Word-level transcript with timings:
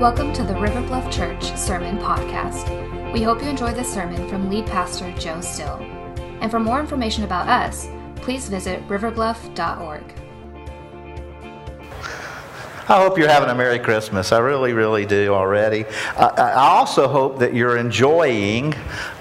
Welcome 0.00 0.32
to 0.34 0.44
the 0.44 0.54
River 0.54 0.80
Bluff 0.82 1.12
Church 1.12 1.42
Sermon 1.56 1.98
Podcast. 1.98 3.12
We 3.12 3.20
hope 3.20 3.42
you 3.42 3.48
enjoy 3.48 3.72
this 3.72 3.92
sermon 3.92 4.28
from 4.28 4.48
lead 4.48 4.64
pastor 4.66 5.12
Joe 5.18 5.40
Still. 5.40 5.74
And 6.40 6.52
for 6.52 6.60
more 6.60 6.78
information 6.78 7.24
about 7.24 7.48
us, 7.48 7.88
please 8.14 8.48
visit 8.48 8.86
riverbluff.org. 8.86 10.04
I 12.88 13.02
hope 13.02 13.18
you're 13.18 13.28
having 13.28 13.48
a 13.48 13.54
Merry 13.56 13.80
Christmas. 13.80 14.30
I 14.30 14.38
really, 14.38 14.72
really 14.72 15.04
do 15.04 15.34
already. 15.34 15.84
I, 16.16 16.26
I 16.26 16.52
also 16.52 17.08
hope 17.08 17.40
that 17.40 17.52
you're 17.52 17.76
enjoying 17.76 18.76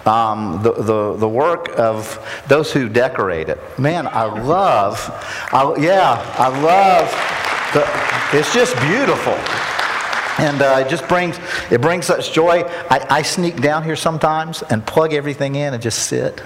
um, 0.05 0.61
the, 0.61 0.73
the, 0.73 1.17
the 1.17 1.27
work 1.27 1.69
of 1.79 2.23
those 2.47 2.71
who 2.71 2.87
decorate 2.87 3.49
it. 3.49 3.57
Man, 3.79 4.05
I 4.05 4.25
love, 4.25 5.09
I, 5.51 5.75
yeah, 5.79 6.35
I 6.37 6.49
love, 6.61 7.09
the, 7.73 8.37
it's 8.37 8.53
just 8.53 8.79
beautiful 8.81 9.35
and 10.39 10.61
uh, 10.61 10.83
it 10.85 10.89
just 10.89 11.07
brings 11.07 11.39
it 11.71 11.81
brings 11.81 12.05
such 12.05 12.33
joy. 12.33 12.63
I, 12.89 13.05
I 13.09 13.21
sneak 13.21 13.61
down 13.61 13.83
here 13.83 13.95
sometimes 13.95 14.61
and 14.63 14.85
plug 14.85 15.13
everything 15.13 15.55
in 15.55 15.73
and 15.73 15.81
just 15.81 16.07
sit. 16.07 16.41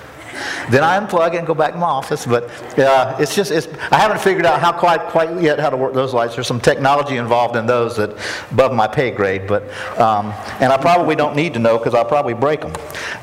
Then 0.70 0.84
I 0.84 1.00
unplug 1.00 1.34
it 1.34 1.38
and 1.38 1.48
go 1.48 1.54
back 1.54 1.74
to 1.74 1.80
my 1.80 1.88
office. 1.88 2.26
But 2.26 2.50
uh, 2.78 3.18
it's 3.20 3.36
just, 3.36 3.52
it's, 3.52 3.68
I 3.92 3.98
haven't 3.98 4.22
figured 4.22 4.46
out 4.46 4.62
how 4.62 4.72
quite, 4.72 5.02
quite 5.08 5.42
yet 5.42 5.60
how 5.60 5.70
to 5.70 5.78
work 5.78 5.94
those 5.94 6.14
lights. 6.14 6.36
There's 6.36 6.48
some 6.48 6.62
technology 6.62 7.18
involved 7.18 7.56
in 7.56 7.66
those 7.66 7.98
that 7.98 8.12
above 8.52 8.74
my 8.74 8.88
pay 8.88 9.12
grade. 9.12 9.48
But, 9.48 9.64
um, 10.00 10.34
and 10.60 10.72
I 10.72 10.78
probably 10.78 11.16
don't 11.16 11.36
need 11.36 11.54
to 11.54 11.60
know 11.60 11.78
because 11.78 11.94
I'll 11.94 12.06
probably 12.06 12.34
break 12.34 12.62
them. 12.62 12.74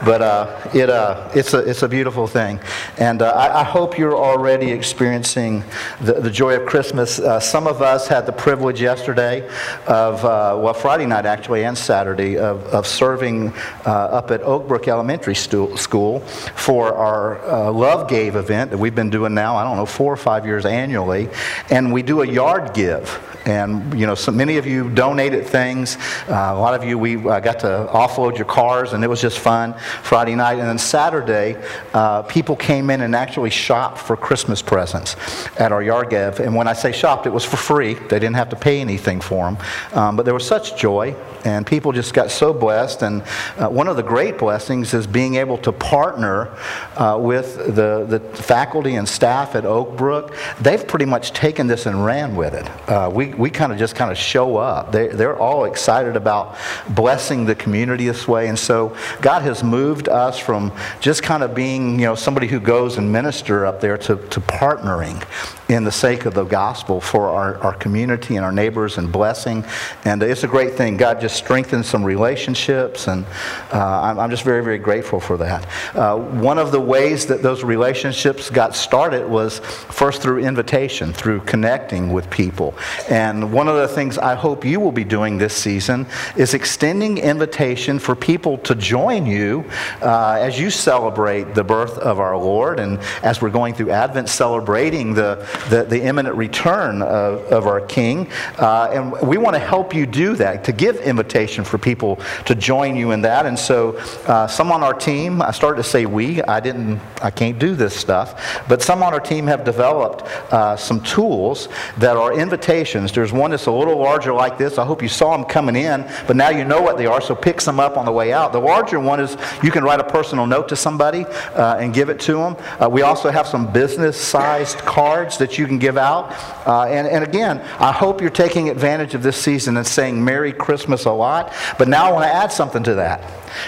But 0.04 0.22
uh, 0.22 0.70
it, 0.74 0.90
uh, 0.90 1.30
it's, 1.34 1.54
a, 1.54 1.58
it's 1.58 1.82
a 1.82 1.88
beautiful 1.88 2.26
thing. 2.26 2.60
And 2.98 3.22
uh, 3.22 3.30
I, 3.30 3.60
I, 3.60 3.64
hope 3.64 3.98
you're 3.98 4.16
already 4.16 4.70
experiencing 4.70 5.62
the, 6.00 6.14
the 6.14 6.30
joy 6.30 6.56
of 6.56 6.66
Christmas. 6.66 7.18
Uh, 7.18 7.40
some 7.40 7.66
of 7.66 7.82
us 7.82 8.08
had 8.08 8.26
the 8.26 8.32
privilege 8.32 8.80
yesterday 8.80 9.48
of, 9.86 10.24
uh, 10.24 10.58
well, 10.58 10.74
Friday 10.74 11.06
night 11.06 11.26
actually 11.26 11.64
and 11.64 11.76
Saturday, 11.76 12.38
of, 12.38 12.62
of 12.66 12.86
serving 12.86 13.52
up 13.84 14.30
at 14.30 14.40
Oakbrook 14.42 14.88
Elementary 14.88 15.34
School 15.34 16.20
for 16.20 16.94
our 16.98 17.38
uh, 17.48 17.70
Love 17.70 18.08
Gave 18.08 18.36
event 18.36 18.70
that 18.72 18.78
we've 18.78 18.94
been 18.94 19.10
doing 19.10 19.32
now, 19.32 19.56
I 19.56 19.64
don't 19.64 19.76
know, 19.76 19.86
four 19.86 20.12
or 20.12 20.16
five 20.16 20.44
years 20.44 20.66
annually. 20.66 21.28
And 21.70 21.92
we 21.92 22.02
do 22.02 22.22
a 22.22 22.26
yard 22.26 22.74
give. 22.74 23.24
And, 23.46 23.98
you 23.98 24.06
know, 24.06 24.14
so 24.14 24.30
many 24.30 24.58
of 24.58 24.66
you 24.66 24.90
donated 24.90 25.46
things. 25.46 25.96
Uh, 26.28 26.52
a 26.54 26.60
lot 26.60 26.74
of 26.74 26.84
you, 26.84 26.98
we 26.98 27.16
uh, 27.16 27.40
got 27.40 27.60
to 27.60 27.88
offload 27.90 28.36
your 28.36 28.44
cars, 28.44 28.92
and 28.92 29.02
it 29.02 29.06
was 29.06 29.22
just 29.22 29.38
fun 29.38 29.72
Friday 30.02 30.34
night. 30.34 30.58
And 30.58 30.68
then 30.68 30.76
Saturday, 30.76 31.56
uh, 31.94 32.22
people 32.22 32.56
came 32.56 32.90
in 32.90 33.00
and 33.00 33.14
actually 33.14 33.48
shopped 33.48 33.98
for 33.98 34.16
Christmas 34.16 34.60
presents 34.60 35.16
at 35.58 35.72
our 35.72 35.82
yard 35.82 36.10
give. 36.10 36.40
And 36.40 36.54
when 36.54 36.68
I 36.68 36.74
say 36.74 36.92
shopped, 36.92 37.26
it 37.26 37.32
was 37.32 37.44
for 37.44 37.56
free. 37.56 37.94
They 37.94 38.18
didn't 38.18 38.34
have 38.34 38.50
to 38.50 38.56
pay 38.56 38.82
anything 38.82 39.20
for 39.20 39.50
them. 39.50 39.58
Um, 39.92 40.16
but 40.16 40.24
there 40.24 40.34
was 40.34 40.46
such 40.46 40.76
joy, 40.76 41.14
and 41.44 41.66
people 41.66 41.92
just 41.92 42.12
got 42.12 42.30
so 42.30 42.52
blessed. 42.52 43.02
And 43.02 43.22
uh, 43.56 43.68
one 43.68 43.88
of 43.88 43.96
the 43.96 44.02
great 44.02 44.36
blessings 44.36 44.92
is 44.92 45.06
being 45.06 45.36
able 45.36 45.56
to 45.58 45.72
partner 45.72 46.54
uh, 46.96 47.18
with 47.20 47.56
the, 47.74 48.04
the 48.08 48.20
faculty 48.34 48.96
and 48.96 49.08
staff 49.08 49.54
at 49.54 49.64
Oak 49.64 49.96
Brook. 49.96 50.36
They've 50.60 50.86
pretty 50.86 51.04
much 51.04 51.32
taken 51.32 51.66
this 51.66 51.86
and 51.86 52.04
ran 52.04 52.34
with 52.34 52.54
it. 52.54 52.68
Uh, 52.88 53.10
we, 53.12 53.34
we 53.34 53.50
kind 53.50 53.72
of 53.72 53.78
just 53.78 53.94
kind 53.94 54.10
of 54.10 54.18
show 54.18 54.56
up. 54.56 54.92
They, 54.92 55.08
they're 55.08 55.38
all 55.38 55.64
excited 55.64 56.16
about 56.16 56.56
blessing 56.90 57.44
the 57.44 57.54
community 57.54 58.06
this 58.06 58.26
way. 58.26 58.48
And 58.48 58.58
so 58.58 58.96
God 59.20 59.42
has 59.42 59.62
moved 59.62 60.08
us 60.08 60.38
from 60.38 60.72
just 61.00 61.22
kind 61.22 61.42
of 61.42 61.54
being, 61.54 61.98
you 62.00 62.06
know, 62.06 62.14
somebody 62.14 62.48
who 62.48 62.60
goes 62.60 62.98
and 62.98 63.12
minister 63.12 63.64
up 63.66 63.80
there 63.80 63.98
to, 63.98 64.16
to 64.16 64.40
partnering 64.40 65.24
in 65.68 65.84
the 65.84 65.92
sake 65.92 66.24
of 66.24 66.34
the 66.34 66.44
gospel 66.44 67.00
for 67.00 67.28
our, 67.28 67.58
our 67.58 67.74
community 67.74 68.36
and 68.36 68.44
our 68.44 68.52
neighbors 68.52 68.96
and 68.96 69.12
blessing. 69.12 69.64
And 70.04 70.22
it's 70.22 70.42
a 70.42 70.48
great 70.48 70.74
thing. 70.74 70.96
God 70.96 71.20
just 71.20 71.36
strengthens 71.36 71.86
some 71.86 72.02
relationships, 72.02 73.06
and 73.06 73.26
uh, 73.72 74.00
I'm, 74.02 74.18
I'm, 74.18 74.30
just 74.30 74.44
very, 74.44 74.64
very 74.64 74.78
grateful 74.78 75.20
for 75.20 75.36
that. 75.38 75.66
Uh, 75.94 76.16
one 76.16 76.58
of 76.58 76.72
the 76.72 76.77
ways 76.80 77.26
that 77.26 77.42
those 77.42 77.64
relationships 77.64 78.50
got 78.50 78.74
started 78.74 79.28
was 79.28 79.58
first 79.58 80.22
through 80.22 80.38
invitation, 80.40 81.12
through 81.12 81.40
connecting 81.40 82.12
with 82.12 82.28
people. 82.30 82.74
And 83.08 83.52
one 83.52 83.68
of 83.68 83.76
the 83.76 83.88
things 83.88 84.18
I 84.18 84.34
hope 84.34 84.64
you 84.64 84.80
will 84.80 84.92
be 84.92 85.04
doing 85.04 85.38
this 85.38 85.54
season 85.54 86.06
is 86.36 86.54
extending 86.54 87.18
invitation 87.18 87.98
for 87.98 88.14
people 88.14 88.58
to 88.58 88.74
join 88.74 89.26
you 89.26 89.64
uh, 90.02 90.38
as 90.40 90.58
you 90.58 90.70
celebrate 90.70 91.54
the 91.54 91.64
birth 91.64 91.98
of 91.98 92.20
our 92.20 92.36
Lord 92.36 92.80
and 92.80 92.98
as 93.22 93.42
we're 93.42 93.50
going 93.50 93.74
through 93.74 93.90
Advent 93.90 94.28
celebrating 94.28 95.14
the 95.14 95.46
the, 95.68 95.84
the 95.84 96.02
imminent 96.02 96.36
return 96.36 97.02
of, 97.02 97.40
of 97.52 97.66
our 97.66 97.80
King. 97.80 98.30
Uh, 98.58 98.90
and 98.92 99.28
we 99.28 99.38
want 99.38 99.54
to 99.54 99.60
help 99.60 99.94
you 99.94 100.06
do 100.06 100.34
that, 100.36 100.64
to 100.64 100.72
give 100.72 100.96
invitation 100.96 101.64
for 101.64 101.78
people 101.78 102.16
to 102.46 102.54
join 102.54 102.96
you 102.96 103.12
in 103.12 103.20
that. 103.22 103.46
And 103.46 103.58
so, 103.58 103.96
uh, 104.26 104.46
some 104.46 104.72
on 104.72 104.82
our 104.82 104.94
team, 104.94 105.42
I 105.42 105.50
started 105.50 105.82
to 105.82 105.88
say 105.88 106.06
we, 106.06 106.42
I 106.42 106.60
didn't, 106.72 107.00
I 107.20 107.30
can't 107.30 107.58
do 107.58 107.74
this 107.74 107.94
stuff, 107.96 108.62
but 108.68 108.80
some 108.82 109.02
on 109.02 109.12
our 109.12 109.20
team 109.20 109.46
have 109.48 109.64
developed 109.64 110.22
uh, 110.52 110.76
some 110.76 111.00
tools 111.02 111.68
that 111.98 112.16
are 112.16 112.38
invitations. 112.38 113.10
There's 113.10 113.32
one 113.32 113.50
that's 113.50 113.66
a 113.66 113.72
little 113.72 113.98
larger 113.98 114.32
like 114.32 114.58
this. 114.58 114.78
I 114.78 114.84
hope 114.84 115.02
you 115.02 115.08
saw 115.08 115.36
them 115.36 115.44
coming 115.44 115.74
in, 115.74 116.08
but 116.28 116.36
now 116.36 116.50
you 116.50 116.64
know 116.64 116.80
what 116.80 116.98
they 116.98 117.06
are, 117.06 117.20
so 117.20 117.34
pick 117.34 117.60
some 117.60 117.80
up 117.80 117.96
on 117.96 118.04
the 118.04 118.12
way 118.12 118.32
out. 118.32 118.52
The 118.52 118.60
larger 118.60 119.00
one 119.00 119.18
is 119.18 119.36
you 119.62 119.72
can 119.72 119.82
write 119.82 120.00
a 120.00 120.04
personal 120.04 120.46
note 120.46 120.68
to 120.68 120.76
somebody 120.76 121.24
uh, 121.24 121.78
and 121.78 121.92
give 121.92 122.10
it 122.10 122.20
to 122.20 122.34
them. 122.34 122.56
Uh, 122.80 122.88
we 122.88 123.02
also 123.02 123.30
have 123.30 123.48
some 123.48 123.72
business 123.72 124.16
sized 124.16 124.78
cards 124.78 125.36
that 125.38 125.48
that 125.48 125.58
you 125.58 125.66
can 125.66 125.78
give 125.78 125.96
out. 125.96 126.30
Uh, 126.66 126.84
and, 126.84 127.06
and 127.08 127.24
again, 127.24 127.60
I 127.78 127.90
hope 127.90 128.20
you're 128.20 128.30
taking 128.30 128.68
advantage 128.68 129.14
of 129.14 129.22
this 129.22 129.36
season 129.36 129.76
and 129.78 129.86
saying 129.86 130.22
Merry 130.22 130.52
Christmas 130.52 131.06
a 131.06 131.12
lot. 131.12 131.54
But 131.78 131.88
now 131.88 132.06
I 132.06 132.12
want 132.12 132.24
to 132.24 132.32
add 132.32 132.52
something 132.52 132.82
to 132.82 132.94
that. 132.94 133.22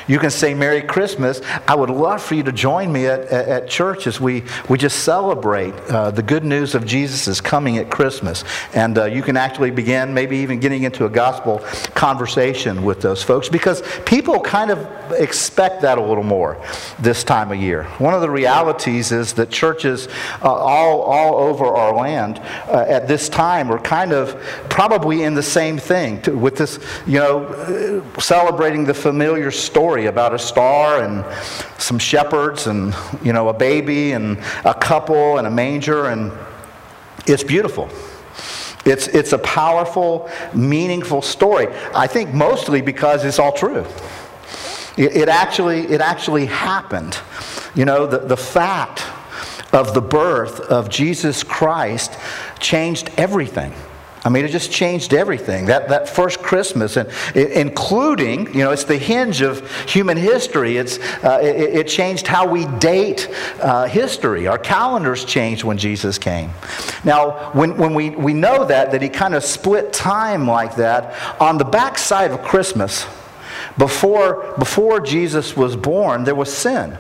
You 0.07 0.19
can 0.19 0.31
say 0.31 0.53
Merry 0.53 0.83
Christmas. 0.83 1.41
I 1.67 1.75
would 1.75 1.89
love 1.89 2.23
for 2.23 2.35
you 2.35 2.43
to 2.43 2.53
join 2.53 2.90
me 2.93 3.07
at, 3.07 3.21
at, 3.21 3.49
at 3.49 3.69
church 3.69 4.07
as 4.07 4.21
we, 4.21 4.43
we 4.69 4.79
just 4.79 5.05
celebrate 5.05 5.75
uh, 5.91 6.11
the 6.11 6.23
good 6.23 6.45
news 6.45 6.75
of 6.75 6.85
Jesus 6.87 7.41
coming 7.41 7.79
at 7.79 7.91
Christmas. 7.91 8.45
And 8.75 8.99
uh, 8.99 9.05
you 9.05 9.23
can 9.23 9.37
actually 9.37 9.71
begin 9.71 10.15
maybe 10.15 10.39
even 10.39 10.61
getting 10.61 10.83
into 10.83 11.05
a 11.05 11.09
gospel 11.09 11.59
conversation 11.95 12.83
with 12.85 13.01
those 13.01 13.23
folks 13.23 13.49
because 13.49 13.83
people 14.05 14.41
kind 14.41 14.71
of 14.71 14.79
expect 15.13 15.83
that 15.83 15.99
a 15.99 16.03
little 16.03 16.25
more 16.25 16.63
this 16.99 17.25
time 17.25 17.51
of 17.51 17.59
year. 17.59 17.85
One 17.99 18.15
of 18.15 18.21
the 18.21 18.31
realities 18.31 19.13
is 19.13 19.33
that 19.35 19.51
churches 19.51 20.09
uh, 20.43 20.53
all, 20.53 21.03
all 21.03 21.49
over 21.49 21.67
our 21.67 21.95
land 21.95 22.39
uh, 22.69 22.85
at 22.89 23.09
this 23.09 23.29
time 23.29 23.71
are 23.71 23.81
kind 23.81 24.13
of 24.13 24.41
probably 24.69 25.23
in 25.23 25.35
the 25.35 25.43
same 25.43 25.79
thing 25.79 26.23
to, 26.23 26.37
with 26.37 26.57
this, 26.57 26.79
you 27.07 27.19
know, 27.19 27.45
uh, 27.45 28.21
celebrating 28.21 28.85
the 28.85 28.95
familiar 28.95 29.51
story 29.51 30.07
about 30.07 30.35
a 30.35 30.39
star 30.39 31.03
and 31.03 31.25
some 31.79 31.99
shepherds 31.99 32.67
and, 32.67 32.80
you 33.23 33.33
know, 33.33 33.49
a 33.49 33.55
baby 33.55 34.13
and 34.13 34.39
a 34.65 34.75
couple 34.75 35.39
and 35.39 35.47
a 35.47 35.51
manger, 35.51 36.07
and 36.07 36.33
it's 37.27 37.45
beautiful. 37.45 37.89
It's, 38.85 39.09
it's 39.09 39.33
a 39.33 39.39
powerful, 39.39 40.31
meaningful 40.55 41.23
story. 41.23 41.69
I 41.95 42.07
think 42.07 42.33
mostly 42.33 42.81
because 42.81 43.25
it's 43.25 43.39
all 43.39 43.53
true. 43.53 43.85
It, 44.97 45.17
it, 45.17 45.29
actually, 45.29 45.81
it 45.89 46.01
actually 46.01 46.47
happened. 46.47 47.19
You 47.75 47.85
know, 47.85 48.07
the, 48.07 48.19
the 48.19 48.37
fact 48.37 49.05
of 49.73 49.95
the 49.95 50.01
birth 50.01 50.61
of 50.61 50.89
Jesus 50.89 51.43
Christ 51.43 52.19
changed 52.59 53.11
everything. 53.17 53.73
I 54.23 54.29
mean, 54.29 54.45
it 54.45 54.49
just 54.51 54.71
changed 54.71 55.15
everything. 55.15 55.67
That, 55.67 55.89
that 55.89 56.09
first 56.09 56.41
Christmas, 56.41 56.97
and 56.97 57.09
including, 57.35 58.53
you 58.55 58.63
know, 58.65 58.71
it's 58.71 58.85
the 58.85 58.99
hinge 58.99 59.41
of 59.41 59.69
human 59.89 60.19
history. 60.19 60.77
It's, 60.77 60.99
uh, 61.25 61.41
it, 61.43 61.75
it, 61.75 61.89
changed 61.89 62.27
how 62.27 62.47
we 62.47 62.67
date 62.79 63.29
uh, 63.61 63.87
history. 63.87 64.47
Our 64.47 64.59
calendars 64.59 65.25
changed 65.25 65.65
when 65.65 65.79
Jesus 65.79 66.19
came. 66.19 66.51
Now, 67.03 67.51
when, 67.53 67.79
when 67.79 67.95
we, 67.95 68.11
we 68.11 68.35
know 68.35 68.67
that, 68.67 68.93
that 68.93 69.01
he 69.01 69.09
kind 69.09 69.35
of 69.35 69.43
split 69.43 69.93
time 69.93 70.47
like 70.47 70.77
that, 70.77 71.41
on 71.41 71.57
the 71.57 71.65
backside 71.65 72.31
of 72.31 72.43
Christmas, 72.43 73.07
before, 73.79 74.55
before 74.59 75.01
Jesus 75.01 75.57
was 75.57 75.77
born, 75.77 76.25
there 76.25 76.35
was 76.35 76.53
sin 76.53 76.97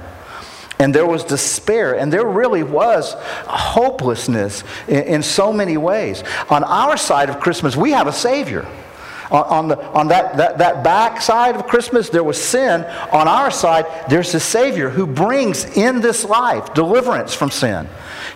and 0.80 0.94
there 0.94 1.06
was 1.06 1.24
despair, 1.24 1.96
and 1.96 2.10
there 2.10 2.26
really 2.26 2.62
was 2.62 3.14
hopelessness 3.46 4.64
in, 4.88 5.02
in 5.02 5.22
so 5.22 5.52
many 5.52 5.76
ways. 5.76 6.24
On 6.48 6.64
our 6.64 6.96
side 6.96 7.28
of 7.28 7.38
Christmas, 7.38 7.76
we 7.76 7.90
have 7.90 8.06
a 8.06 8.12
Savior. 8.12 8.66
On, 9.30 9.44
on, 9.44 9.68
the, 9.68 9.84
on 9.90 10.08
that, 10.08 10.36
that, 10.36 10.58
that 10.58 10.82
back 10.82 11.20
side 11.20 11.56
of 11.56 11.66
Christmas, 11.66 12.08
there 12.08 12.24
was 12.24 12.42
sin. 12.42 12.84
On 13.12 13.28
our 13.28 13.50
side, 13.50 13.86
there's 14.08 14.34
a 14.34 14.40
Savior 14.40 14.90
who 14.90 15.06
brings 15.06 15.64
in 15.76 16.00
this 16.00 16.24
life 16.24 16.74
deliverance 16.74 17.34
from 17.34 17.50
sin 17.50 17.88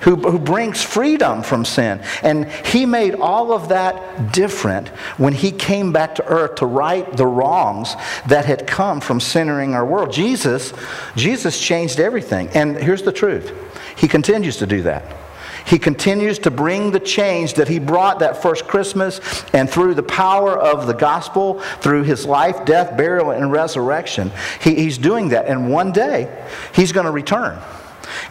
who, 0.04 0.16
who 0.16 0.38
brings 0.38 0.82
freedom 0.82 1.42
from 1.42 1.64
sin. 1.64 2.00
And 2.22 2.46
he 2.66 2.86
made 2.86 3.14
all 3.14 3.52
of 3.52 3.70
that 3.70 4.32
different 4.32 4.88
when 5.18 5.32
he 5.32 5.50
came 5.50 5.92
back 5.92 6.16
to 6.16 6.26
earth 6.26 6.56
to 6.56 6.66
right 6.66 7.10
the 7.16 7.26
wrongs 7.26 7.94
that 8.28 8.44
had 8.44 8.66
come 8.66 9.00
from 9.00 9.18
centering 9.20 9.74
our 9.74 9.84
world. 9.84 10.12
Jesus, 10.12 10.72
Jesus 11.16 11.60
changed 11.60 12.00
everything. 12.00 12.48
And 12.50 12.76
here's 12.76 13.02
the 13.02 13.12
truth. 13.12 13.52
He 13.96 14.08
continues 14.08 14.58
to 14.58 14.66
do 14.66 14.82
that. 14.82 15.23
He 15.66 15.78
continues 15.78 16.38
to 16.40 16.50
bring 16.50 16.90
the 16.90 17.00
change 17.00 17.54
that 17.54 17.68
he 17.68 17.78
brought 17.78 18.18
that 18.18 18.42
first 18.42 18.66
Christmas, 18.66 19.44
and 19.54 19.68
through 19.68 19.94
the 19.94 20.02
power 20.02 20.58
of 20.58 20.86
the 20.86 20.92
gospel, 20.92 21.60
through 21.80 22.02
his 22.02 22.26
life, 22.26 22.64
death, 22.64 22.96
burial, 22.96 23.30
and 23.30 23.50
resurrection, 23.50 24.30
he, 24.60 24.74
he's 24.74 24.98
doing 24.98 25.30
that. 25.30 25.46
And 25.46 25.70
one 25.70 25.92
day, 25.92 26.46
he's 26.74 26.92
going 26.92 27.06
to 27.06 27.12
return. 27.12 27.58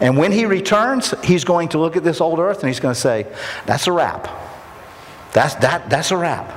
And 0.00 0.16
when 0.16 0.32
he 0.32 0.46
returns, 0.46 1.14
he's 1.24 1.44
going 1.44 1.70
to 1.70 1.78
look 1.78 1.96
at 1.96 2.04
this 2.04 2.20
old 2.20 2.38
earth 2.38 2.60
and 2.60 2.68
he's 2.68 2.80
going 2.80 2.94
to 2.94 3.00
say, 3.00 3.26
That's 3.66 3.86
a 3.86 3.92
wrap. 3.92 4.28
That's, 5.32 5.56
that, 5.56 5.90
that's 5.90 6.12
a 6.12 6.16
wrap. 6.16 6.52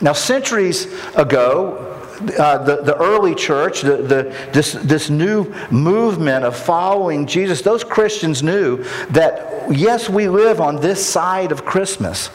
Now, 0.00 0.12
centuries 0.12 0.86
ago, 1.14 1.93
uh, 2.38 2.58
the, 2.58 2.82
the 2.82 2.96
early 2.96 3.34
church, 3.34 3.82
the, 3.82 3.96
the, 3.96 4.50
this, 4.52 4.72
this 4.72 5.10
new 5.10 5.52
movement 5.70 6.44
of 6.44 6.56
following 6.56 7.26
Jesus, 7.26 7.62
those 7.62 7.84
Christians 7.84 8.42
knew 8.42 8.84
that, 9.10 9.70
yes, 9.70 10.08
we 10.08 10.28
live 10.28 10.60
on 10.60 10.76
this 10.76 11.04
side 11.04 11.52
of 11.52 11.64
Christmas, 11.64 12.30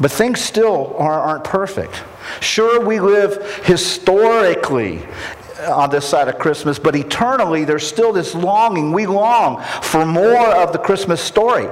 but 0.00 0.10
things 0.10 0.40
still 0.40 0.94
are, 0.96 1.20
aren't 1.20 1.44
perfect. 1.44 2.02
Sure, 2.40 2.84
we 2.84 3.00
live 3.00 3.62
historically 3.64 5.06
on 5.68 5.90
this 5.90 6.06
side 6.06 6.28
of 6.28 6.38
Christmas, 6.38 6.78
but 6.78 6.94
eternally 6.94 7.64
there's 7.64 7.86
still 7.86 8.12
this 8.12 8.34
longing. 8.34 8.92
We 8.92 9.06
long 9.06 9.62
for 9.82 10.04
more 10.04 10.54
of 10.54 10.72
the 10.72 10.78
Christmas 10.78 11.20
story. 11.20 11.68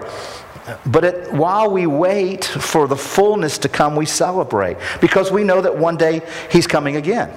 But 0.87 1.05
it, 1.05 1.32
while 1.32 1.70
we 1.70 1.87
wait 1.87 2.44
for 2.44 2.88
the 2.88 2.96
fullness 2.96 3.58
to 3.58 3.69
come, 3.69 3.96
we 3.96 4.06
celebrate 4.06 4.78
because 5.00 5.31
we 5.31 5.44
know 5.44 5.61
that 5.61 5.76
one 5.76 5.96
day 5.96 6.22
He's 6.50 6.66
coming 6.66 6.96
again. 6.96 7.31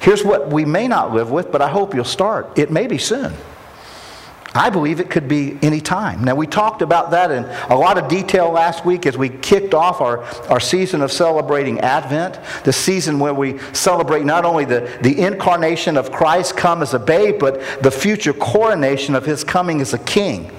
Here's 0.00 0.24
what 0.24 0.50
we 0.50 0.64
may 0.64 0.88
not 0.88 1.12
live 1.12 1.30
with, 1.30 1.52
but 1.52 1.62
I 1.62 1.68
hope 1.68 1.94
you'll 1.94 2.04
start. 2.04 2.58
It 2.58 2.70
may 2.70 2.86
be 2.86 2.98
soon. 2.98 3.32
I 4.54 4.70
believe 4.70 4.98
it 4.98 5.10
could 5.10 5.28
be 5.28 5.58
any 5.62 5.80
time. 5.80 6.24
Now, 6.24 6.34
we 6.34 6.46
talked 6.46 6.82
about 6.82 7.10
that 7.10 7.30
in 7.30 7.44
a 7.70 7.76
lot 7.76 7.98
of 7.98 8.08
detail 8.08 8.50
last 8.50 8.84
week 8.84 9.06
as 9.06 9.16
we 9.16 9.28
kicked 9.28 9.74
off 9.74 10.00
our, 10.00 10.24
our 10.50 10.58
season 10.58 11.02
of 11.02 11.12
celebrating 11.12 11.78
Advent, 11.80 12.40
the 12.64 12.72
season 12.72 13.18
where 13.18 13.34
we 13.34 13.58
celebrate 13.72 14.24
not 14.24 14.44
only 14.44 14.64
the, 14.64 14.98
the 15.02 15.20
incarnation 15.20 15.96
of 15.96 16.10
Christ 16.10 16.56
come 16.56 16.82
as 16.82 16.94
a 16.94 16.98
babe, 16.98 17.38
but 17.38 17.60
the 17.82 17.90
future 17.90 18.32
coronation 18.32 19.14
of 19.14 19.26
his 19.26 19.44
coming 19.44 19.80
as 19.80 19.92
a 19.92 19.98
king. 19.98 20.50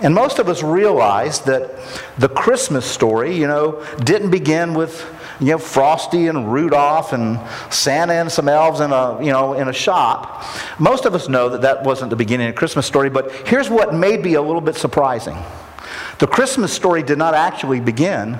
And 0.00 0.14
most 0.14 0.38
of 0.38 0.48
us 0.48 0.62
realize 0.62 1.40
that 1.42 1.78
the 2.18 2.28
Christmas 2.28 2.84
story, 2.84 3.36
you 3.36 3.46
know, 3.46 3.84
didn't 4.04 4.30
begin 4.30 4.74
with, 4.74 5.06
you 5.38 5.48
know, 5.48 5.58
Frosty 5.58 6.26
and 6.26 6.52
Rudolph 6.52 7.12
and 7.12 7.38
Santa 7.72 8.14
and 8.14 8.30
some 8.30 8.48
elves 8.48 8.80
in 8.80 8.90
a, 8.90 9.22
you 9.22 9.30
know, 9.30 9.52
in 9.52 9.68
a 9.68 9.72
shop. 9.72 10.44
Most 10.78 11.04
of 11.04 11.14
us 11.14 11.28
know 11.28 11.48
that 11.50 11.62
that 11.62 11.84
wasn't 11.84 12.10
the 12.10 12.16
beginning 12.16 12.48
of 12.48 12.54
the 12.54 12.58
Christmas 12.58 12.86
story, 12.86 13.10
but 13.10 13.30
here's 13.46 13.70
what 13.70 13.94
may 13.94 14.16
be 14.16 14.34
a 14.34 14.42
little 14.42 14.60
bit 14.60 14.74
surprising. 14.74 15.36
The 16.18 16.26
Christmas 16.26 16.72
story 16.72 17.02
did 17.02 17.18
not 17.18 17.34
actually 17.34 17.80
begin 17.80 18.38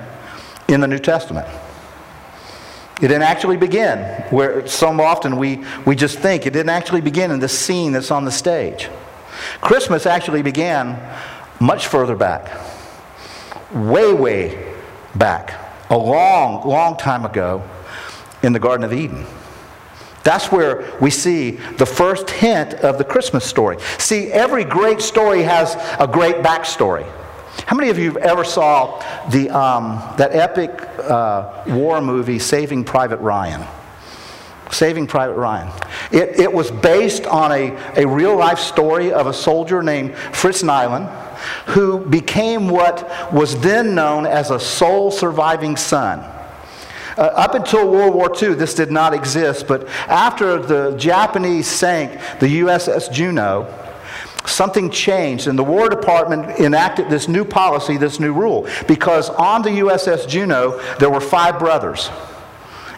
in 0.67 0.81
the 0.81 0.87
New 0.87 0.99
Testament. 0.99 1.47
It 2.97 3.07
didn't 3.07 3.23
actually 3.23 3.57
begin 3.57 3.99
where 4.29 4.65
so 4.67 4.87
often 5.01 5.37
we, 5.37 5.63
we 5.85 5.95
just 5.95 6.19
think. 6.19 6.45
It 6.45 6.53
didn't 6.53 6.69
actually 6.69 7.01
begin 7.01 7.31
in 7.31 7.39
the 7.39 7.49
scene 7.49 7.91
that's 7.91 8.11
on 8.11 8.23
the 8.23 8.31
stage. 8.31 8.89
Christmas 9.61 10.05
actually 10.05 10.41
began 10.41 10.99
much 11.63 11.87
further 11.87 12.13
back, 12.13 12.51
way, 13.71 14.13
way 14.13 14.73
back, 15.15 15.53
a 15.89 15.97
long, 15.97 16.67
long 16.67 16.97
time 16.97 17.23
ago 17.23 17.63
in 18.43 18.51
the 18.51 18.59
Garden 18.59 18.83
of 18.83 18.91
Eden. 18.91 19.25
That's 20.25 20.51
where 20.51 20.93
we 20.99 21.09
see 21.09 21.51
the 21.51 21.85
first 21.85 22.29
hint 22.29 22.73
of 22.73 22.97
the 22.97 23.05
Christmas 23.05 23.45
story. 23.45 23.77
See, 23.97 24.29
every 24.29 24.65
great 24.65 25.01
story 25.01 25.43
has 25.43 25.75
a 25.99 26.07
great 26.07 26.37
backstory. 26.37 27.09
How 27.65 27.77
many 27.77 27.89
of 27.89 27.97
you 27.97 28.17
ever 28.19 28.43
saw 28.43 29.01
the, 29.29 29.49
um, 29.49 30.01
that 30.17 30.35
epic 30.35 30.71
uh, 30.99 31.63
war 31.67 32.01
movie, 32.01 32.39
Saving 32.39 32.83
Private 32.83 33.21
Ryan? 33.21 33.65
Saving 34.69 35.07
Private 35.07 35.35
Ryan. 35.35 35.71
It, 36.11 36.39
it 36.41 36.51
was 36.51 36.71
based 36.71 37.25
on 37.25 37.53
a, 37.53 37.77
a 37.95 38.05
real 38.05 38.35
life 38.35 38.59
story 38.59 39.13
of 39.13 39.27
a 39.27 39.33
soldier 39.33 39.81
named 39.81 40.13
Fritz 40.15 40.61
Niland 40.61 41.07
who 41.67 41.99
became 42.05 42.69
what 42.69 43.33
was 43.33 43.59
then 43.61 43.95
known 43.95 44.25
as 44.25 44.51
a 44.51 44.59
sole 44.59 45.11
surviving 45.11 45.75
son. 45.75 46.19
Uh, 47.15 47.21
up 47.21 47.53
until 47.53 47.91
World 47.91 48.15
War 48.15 48.31
II, 48.41 48.55
this 48.55 48.73
did 48.73 48.91
not 48.91 49.13
exist, 49.13 49.67
but 49.67 49.87
after 50.07 50.57
the 50.57 50.95
Japanese 50.97 51.67
sank 51.67 52.11
the 52.39 52.61
USS 52.61 53.11
Juneau, 53.11 53.71
something 54.45 54.89
changed, 54.89 55.47
and 55.47 55.57
the 55.57 55.63
War 55.63 55.89
Department 55.89 56.59
enacted 56.59 57.09
this 57.09 57.27
new 57.27 57.45
policy, 57.45 57.97
this 57.97 58.19
new 58.19 58.33
rule, 58.33 58.67
because 58.87 59.29
on 59.29 59.61
the 59.61 59.69
USS 59.69 60.27
Juneau, 60.27 60.81
there 60.99 61.09
were 61.09 61.21
five 61.21 61.59
brothers, 61.59 62.09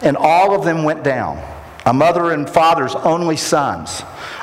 and 0.02 0.16
all 0.18 0.56
of 0.56 0.64
them 0.64 0.84
went 0.84 1.04
down. 1.04 1.44
A 1.86 1.94
mother 1.94 2.32
and 2.32 2.50
father's 2.50 2.96
only 2.96 3.38
sons. 3.38 4.02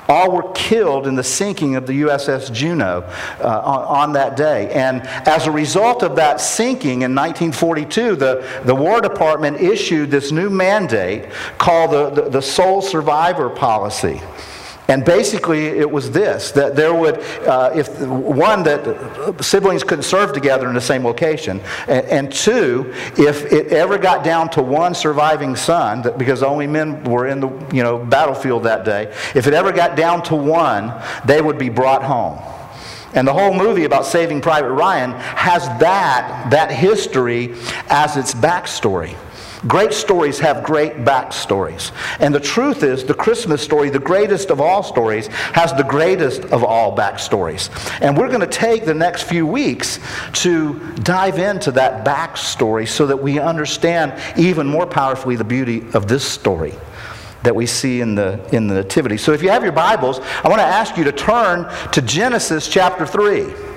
All 0.09 0.33
were 0.33 0.51
killed 0.53 1.07
in 1.07 1.15
the 1.15 1.25
sinking 1.25 1.77
of 1.77 1.87
the 1.87 2.03
USS 2.03 2.53
Juneau 2.53 3.03
uh, 3.41 3.63
on, 3.65 3.83
on, 3.85 4.13
that 4.15 4.37
day. 4.37 4.71
And 4.73 5.03
as 5.29 5.47
a 5.47 5.51
result 5.51 6.03
of 6.03 6.17
that 6.17 6.41
sinking 6.41 7.03
in 7.03 7.15
1942, 7.15 8.17
the, 8.17 8.63
the 8.65 8.75
War 8.75 9.01
Department 9.01 9.61
issued 9.61 10.11
this 10.11 10.33
new 10.33 10.51
mandate 10.51 11.31
called 11.59 11.93
the, 11.93 12.23
the, 12.23 12.31
the 12.31 12.43
Sole 12.43 12.83
Survivor 12.83 13.49
Policy. 13.49 14.21
And 14.93 15.07
basically, 15.07 15.69
it 15.69 15.91
was 15.91 16.11
this 16.11 16.51
that 16.51 16.77
there 16.77 16.93
would, 16.93 17.19
uh, 17.47 17.71
if 17.75 17.99
one, 17.99 18.63
that 18.65 19.43
siblings 19.43 19.83
couldn't 19.83 20.03
serve 20.03 20.35
together 20.35 20.69
in 20.69 20.75
the 20.75 20.83
same 20.83 21.03
location, 21.03 21.63
and, 21.89 22.07
and, 22.09 22.31
two, 22.31 22.93
if 23.17 23.51
it 23.51 23.69
ever 23.73 23.97
got 23.97 24.23
down 24.23 24.51
to 24.51 24.63
one 24.63 24.95
surviving 24.95 25.57
son, 25.57 26.03
because 26.19 26.43
only 26.43 26.67
men 26.67 27.03
were 27.05 27.27
in 27.27 27.41
the 27.41 27.49
you 27.73 27.83
know, 27.83 28.05
battlefield 28.05 28.65
that 28.65 28.85
day, 28.85 29.11
if 29.35 29.47
it 29.47 29.55
ever 29.55 29.73
got 29.73 29.97
down 29.97 30.23
to 30.25 30.37
one, 30.37 30.93
they 31.25 31.41
would 31.41 31.57
be 31.57 31.71
brought 31.71 32.03
home. 32.03 32.39
And 33.15 33.27
the 33.27 33.33
whole 33.33 33.55
movie 33.55 33.85
about 33.85 34.05
saving 34.05 34.43
Private 34.43 34.73
Ryan 34.73 35.13
has 35.13 35.65
that, 35.81 36.49
that 36.51 36.71
history 36.71 37.55
as 37.89 38.19
its 38.19 38.35
backstory. 38.35 39.17
Great 39.67 39.93
stories 39.93 40.41
have 40.41 40.65
great 40.65 40.93
backstories. 41.05 41.93
And 42.19 42.35
the 42.35 42.41
truth 42.41 42.83
is, 42.83 43.05
the 43.05 43.15
Christmas 43.15 43.63
story, 43.63 43.91
the 43.91 44.01
greatest 44.01 44.51
of 44.51 44.61
all 44.61 44.83
stories, 44.83 45.29
has 45.29 45.73
the 45.75 45.85
greatest 45.85 46.45
of 46.47 46.65
all 46.65 46.97
backstories. 46.97 47.71
And 48.01 48.17
we're 48.17 48.29
going 48.29 48.41
to 48.41 48.47
take 48.47 48.85
the 48.85 48.95
next 48.95 49.23
few 49.23 49.47
weeks 49.47 50.01
to 50.35 50.81
dive 50.97 51.39
into 51.39 51.71
that 51.73 52.05
backstory 52.05 52.89
so 52.89 53.07
that 53.07 53.17
we 53.17 53.39
understand 53.39 54.15
even 54.37 54.67
more 54.67 54.87
powerfully 54.87 55.37
the 55.37 55.45
beauty 55.45 55.85
of 55.95 56.09
this 56.09 56.25
story 56.25 56.75
that 57.45 57.55
we 57.55 57.67
see 57.67 58.01
in 58.01 58.15
the, 58.15 58.41
in 58.53 58.67
the 58.67 58.75
Nativity. 58.75 59.17
So 59.17 59.33
if 59.33 59.43
you 59.43 59.51
have 59.51 59.63
your 59.63 59.73
Bibles, 59.73 60.21
I 60.21 60.49
want 60.49 60.61
to 60.61 60.67
ask 60.67 60.97
you 60.97 61.05
to 61.05 61.13
turn 61.13 61.69
to 61.93 62.03
Genesis 62.03 62.69
chapter 62.69 63.07
3. 63.07 63.72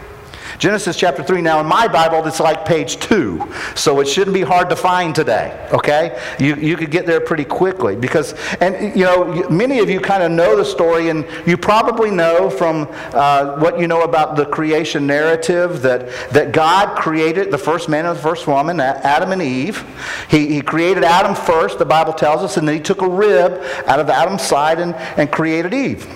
Genesis 0.57 0.95
chapter 0.97 1.23
3. 1.23 1.41
Now, 1.41 1.59
in 1.59 1.65
my 1.65 1.87
Bible, 1.87 2.25
it's 2.27 2.39
like 2.39 2.65
page 2.65 2.97
2, 2.97 3.53
so 3.75 3.99
it 3.99 4.07
shouldn't 4.07 4.33
be 4.33 4.41
hard 4.41 4.69
to 4.69 4.75
find 4.75 5.13
today, 5.13 5.67
okay? 5.71 6.19
You, 6.39 6.55
you 6.55 6.77
could 6.77 6.91
get 6.91 7.05
there 7.05 7.19
pretty 7.19 7.45
quickly 7.45 7.95
because, 7.95 8.33
and 8.61 8.97
you 8.97 9.05
know, 9.05 9.47
many 9.49 9.79
of 9.79 9.89
you 9.89 9.99
kind 9.99 10.23
of 10.23 10.31
know 10.31 10.55
the 10.55 10.65
story, 10.65 11.09
and 11.09 11.25
you 11.45 11.57
probably 11.57 12.11
know 12.11 12.49
from 12.49 12.87
uh, 13.13 13.57
what 13.59 13.79
you 13.79 13.87
know 13.87 14.03
about 14.03 14.35
the 14.35 14.45
creation 14.45 15.05
narrative 15.05 15.81
that, 15.81 16.09
that 16.31 16.51
God 16.51 16.97
created 16.97 17.51
the 17.51 17.57
first 17.57 17.89
man 17.89 18.05
and 18.05 18.17
the 18.17 18.21
first 18.21 18.47
woman, 18.47 18.79
Adam 18.79 19.31
and 19.31 19.41
Eve. 19.41 19.83
He, 20.29 20.47
he 20.47 20.61
created 20.61 21.03
Adam 21.03 21.35
first, 21.35 21.79
the 21.79 21.85
Bible 21.85 22.13
tells 22.13 22.41
us, 22.41 22.57
and 22.57 22.67
then 22.67 22.75
he 22.75 22.81
took 22.81 23.01
a 23.01 23.09
rib 23.09 23.61
out 23.87 23.99
of 23.99 24.09
Adam's 24.09 24.41
side 24.41 24.79
and, 24.79 24.95
and 24.95 25.31
created 25.31 25.73
Eve. 25.73 26.07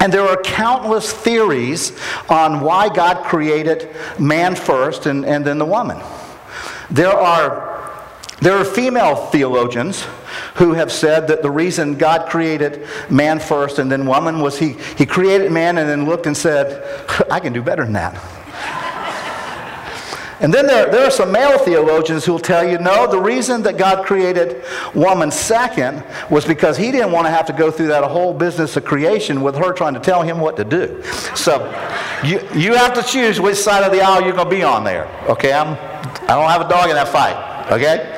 And 0.00 0.10
there 0.12 0.26
are 0.26 0.40
countless 0.42 1.12
theories 1.12 1.92
on 2.28 2.60
why 2.60 2.88
God 2.88 3.24
created 3.24 3.94
man 4.18 4.56
first 4.56 5.04
and, 5.06 5.26
and 5.26 5.44
then 5.44 5.58
the 5.58 5.66
woman. 5.66 6.00
There 6.90 7.12
are, 7.12 8.08
there 8.40 8.56
are 8.56 8.64
female 8.64 9.26
theologians 9.26 10.06
who 10.54 10.72
have 10.72 10.90
said 10.90 11.28
that 11.28 11.42
the 11.42 11.50
reason 11.50 11.98
God 11.98 12.30
created 12.30 12.86
man 13.10 13.38
first 13.38 13.78
and 13.78 13.92
then 13.92 14.06
woman 14.06 14.40
was 14.40 14.58
he, 14.58 14.76
he 14.96 15.04
created 15.04 15.52
man 15.52 15.76
and 15.76 15.88
then 15.88 16.06
looked 16.06 16.26
and 16.26 16.36
said, 16.36 16.82
I 17.30 17.38
can 17.38 17.52
do 17.52 17.62
better 17.62 17.84
than 17.84 17.92
that. 17.92 18.39
And 20.40 20.52
then 20.52 20.66
there, 20.66 20.90
there 20.90 21.06
are 21.06 21.10
some 21.10 21.30
male 21.30 21.58
theologians 21.58 22.24
who 22.24 22.32
will 22.32 22.38
tell 22.38 22.66
you 22.66 22.78
no, 22.78 23.06
the 23.06 23.20
reason 23.20 23.62
that 23.62 23.76
God 23.76 24.06
created 24.06 24.64
woman 24.94 25.30
second 25.30 26.02
was 26.30 26.44
because 26.46 26.76
he 26.76 26.90
didn't 26.90 27.12
want 27.12 27.26
to 27.26 27.30
have 27.30 27.46
to 27.46 27.52
go 27.52 27.70
through 27.70 27.88
that 27.88 28.04
whole 28.04 28.32
business 28.32 28.76
of 28.76 28.84
creation 28.84 29.42
with 29.42 29.54
her 29.56 29.72
trying 29.72 29.94
to 29.94 30.00
tell 30.00 30.22
him 30.22 30.40
what 30.40 30.56
to 30.56 30.64
do. 30.64 31.02
So 31.34 31.66
you, 32.24 32.40
you 32.54 32.74
have 32.74 32.94
to 32.94 33.02
choose 33.02 33.40
which 33.40 33.56
side 33.56 33.84
of 33.84 33.92
the 33.92 34.00
aisle 34.00 34.22
you're 34.22 34.32
going 34.32 34.48
to 34.48 34.56
be 34.56 34.62
on 34.62 34.82
there. 34.82 35.06
Okay? 35.28 35.52
I'm, 35.52 35.74
I 36.28 36.34
don't 36.34 36.50
have 36.50 36.62
a 36.62 36.68
dog 36.68 36.88
in 36.88 36.96
that 36.96 37.08
fight. 37.08 37.70
Okay? 37.70 38.10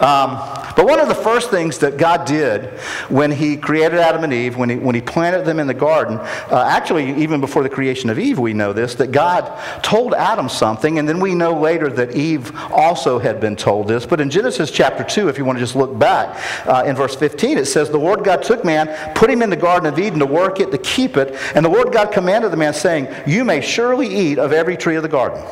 Um, 0.00 0.59
But 0.80 0.88
one 0.88 1.00
of 1.00 1.08
the 1.08 1.14
first 1.14 1.50
things 1.50 1.76
that 1.80 1.98
God 1.98 2.24
did 2.24 2.70
when 3.10 3.30
He 3.30 3.58
created 3.58 3.98
Adam 3.98 4.24
and 4.24 4.32
Eve, 4.32 4.56
when 4.56 4.70
He, 4.70 4.76
when 4.76 4.94
he 4.94 5.02
planted 5.02 5.44
them 5.44 5.60
in 5.60 5.66
the 5.66 5.74
garden, 5.74 6.16
uh, 6.16 6.64
actually, 6.66 7.22
even 7.22 7.38
before 7.38 7.62
the 7.62 7.68
creation 7.68 8.08
of 8.08 8.18
Eve, 8.18 8.38
we 8.38 8.54
know 8.54 8.72
this, 8.72 8.94
that 8.94 9.12
God 9.12 9.44
told 9.82 10.14
Adam 10.14 10.48
something, 10.48 10.98
and 10.98 11.06
then 11.06 11.20
we 11.20 11.34
know 11.34 11.52
later 11.52 11.90
that 11.90 12.16
Eve 12.16 12.56
also 12.70 13.18
had 13.18 13.42
been 13.42 13.56
told 13.56 13.88
this. 13.88 14.06
But 14.06 14.22
in 14.22 14.30
Genesis 14.30 14.70
chapter 14.70 15.04
2, 15.04 15.28
if 15.28 15.36
you 15.36 15.44
want 15.44 15.58
to 15.58 15.62
just 15.62 15.76
look 15.76 15.98
back, 15.98 16.40
uh, 16.66 16.84
in 16.86 16.96
verse 16.96 17.14
15, 17.14 17.58
it 17.58 17.66
says, 17.66 17.90
The 17.90 17.98
Lord 17.98 18.24
God 18.24 18.42
took 18.42 18.64
man, 18.64 19.14
put 19.14 19.28
him 19.28 19.42
in 19.42 19.50
the 19.50 19.56
Garden 19.56 19.86
of 19.86 19.98
Eden 19.98 20.18
to 20.20 20.24
work 20.24 20.60
it, 20.60 20.70
to 20.70 20.78
keep 20.78 21.18
it, 21.18 21.34
and 21.54 21.62
the 21.62 21.68
Lord 21.68 21.92
God 21.92 22.10
commanded 22.10 22.52
the 22.52 22.56
man, 22.56 22.72
saying, 22.72 23.06
You 23.26 23.44
may 23.44 23.60
surely 23.60 24.08
eat 24.08 24.38
of 24.38 24.54
every 24.54 24.78
tree 24.78 24.96
of 24.96 25.02
the 25.02 25.10
garden. 25.10 25.44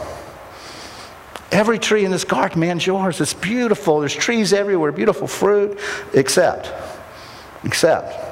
Every 1.50 1.78
tree 1.78 2.04
in 2.04 2.10
this 2.10 2.24
garden, 2.24 2.60
man's 2.60 2.86
yours. 2.86 3.20
It's 3.20 3.32
beautiful. 3.32 4.00
There's 4.00 4.14
trees 4.14 4.52
everywhere, 4.52 4.92
beautiful 4.92 5.26
fruit, 5.26 5.78
except, 6.12 6.70
except. 7.64 8.28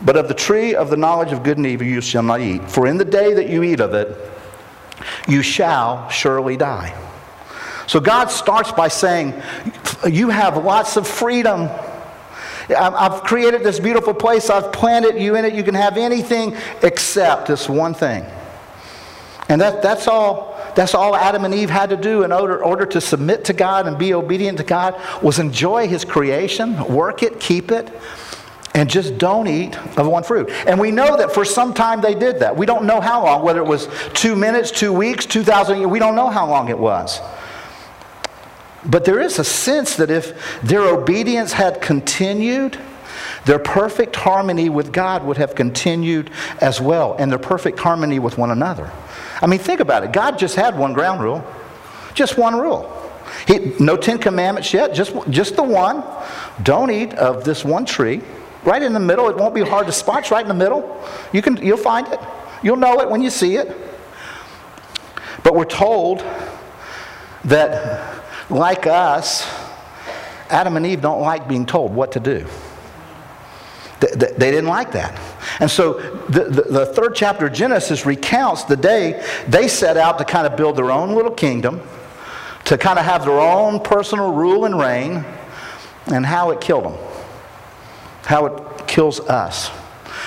But 0.00 0.16
of 0.16 0.28
the 0.28 0.34
tree 0.34 0.74
of 0.74 0.88
the 0.90 0.96
knowledge 0.96 1.32
of 1.32 1.42
good 1.42 1.58
and 1.58 1.66
evil 1.66 1.86
you 1.86 2.00
shall 2.00 2.22
not 2.22 2.40
eat, 2.40 2.68
for 2.70 2.86
in 2.86 2.96
the 2.96 3.04
day 3.04 3.34
that 3.34 3.48
you 3.48 3.62
eat 3.62 3.80
of 3.80 3.92
it, 3.94 4.16
you 5.28 5.42
shall 5.42 6.08
surely 6.08 6.56
die. 6.56 6.94
So 7.86 8.00
God 8.00 8.30
starts 8.30 8.72
by 8.72 8.88
saying, 8.88 9.34
You 10.08 10.30
have 10.30 10.64
lots 10.64 10.96
of 10.96 11.06
freedom. 11.06 11.68
I've 12.68 13.22
created 13.22 13.62
this 13.62 13.78
beautiful 13.78 14.12
place. 14.12 14.50
I've 14.50 14.72
planted 14.72 15.20
you 15.20 15.36
in 15.36 15.44
it. 15.44 15.54
You 15.54 15.62
can 15.62 15.74
have 15.74 15.96
anything 15.96 16.56
except 16.82 17.46
this 17.46 17.68
one 17.68 17.94
thing. 17.94 18.26
And 19.48 19.60
that, 19.60 19.82
that's 19.82 20.08
all 20.08 20.55
that's 20.76 20.94
all 20.94 21.16
Adam 21.16 21.46
and 21.46 21.54
Eve 21.54 21.70
had 21.70 21.88
to 21.88 21.96
do 21.96 22.22
in 22.22 22.30
order, 22.30 22.62
order 22.62 22.84
to 22.84 23.00
submit 23.00 23.46
to 23.46 23.54
God 23.54 23.88
and 23.88 23.98
be 23.98 24.12
obedient 24.12 24.58
to 24.58 24.64
God 24.64 24.94
was 25.22 25.38
enjoy 25.38 25.88
his 25.88 26.04
creation, 26.04 26.86
work 26.86 27.22
it, 27.22 27.40
keep 27.40 27.72
it, 27.72 27.90
and 28.74 28.90
just 28.90 29.16
don't 29.16 29.48
eat 29.48 29.74
of 29.96 30.06
one 30.06 30.22
fruit. 30.22 30.50
And 30.66 30.78
we 30.78 30.90
know 30.90 31.16
that 31.16 31.32
for 31.32 31.46
some 31.46 31.72
time 31.72 32.02
they 32.02 32.14
did 32.14 32.40
that. 32.40 32.54
We 32.54 32.66
don't 32.66 32.84
know 32.84 33.00
how 33.00 33.24
long, 33.24 33.42
whether 33.42 33.60
it 33.60 33.66
was 33.66 33.88
two 34.12 34.36
minutes, 34.36 34.70
two 34.70 34.92
weeks, 34.92 35.24
2,000 35.24 35.78
years, 35.78 35.90
we 35.90 35.98
don't 35.98 36.14
know 36.14 36.28
how 36.28 36.46
long 36.46 36.68
it 36.68 36.78
was. 36.78 37.20
But 38.84 39.06
there 39.06 39.18
is 39.18 39.38
a 39.38 39.44
sense 39.44 39.96
that 39.96 40.10
if 40.10 40.60
their 40.60 40.82
obedience 40.82 41.54
had 41.54 41.80
continued, 41.80 42.78
their 43.46 43.60
perfect 43.60 44.16
harmony 44.16 44.68
with 44.68 44.92
God 44.92 45.24
would 45.24 45.36
have 45.36 45.54
continued 45.54 46.30
as 46.60 46.80
well, 46.80 47.16
and 47.18 47.30
their 47.30 47.38
perfect 47.38 47.78
harmony 47.78 48.18
with 48.18 48.36
one 48.36 48.50
another. 48.50 48.90
I 49.40 49.46
mean, 49.46 49.60
think 49.60 49.80
about 49.80 50.02
it. 50.02 50.12
God 50.12 50.36
just 50.36 50.56
had 50.56 50.76
one 50.76 50.92
ground 50.92 51.22
rule, 51.22 51.44
just 52.12 52.36
one 52.36 52.56
rule. 52.56 52.92
He, 53.46 53.72
no 53.78 53.96
Ten 53.96 54.18
Commandments 54.18 54.74
yet, 54.74 54.94
just, 54.94 55.14
just 55.30 55.56
the 55.56 55.62
one. 55.62 56.02
Don't 56.62 56.90
eat 56.90 57.14
of 57.14 57.44
this 57.44 57.64
one 57.64 57.84
tree. 57.84 58.20
Right 58.64 58.82
in 58.82 58.92
the 58.92 59.00
middle. 59.00 59.28
It 59.28 59.36
won't 59.36 59.54
be 59.54 59.62
hard 59.62 59.86
to 59.86 59.92
spot. 59.92 60.20
It's 60.20 60.30
right 60.32 60.42
in 60.42 60.48
the 60.48 60.54
middle. 60.54 61.00
You 61.32 61.40
can, 61.40 61.56
you'll 61.58 61.76
find 61.76 62.08
it. 62.08 62.18
You'll 62.64 62.76
know 62.76 63.00
it 63.00 63.08
when 63.08 63.22
you 63.22 63.30
see 63.30 63.56
it. 63.56 63.76
But 65.44 65.54
we're 65.54 65.66
told 65.66 66.24
that, 67.44 68.22
like 68.50 68.88
us, 68.88 69.48
Adam 70.50 70.76
and 70.76 70.84
Eve 70.84 71.00
don't 71.00 71.20
like 71.20 71.46
being 71.46 71.64
told 71.64 71.94
what 71.94 72.12
to 72.12 72.20
do. 72.20 72.46
They, 74.00 74.50
didn't 74.50 74.66
like 74.66 74.92
that. 74.92 75.18
And 75.58 75.70
so 75.70 75.94
the, 76.28 76.44
the, 76.44 76.62
the, 76.62 76.86
third 76.86 77.14
chapter 77.14 77.46
of 77.46 77.54
Genesis 77.54 78.04
recounts 78.04 78.64
the 78.64 78.76
day 78.76 79.24
they 79.48 79.68
set 79.68 79.96
out 79.96 80.18
to 80.18 80.24
kind 80.24 80.46
of 80.46 80.54
build 80.54 80.76
their 80.76 80.90
own 80.90 81.14
little 81.14 81.30
kingdom, 81.30 81.80
to 82.66 82.76
kind 82.76 82.98
of 82.98 83.06
have 83.06 83.24
their 83.24 83.40
own 83.40 83.80
personal 83.80 84.34
rule 84.34 84.66
and 84.66 84.78
reign, 84.78 85.24
and 86.12 86.26
how 86.26 86.50
it 86.50 86.60
killed 86.60 86.84
them, 86.84 86.98
how 88.24 88.46
it 88.46 88.86
kills 88.86 89.20
us 89.20 89.70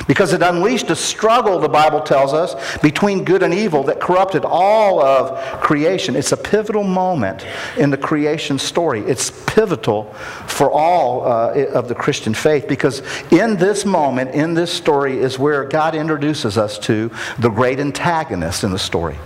because 0.07 0.33
it 0.33 0.41
unleashed 0.41 0.89
a 0.89 0.95
struggle, 0.95 1.59
the 1.59 1.69
Bible 1.69 2.01
tells 2.01 2.33
us, 2.33 2.77
between 2.79 3.23
good 3.23 3.43
and 3.43 3.53
evil 3.53 3.83
that 3.83 3.99
corrupted 3.99 4.43
all 4.45 5.01
of 5.01 5.39
creation. 5.61 6.15
It's 6.15 6.31
a 6.31 6.37
pivotal 6.37 6.83
moment 6.83 7.45
in 7.77 7.89
the 7.89 7.97
creation 7.97 8.59
story. 8.59 9.01
It's 9.01 9.31
pivotal 9.45 10.13
for 10.47 10.71
all 10.71 11.25
uh, 11.25 11.65
of 11.73 11.87
the 11.87 11.95
Christian 11.95 12.33
faith 12.33 12.67
because 12.67 13.01
in 13.31 13.57
this 13.57 13.85
moment, 13.85 14.31
in 14.31 14.53
this 14.53 14.71
story, 14.71 15.19
is 15.19 15.37
where 15.37 15.65
God 15.65 15.95
introduces 15.95 16.57
us 16.57 16.79
to 16.79 17.11
the 17.37 17.49
great 17.49 17.79
antagonist 17.79 18.63
in 18.63 18.71
the 18.71 18.79
story, 18.79 19.17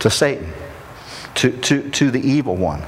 to 0.00 0.10
Satan, 0.10 0.52
to, 1.36 1.50
to, 1.50 1.90
to 1.90 2.10
the 2.10 2.20
evil 2.20 2.56
one. 2.56 2.82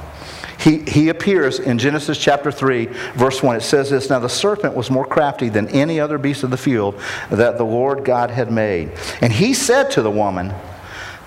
He, 0.63 0.77
he 0.79 1.09
appears 1.09 1.59
in 1.59 1.77
Genesis 1.77 2.17
chapter 2.17 2.49
3, 2.49 2.85
verse 3.15 3.43
1. 3.43 3.57
It 3.57 3.61
says 3.61 3.89
this 3.89 4.09
Now 4.09 4.19
the 4.19 4.29
serpent 4.29 4.73
was 4.75 4.89
more 4.89 5.05
crafty 5.05 5.49
than 5.49 5.67
any 5.67 5.99
other 5.99 6.17
beast 6.17 6.43
of 6.43 6.51
the 6.51 6.57
field 6.57 6.97
that 7.29 7.57
the 7.57 7.65
Lord 7.65 8.05
God 8.05 8.31
had 8.31 8.49
made. 8.49 8.93
And 9.19 9.33
he 9.33 9.53
said 9.53 9.91
to 9.91 10.01
the 10.01 10.09
woman, 10.09 10.53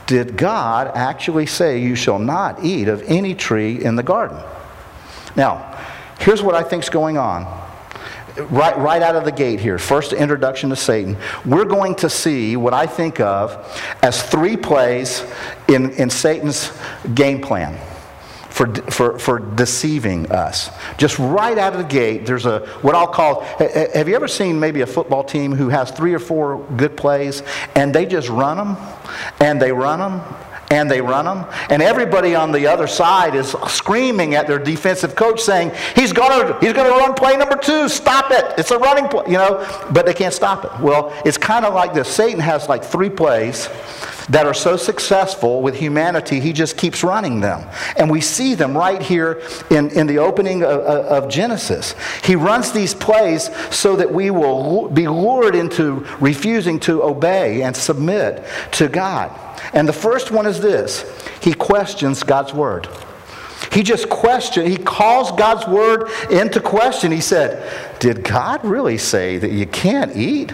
Did 0.07 0.39
God 0.39 0.91
actually 0.95 1.45
say, 1.45 1.83
You 1.83 1.95
shall 1.95 2.19
not 2.19 2.65
eat 2.65 2.89
of 2.89 3.03
any 3.03 3.35
tree 3.35 3.85
in 3.85 3.97
the 3.97 4.03
garden? 4.03 4.43
Now, 5.37 5.85
here's 6.19 6.43
what 6.43 6.55
I 6.55 6.63
think's 6.63 6.89
going 6.89 7.19
on. 7.19 7.45
Right, 8.39 8.77
right 8.79 9.03
out 9.03 9.17
of 9.17 9.27
the 9.27 9.33
gate 9.33 9.61
here, 9.61 9.79
first 9.79 10.15
introduction 10.15 10.71
to 10.71 10.77
Satan, 10.77 11.17
we're 11.45 11.65
going 11.65 11.95
to 11.97 12.09
see 12.09 12.57
what 12.57 12.73
I 12.73 12.87
think 12.87 13.21
of 13.21 13.83
as 14.03 14.23
three 14.23 14.57
plays 14.57 15.25
in, 15.69 15.91
in 15.93 16.09
Satan's 16.09 16.73
game 17.15 17.43
plan 17.43 17.79
for, 18.57 18.73
for, 18.91 19.19
for 19.19 19.39
deceiving 19.39 20.33
us. 20.33 20.71
Just 20.97 21.19
right 21.19 21.59
out 21.59 21.75
of 21.75 21.79
the 21.79 21.85
gate, 21.85 22.25
there's 22.25 22.47
a 22.47 22.61
what 22.81 22.95
I'll 22.95 23.07
call. 23.07 23.43
Have 23.43 24.09
you 24.09 24.17
ever 24.17 24.27
seen 24.27 24.59
maybe 24.59 24.81
a 24.81 24.87
football 24.87 25.23
team 25.23 25.53
who 25.53 25.69
has 25.69 25.91
three 25.91 26.15
or 26.15 26.19
four 26.19 26.65
good 26.79 26.97
plays 26.97 27.43
and 27.75 27.95
they 27.95 28.07
just 28.07 28.31
run 28.31 28.57
them 28.57 28.79
and 29.41 29.61
they 29.61 29.73
run 29.73 29.99
them 29.99 30.23
and 30.71 30.91
they 30.91 31.03
run 31.03 31.27
them 31.27 31.45
and 31.69 31.83
everybody 31.83 32.35
on 32.35 32.51
the 32.51 32.67
other 32.67 32.87
side 32.87 33.35
is 33.35 33.55
screaming 33.69 34.35
at 34.35 34.47
their 34.47 34.59
defensive 34.59 35.15
coach 35.15 35.43
saying 35.43 35.71
he's 35.95 36.15
going 36.15 36.47
to 36.47 36.59
he's 36.61 36.73
to 36.73 36.81
run 36.81 37.13
play 37.13 37.37
number 37.37 37.57
two. 37.57 37.91
Stop 37.91 38.31
it. 38.31 38.59
It's 38.59 38.71
a 38.71 38.79
running 38.79 39.07
play 39.09 39.25
you 39.27 39.35
know? 39.35 39.67
But 39.93 40.07
they 40.07 40.15
can't 40.15 40.33
stop 40.33 40.65
it. 40.65 40.81
Well 40.81 41.13
it's 41.27 41.37
kind 41.37 41.67
of 41.67 41.75
like 41.75 41.93
this. 41.93 42.09
Satan 42.09 42.41
has 42.41 42.71
like 42.71 42.83
three 42.83 43.11
plays 43.11 43.69
that 44.29 44.47
are 44.47 44.55
so 44.55 44.77
successful 44.77 45.63
with 45.63 45.77
humanity, 45.77 46.41
he 46.41 46.53
just 46.53 46.77
keeps 46.77 47.05
running 47.05 47.41
them. 47.41 47.69
And 47.97 48.11
we 48.11 48.21
see 48.21 48.55
them 48.55 48.77
right 48.77 49.01
here 49.01 49.43
in, 49.71 49.91
in 49.91 50.07
the 50.07 50.19
opening 50.19 50.63
of, 50.63 50.81
of 50.81 51.29
Genesis. 51.29 51.95
He 52.25 52.35
runs 52.35 52.73
these 52.73 52.95
plays 52.95 53.51
so 53.71 53.97
that 53.97 54.13
we 54.13 54.31
will 54.31 54.89
be 54.89 55.07
lured 55.09 55.55
into 55.55 56.07
refusing 56.21 56.81
to 56.81 57.03
obey 57.03 57.63
and 57.63 57.77
submit 57.77 58.45
to 58.73 58.89
God. 58.89 59.39
And 59.73 59.89
the 59.89 59.93
first 59.93 60.31
one 60.31 60.47
is 60.47 60.61
this 60.61 61.05
he 61.41 61.55
questions 61.55 62.23
God's 62.23 62.53
word. 62.53 62.89
He 63.73 63.83
just 63.83 64.09
questioned, 64.09 64.69
he 64.69 64.77
calls 64.77 65.33
God's 65.33 65.67
word 65.67 66.09
into 66.31 66.61
question. 66.61 67.13
He 67.13 67.21
said, 67.21 67.99
Did 67.99 68.25
God 68.25 68.65
really 68.65 68.99
say 68.99 69.39
that 69.39 69.51
you 69.51 69.67
can't 69.67 70.17
eat? 70.17 70.53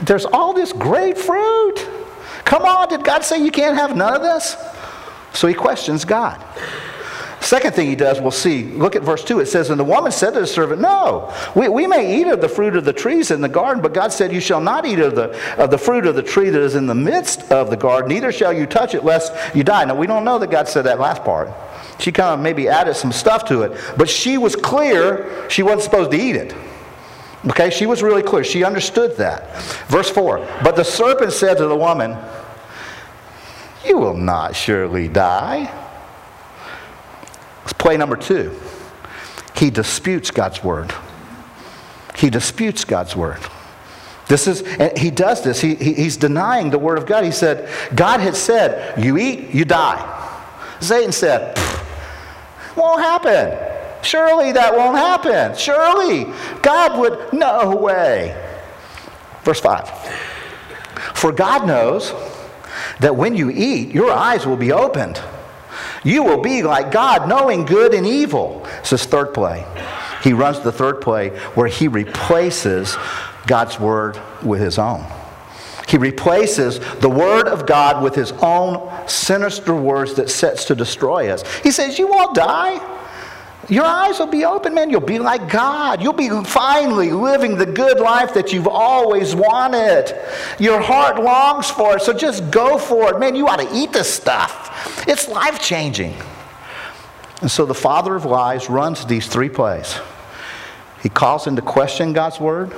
There's 0.00 0.24
all 0.24 0.52
this 0.52 0.72
great 0.72 1.16
fruit. 1.18 1.86
Come 2.44 2.62
on, 2.62 2.88
did 2.88 3.04
God 3.04 3.24
say 3.24 3.42
you 3.42 3.50
can't 3.50 3.76
have 3.76 3.96
none 3.96 4.14
of 4.14 4.22
this? 4.22 4.56
So 5.32 5.48
he 5.48 5.54
questions 5.54 6.04
God. 6.04 6.44
Second 7.44 7.74
thing 7.74 7.88
he 7.88 7.94
does, 7.94 8.22
we'll 8.22 8.30
see. 8.30 8.64
Look 8.64 8.96
at 8.96 9.02
verse 9.02 9.22
2. 9.22 9.40
It 9.40 9.46
says, 9.46 9.68
And 9.68 9.78
the 9.78 9.84
woman 9.84 10.10
said 10.10 10.30
to 10.30 10.40
the 10.40 10.46
servant, 10.46 10.80
No, 10.80 11.30
we, 11.54 11.68
we 11.68 11.86
may 11.86 12.18
eat 12.18 12.26
of 12.26 12.40
the 12.40 12.48
fruit 12.48 12.74
of 12.74 12.86
the 12.86 12.92
trees 12.92 13.30
in 13.30 13.42
the 13.42 13.50
garden, 13.50 13.82
but 13.82 13.92
God 13.92 14.14
said, 14.14 14.32
You 14.32 14.40
shall 14.40 14.62
not 14.62 14.86
eat 14.86 14.98
of 14.98 15.14
the, 15.14 15.38
of 15.62 15.70
the 15.70 15.76
fruit 15.76 16.06
of 16.06 16.14
the 16.14 16.22
tree 16.22 16.48
that 16.48 16.60
is 16.60 16.74
in 16.74 16.86
the 16.86 16.94
midst 16.94 17.52
of 17.52 17.68
the 17.68 17.76
garden, 17.76 18.08
neither 18.08 18.32
shall 18.32 18.52
you 18.52 18.64
touch 18.64 18.94
it, 18.94 19.04
lest 19.04 19.34
you 19.54 19.62
die. 19.62 19.84
Now, 19.84 19.94
we 19.94 20.06
don't 20.06 20.24
know 20.24 20.38
that 20.38 20.50
God 20.50 20.68
said 20.68 20.82
that 20.86 20.98
last 20.98 21.22
part. 21.22 21.50
She 21.98 22.12
kind 22.12 22.32
of 22.32 22.40
maybe 22.40 22.66
added 22.66 22.94
some 22.94 23.12
stuff 23.12 23.44
to 23.48 23.62
it, 23.62 23.78
but 23.98 24.08
she 24.08 24.38
was 24.38 24.56
clear 24.56 25.46
she 25.50 25.62
wasn't 25.62 25.82
supposed 25.82 26.12
to 26.12 26.18
eat 26.18 26.36
it. 26.36 26.54
Okay, 27.48 27.68
she 27.70 27.86
was 27.86 28.02
really 28.02 28.22
clear. 28.22 28.42
She 28.42 28.64
understood 28.64 29.16
that. 29.18 29.54
Verse 29.88 30.08
4 30.10 30.38
But 30.62 30.76
the 30.76 30.84
serpent 30.84 31.32
said 31.32 31.58
to 31.58 31.66
the 31.66 31.76
woman, 31.76 32.16
You 33.86 33.98
will 33.98 34.16
not 34.16 34.56
surely 34.56 35.08
die. 35.08 35.70
Let's 37.60 37.74
play 37.74 37.96
number 37.96 38.16
two. 38.16 38.58
He 39.56 39.70
disputes 39.70 40.30
God's 40.30 40.64
word. 40.64 40.92
He 42.16 42.30
disputes 42.30 42.84
God's 42.84 43.14
word. 43.14 43.40
This 44.26 44.46
is, 44.46 44.62
and 44.62 44.96
he 44.96 45.10
does 45.10 45.44
this. 45.44 45.60
He, 45.60 45.74
he, 45.74 45.92
he's 45.92 46.16
denying 46.16 46.70
the 46.70 46.78
word 46.78 46.96
of 46.96 47.04
God. 47.04 47.24
He 47.24 47.30
said, 47.30 47.68
God 47.94 48.20
had 48.20 48.36
said, 48.36 49.02
You 49.02 49.18
eat, 49.18 49.50
you 49.50 49.66
die. 49.66 50.10
Satan 50.80 51.12
said, 51.12 51.58
Won't 52.74 53.02
happen. 53.02 53.73
Surely 54.04 54.52
that 54.52 54.74
won't 54.74 54.96
happen. 54.96 55.56
Surely 55.56 56.32
God 56.62 56.98
would, 56.98 57.32
no 57.32 57.74
way. 57.74 58.40
Verse 59.42 59.60
5 59.60 59.88
For 61.14 61.32
God 61.32 61.66
knows 61.66 62.12
that 63.00 63.16
when 63.16 63.34
you 63.34 63.50
eat, 63.50 63.90
your 63.90 64.12
eyes 64.12 64.46
will 64.46 64.56
be 64.56 64.72
opened. 64.72 65.20
You 66.04 66.22
will 66.22 66.40
be 66.40 66.62
like 66.62 66.92
God, 66.92 67.28
knowing 67.28 67.64
good 67.64 67.94
and 67.94 68.06
evil. 68.06 68.66
This 68.80 68.92
is 68.92 69.04
third 69.04 69.32
play. 69.32 69.66
he 70.22 70.32
runs 70.32 70.60
the 70.60 70.72
third 70.72 71.00
play 71.00 71.30
where 71.54 71.66
he 71.66 71.88
replaces 71.88 72.96
God's 73.46 73.80
word 73.80 74.20
with 74.42 74.60
his 74.60 74.78
own. 74.78 75.04
He 75.88 75.98
replaces 75.98 76.78
the 77.00 77.10
word 77.10 77.46
of 77.46 77.66
God 77.66 78.02
with 78.02 78.14
his 78.14 78.32
own 78.32 78.90
sinister 79.06 79.74
words 79.74 80.14
that 80.14 80.30
sets 80.30 80.64
to 80.66 80.74
destroy 80.74 81.30
us. 81.30 81.42
He 81.62 81.70
says, 81.70 81.98
You 81.98 82.08
won't 82.08 82.34
die. 82.34 82.80
Your 83.68 83.84
eyes 83.84 84.18
will 84.18 84.26
be 84.26 84.44
open, 84.44 84.74
man. 84.74 84.90
You'll 84.90 85.00
be 85.00 85.18
like 85.18 85.48
God. 85.48 86.02
You'll 86.02 86.12
be 86.12 86.28
finally 86.44 87.12
living 87.12 87.56
the 87.56 87.66
good 87.66 87.98
life 87.98 88.34
that 88.34 88.52
you've 88.52 88.68
always 88.68 89.34
wanted. 89.34 90.14
Your 90.58 90.80
heart 90.80 91.22
longs 91.22 91.70
for 91.70 91.96
it, 91.96 92.02
so 92.02 92.12
just 92.12 92.50
go 92.50 92.78
for 92.78 93.14
it. 93.14 93.18
Man, 93.18 93.34
you 93.34 93.48
ought 93.48 93.60
to 93.60 93.68
eat 93.74 93.92
this 93.92 94.12
stuff. 94.12 95.04
It's 95.08 95.28
life 95.28 95.60
changing. 95.60 96.14
And 97.40 97.50
so 97.50 97.66
the 97.66 97.74
father 97.74 98.14
of 98.14 98.24
lies 98.24 98.68
runs 98.70 99.04
these 99.06 99.26
three 99.26 99.48
plays. 99.48 99.98
He 101.02 101.08
calls 101.08 101.46
into 101.46 101.62
question 101.62 102.12
God's 102.12 102.40
word, 102.40 102.72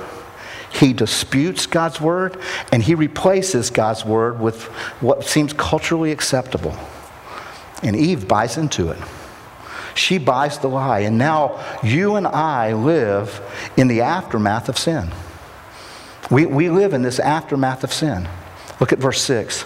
he 0.71 0.91
disputes 0.91 1.65
God's 1.65 2.01
word, 2.01 2.37
and 2.71 2.83
he 2.83 2.93
replaces 2.93 3.69
God's 3.69 4.03
word 4.03 4.39
with 4.39 4.63
what 4.99 5.23
seems 5.23 5.53
culturally 5.53 6.11
acceptable. 6.11 6.75
And 7.83 7.95
Eve 7.95 8.27
buys 8.27 8.57
into 8.57 8.89
it. 8.89 8.97
She 9.97 10.17
buys 10.17 10.59
the 10.59 10.67
lie. 10.67 10.99
And 10.99 11.17
now 11.17 11.63
you 11.83 12.15
and 12.15 12.27
I 12.27 12.73
live 12.73 13.41
in 13.75 13.87
the 13.87 14.01
aftermath 14.01 14.69
of 14.69 14.77
sin. 14.77 15.11
We, 16.29 16.45
we 16.45 16.69
live 16.69 16.93
in 16.93 17.01
this 17.01 17.19
aftermath 17.19 17.83
of 17.83 17.91
sin. 17.91 18.27
Look 18.79 18.93
at 18.93 18.99
verse 18.99 19.21
6. 19.21 19.65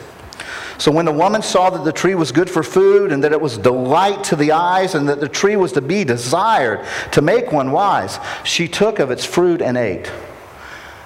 So 0.78 0.92
when 0.92 1.06
the 1.06 1.12
woman 1.12 1.42
saw 1.42 1.70
that 1.70 1.84
the 1.84 1.92
tree 1.92 2.16
was 2.16 2.32
good 2.32 2.50
for 2.50 2.64
food 2.64 3.12
and 3.12 3.24
that 3.24 3.32
it 3.32 3.42
was 3.42 3.58
delight 3.58 4.24
to 4.26 4.36
the 4.36 4.54
eyes 4.54 4.96
and 4.96 5.08
that 5.10 5.20
the 5.20 5.30
tree 5.30 5.56
was 5.56 5.74
to 5.74 5.82
be 5.82 6.04
desired 6.04 6.86
to 7.12 7.22
make 7.22 7.52
one 7.52 7.72
wise, 7.72 8.18
she 8.44 8.68
took 8.68 9.00
of 9.00 9.12
its 9.12 9.24
fruit 9.24 9.62
and 9.62 9.78
ate. 9.78 10.12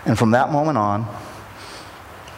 And 0.05 0.17
from 0.17 0.32
that 0.32 0.51
moment 0.51 0.77
on, 0.77 1.08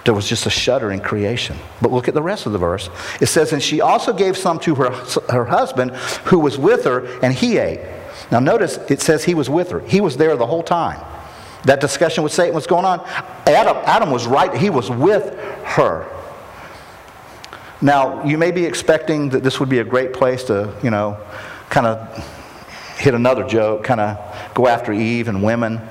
there 0.07 0.13
was 0.13 0.25
just 0.25 0.45
a 0.45 0.49
shudder 0.49 0.89
in 0.89 1.01
creation. 1.01 1.57
But 1.81 1.91
look 1.91 2.07
at 2.07 2.13
the 2.13 2.21
rest 2.21 2.45
of 2.45 2.53
the 2.53 2.57
verse. 2.57 2.89
It 3.19 3.25
says, 3.25 3.51
And 3.51 3.61
she 3.61 3.81
also 3.81 4.13
gave 4.13 4.37
some 4.37 4.57
to 4.61 4.73
her, 4.75 4.91
her 5.29 5.43
husband 5.43 5.91
who 6.27 6.39
was 6.39 6.57
with 6.57 6.85
her, 6.85 7.05
and 7.21 7.33
he 7.33 7.57
ate. 7.57 7.81
Now 8.31 8.39
notice 8.39 8.77
it 8.89 9.01
says 9.01 9.25
he 9.25 9.33
was 9.33 9.49
with 9.49 9.69
her. 9.71 9.81
He 9.81 9.99
was 9.99 10.15
there 10.15 10.37
the 10.37 10.45
whole 10.45 10.63
time. 10.63 11.05
That 11.65 11.81
discussion 11.81 12.23
with 12.23 12.31
Satan 12.31 12.55
was 12.55 12.67
going 12.67 12.85
on. 12.85 13.01
Adam, 13.47 13.75
Adam 13.83 14.09
was 14.09 14.27
right, 14.27 14.55
he 14.55 14.69
was 14.69 14.89
with 14.89 15.37
her. 15.65 16.09
Now, 17.81 18.23
you 18.23 18.37
may 18.37 18.51
be 18.51 18.63
expecting 18.63 19.31
that 19.31 19.43
this 19.43 19.59
would 19.59 19.67
be 19.67 19.79
a 19.79 19.83
great 19.83 20.13
place 20.13 20.45
to, 20.45 20.73
you 20.81 20.89
know, 20.89 21.19
kind 21.69 21.85
of 21.85 22.95
hit 22.97 23.13
another 23.13 23.43
joke, 23.43 23.83
kind 23.83 23.99
of 23.99 24.53
go 24.53 24.69
after 24.69 24.93
Eve 24.93 25.27
and 25.27 25.43
women. 25.43 25.81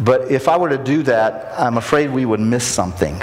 But 0.00 0.30
if 0.30 0.48
I 0.48 0.56
were 0.56 0.70
to 0.70 0.82
do 0.82 1.02
that, 1.02 1.52
I'm 1.60 1.76
afraid 1.76 2.10
we 2.10 2.24
would 2.24 2.40
miss 2.40 2.64
something. 2.64 3.20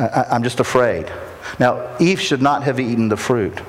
I, 0.00 0.34
am 0.34 0.42
just 0.42 0.60
afraid. 0.60 1.12
Now, 1.58 1.96
Eve 1.98 2.20
should 2.20 2.40
not 2.40 2.62
have 2.62 2.80
eaten 2.80 3.08
the 3.08 3.16
fruit. 3.16 3.60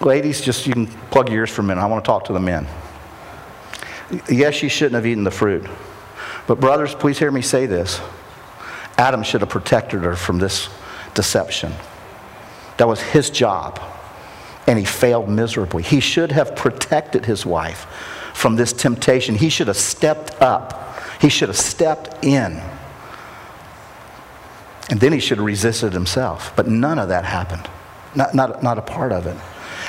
Ladies, 0.00 0.40
just 0.40 0.66
you 0.66 0.72
can 0.72 0.86
plug 0.86 1.28
your 1.28 1.38
ears 1.38 1.50
for 1.50 1.62
a 1.62 1.64
minute. 1.64 1.80
I 1.80 1.86
want 1.86 2.04
to 2.04 2.06
talk 2.06 2.24
to 2.26 2.32
the 2.32 2.40
men. 2.40 2.66
Yes, 4.30 4.54
she 4.54 4.68
shouldn't 4.68 4.94
have 4.94 5.06
eaten 5.06 5.24
the 5.24 5.30
fruit. 5.30 5.66
But, 6.46 6.60
brothers, 6.60 6.94
please 6.94 7.18
hear 7.18 7.32
me 7.32 7.42
say 7.42 7.66
this 7.66 8.00
Adam 8.96 9.22
should 9.22 9.40
have 9.40 9.50
protected 9.50 10.02
her 10.02 10.14
from 10.14 10.38
this 10.38 10.68
deception. 11.14 11.72
That 12.76 12.86
was 12.86 13.00
his 13.00 13.30
job, 13.30 13.80
and 14.66 14.78
he 14.78 14.84
failed 14.84 15.28
miserably. 15.28 15.82
He 15.82 15.98
should 15.98 16.30
have 16.30 16.54
protected 16.54 17.24
his 17.24 17.44
wife 17.44 17.86
from 18.34 18.54
this 18.54 18.72
temptation. 18.72 19.34
He 19.34 19.48
should 19.48 19.66
have 19.66 19.78
stepped 19.78 20.40
up, 20.40 21.00
he 21.20 21.28
should 21.28 21.48
have 21.48 21.58
stepped 21.58 22.24
in. 22.24 22.62
And 24.90 25.00
then 25.00 25.12
he 25.12 25.18
should 25.18 25.38
have 25.38 25.46
resisted 25.46 25.92
himself. 25.92 26.52
But 26.54 26.68
none 26.68 26.98
of 26.98 27.08
that 27.08 27.24
happened, 27.24 27.68
not, 28.14 28.34
not, 28.34 28.62
not 28.62 28.78
a 28.78 28.82
part 28.82 29.12
of 29.12 29.26
it. 29.26 29.36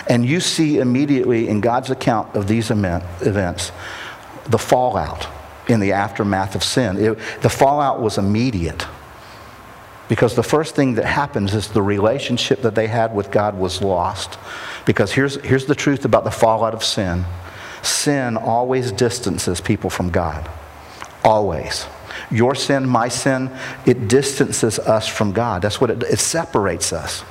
And 0.08 0.26
you 0.26 0.40
see 0.40 0.80
immediately 0.80 1.48
in 1.48 1.62
God's 1.62 1.90
account 1.90 2.36
of 2.36 2.48
these 2.48 2.72
events 2.72 3.72
the 4.46 4.58
fallout 4.58 5.28
in 5.68 5.80
the 5.80 5.92
aftermath 5.92 6.56
of 6.56 6.64
sin. 6.64 6.98
It, 6.98 7.20
the 7.42 7.50
fallout 7.50 8.02
was 8.02 8.18
immediate. 8.18 8.88
Because 10.08 10.36
the 10.36 10.44
first 10.44 10.76
thing 10.76 10.96
that 10.96 11.06
happens 11.06 11.54
is 11.54 11.68
the 11.68 11.82
relationship 11.82 12.62
that 12.62 12.76
they 12.76 12.88
had 12.88 13.14
with 13.14 13.30
God 13.30 13.60
was 13.60 13.82
lost. 13.82 14.40
Because 14.86 15.12
here's, 15.12 15.36
here's 15.44 15.66
the 15.66 15.76
truth 15.76 16.06
about 16.06 16.24
the 16.24 16.32
fallout 16.32 16.74
of 16.74 16.84
sin 16.84 17.26
sin 17.84 18.36
always 18.36 18.92
distances 18.92 19.62
people 19.62 19.90
from 19.90 20.10
God. 20.10 20.50
Always. 21.24 21.86
Your 22.32 22.56
sin, 22.56 22.88
my 22.88 23.08
sin, 23.08 23.52
it 23.86 24.08
distances 24.08 24.80
us 24.80 25.08
from 25.08 25.32
God. 25.32 25.62
That's 25.62 25.80
what 25.82 25.90
it, 25.90 26.04
it 26.04 26.20
separates 26.20 26.94
us. 26.94 27.24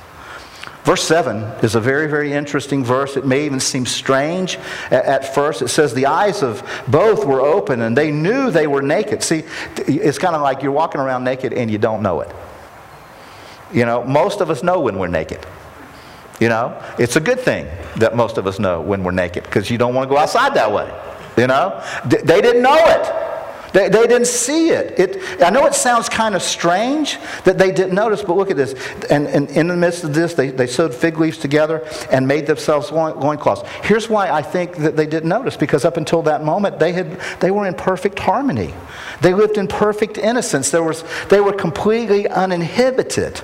Verse 0.87 1.03
7 1.03 1.43
is 1.65 1.75
a 1.75 1.81
very, 1.81 2.07
very 2.07 2.31
interesting 2.31 2.81
verse. 2.81 3.17
It 3.17 3.25
may 3.25 3.45
even 3.45 3.59
seem 3.59 3.85
strange 3.85 4.57
at, 4.89 5.35
first. 5.35 5.61
It 5.61 5.67
says, 5.67 5.93
The 5.93 6.05
eyes 6.05 6.41
of 6.41 6.63
both 6.87 7.25
were 7.25 7.41
open 7.41 7.81
and 7.81 7.97
they 7.97 8.09
knew 8.09 8.51
they 8.51 8.67
were 8.67 8.81
naked. 8.81 9.21
See, 9.21 9.43
it's 9.75 10.17
kind 10.17 10.33
of 10.33 10.41
like 10.41 10.63
you're 10.63 10.71
walking 10.71 11.01
around 11.01 11.25
naked 11.25 11.51
and 11.51 11.69
you 11.69 11.77
don't 11.77 12.01
know 12.01 12.21
it. 12.21 12.33
You 13.73 13.85
know, 13.85 14.05
most 14.05 14.39
of 14.39 14.49
us 14.49 14.63
know 14.63 14.79
when 14.79 14.97
we're 14.97 15.07
naked. 15.07 15.45
You 16.39 16.47
know, 16.47 16.81
it's 16.97 17.17
a 17.17 17.19
good 17.19 17.41
thing 17.41 17.67
that 17.97 18.15
most 18.15 18.37
of 18.37 18.47
us 18.47 18.57
know 18.57 18.79
when 18.79 19.03
we're 19.03 19.11
naked 19.11 19.43
because 19.43 19.69
you 19.69 19.77
don't 19.77 19.93
want 19.93 20.09
to 20.09 20.15
go 20.15 20.17
outside 20.17 20.53
that 20.53 20.71
way. 20.71 20.89
You 21.35 21.47
know, 21.47 21.83
they 22.05 22.39
didn't 22.39 22.61
know 22.61 22.77
it. 22.77 23.36
They, 23.73 23.89
they 23.89 24.07
didn't 24.07 24.27
see 24.27 24.69
it. 24.69 24.99
it. 24.99 25.41
I 25.41 25.49
know 25.49 25.65
it 25.65 25.73
sounds 25.73 26.09
kind 26.09 26.35
of 26.35 26.41
strange 26.41 27.17
that 27.43 27.57
they 27.57 27.71
didn't 27.71 27.95
notice, 27.95 28.23
but 28.23 28.37
look 28.37 28.49
at 28.49 28.57
this. 28.57 28.73
And, 29.09 29.27
and 29.27 29.49
in 29.51 29.67
the 29.67 29.75
midst 29.75 30.03
of 30.03 30.13
this, 30.13 30.33
they, 30.33 30.49
they 30.49 30.67
sewed 30.67 30.93
fig 30.93 31.17
leaves 31.17 31.37
together 31.37 31.87
and 32.11 32.27
made 32.27 32.47
themselves 32.47 32.91
loincloths. 32.91 33.67
Here's 33.83 34.09
why 34.09 34.29
I 34.29 34.41
think 34.41 34.77
that 34.77 34.95
they 34.95 35.05
didn't 35.05 35.29
notice, 35.29 35.57
because 35.57 35.85
up 35.85 35.97
until 35.97 36.21
that 36.23 36.43
moment, 36.43 36.79
they, 36.79 36.93
had, 36.93 37.19
they 37.39 37.51
were 37.51 37.67
in 37.67 37.73
perfect 37.73 38.19
harmony. 38.19 38.73
They 39.21 39.33
lived 39.33 39.57
in 39.57 39.67
perfect 39.67 40.17
innocence. 40.17 40.71
There 40.71 40.83
was, 40.83 41.03
they 41.29 41.39
were 41.39 41.53
completely 41.53 42.27
uninhibited 42.27 43.41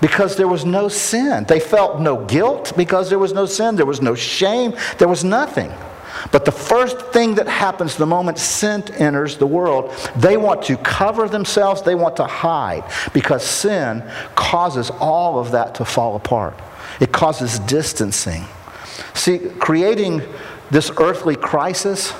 because 0.00 0.36
there 0.36 0.48
was 0.48 0.64
no 0.64 0.88
sin. 0.88 1.44
They 1.44 1.60
felt 1.60 2.00
no 2.00 2.24
guilt 2.24 2.72
because 2.76 3.08
there 3.08 3.18
was 3.18 3.32
no 3.32 3.46
sin. 3.46 3.76
There 3.76 3.86
was 3.86 4.02
no 4.02 4.14
shame. 4.14 4.74
There 4.98 5.08
was 5.08 5.22
nothing. 5.22 5.72
But 6.30 6.44
the 6.44 6.52
first 6.52 7.00
thing 7.12 7.34
that 7.36 7.48
happens 7.48 7.96
the 7.96 8.06
moment 8.06 8.38
sin 8.38 8.82
enters 8.94 9.36
the 9.36 9.46
world, 9.46 9.92
they 10.16 10.36
want 10.36 10.62
to 10.64 10.76
cover 10.76 11.28
themselves, 11.28 11.82
they 11.82 11.94
want 11.94 12.16
to 12.16 12.24
hide, 12.24 12.84
because 13.12 13.44
sin 13.44 14.02
causes 14.34 14.90
all 14.90 15.38
of 15.38 15.52
that 15.52 15.74
to 15.76 15.84
fall 15.84 16.16
apart. 16.16 16.58
It 17.00 17.12
causes 17.12 17.58
distancing. 17.60 18.44
See, 19.14 19.38
creating 19.38 20.22
this 20.70 20.90
earthly 20.98 21.36
crisis 21.36 22.12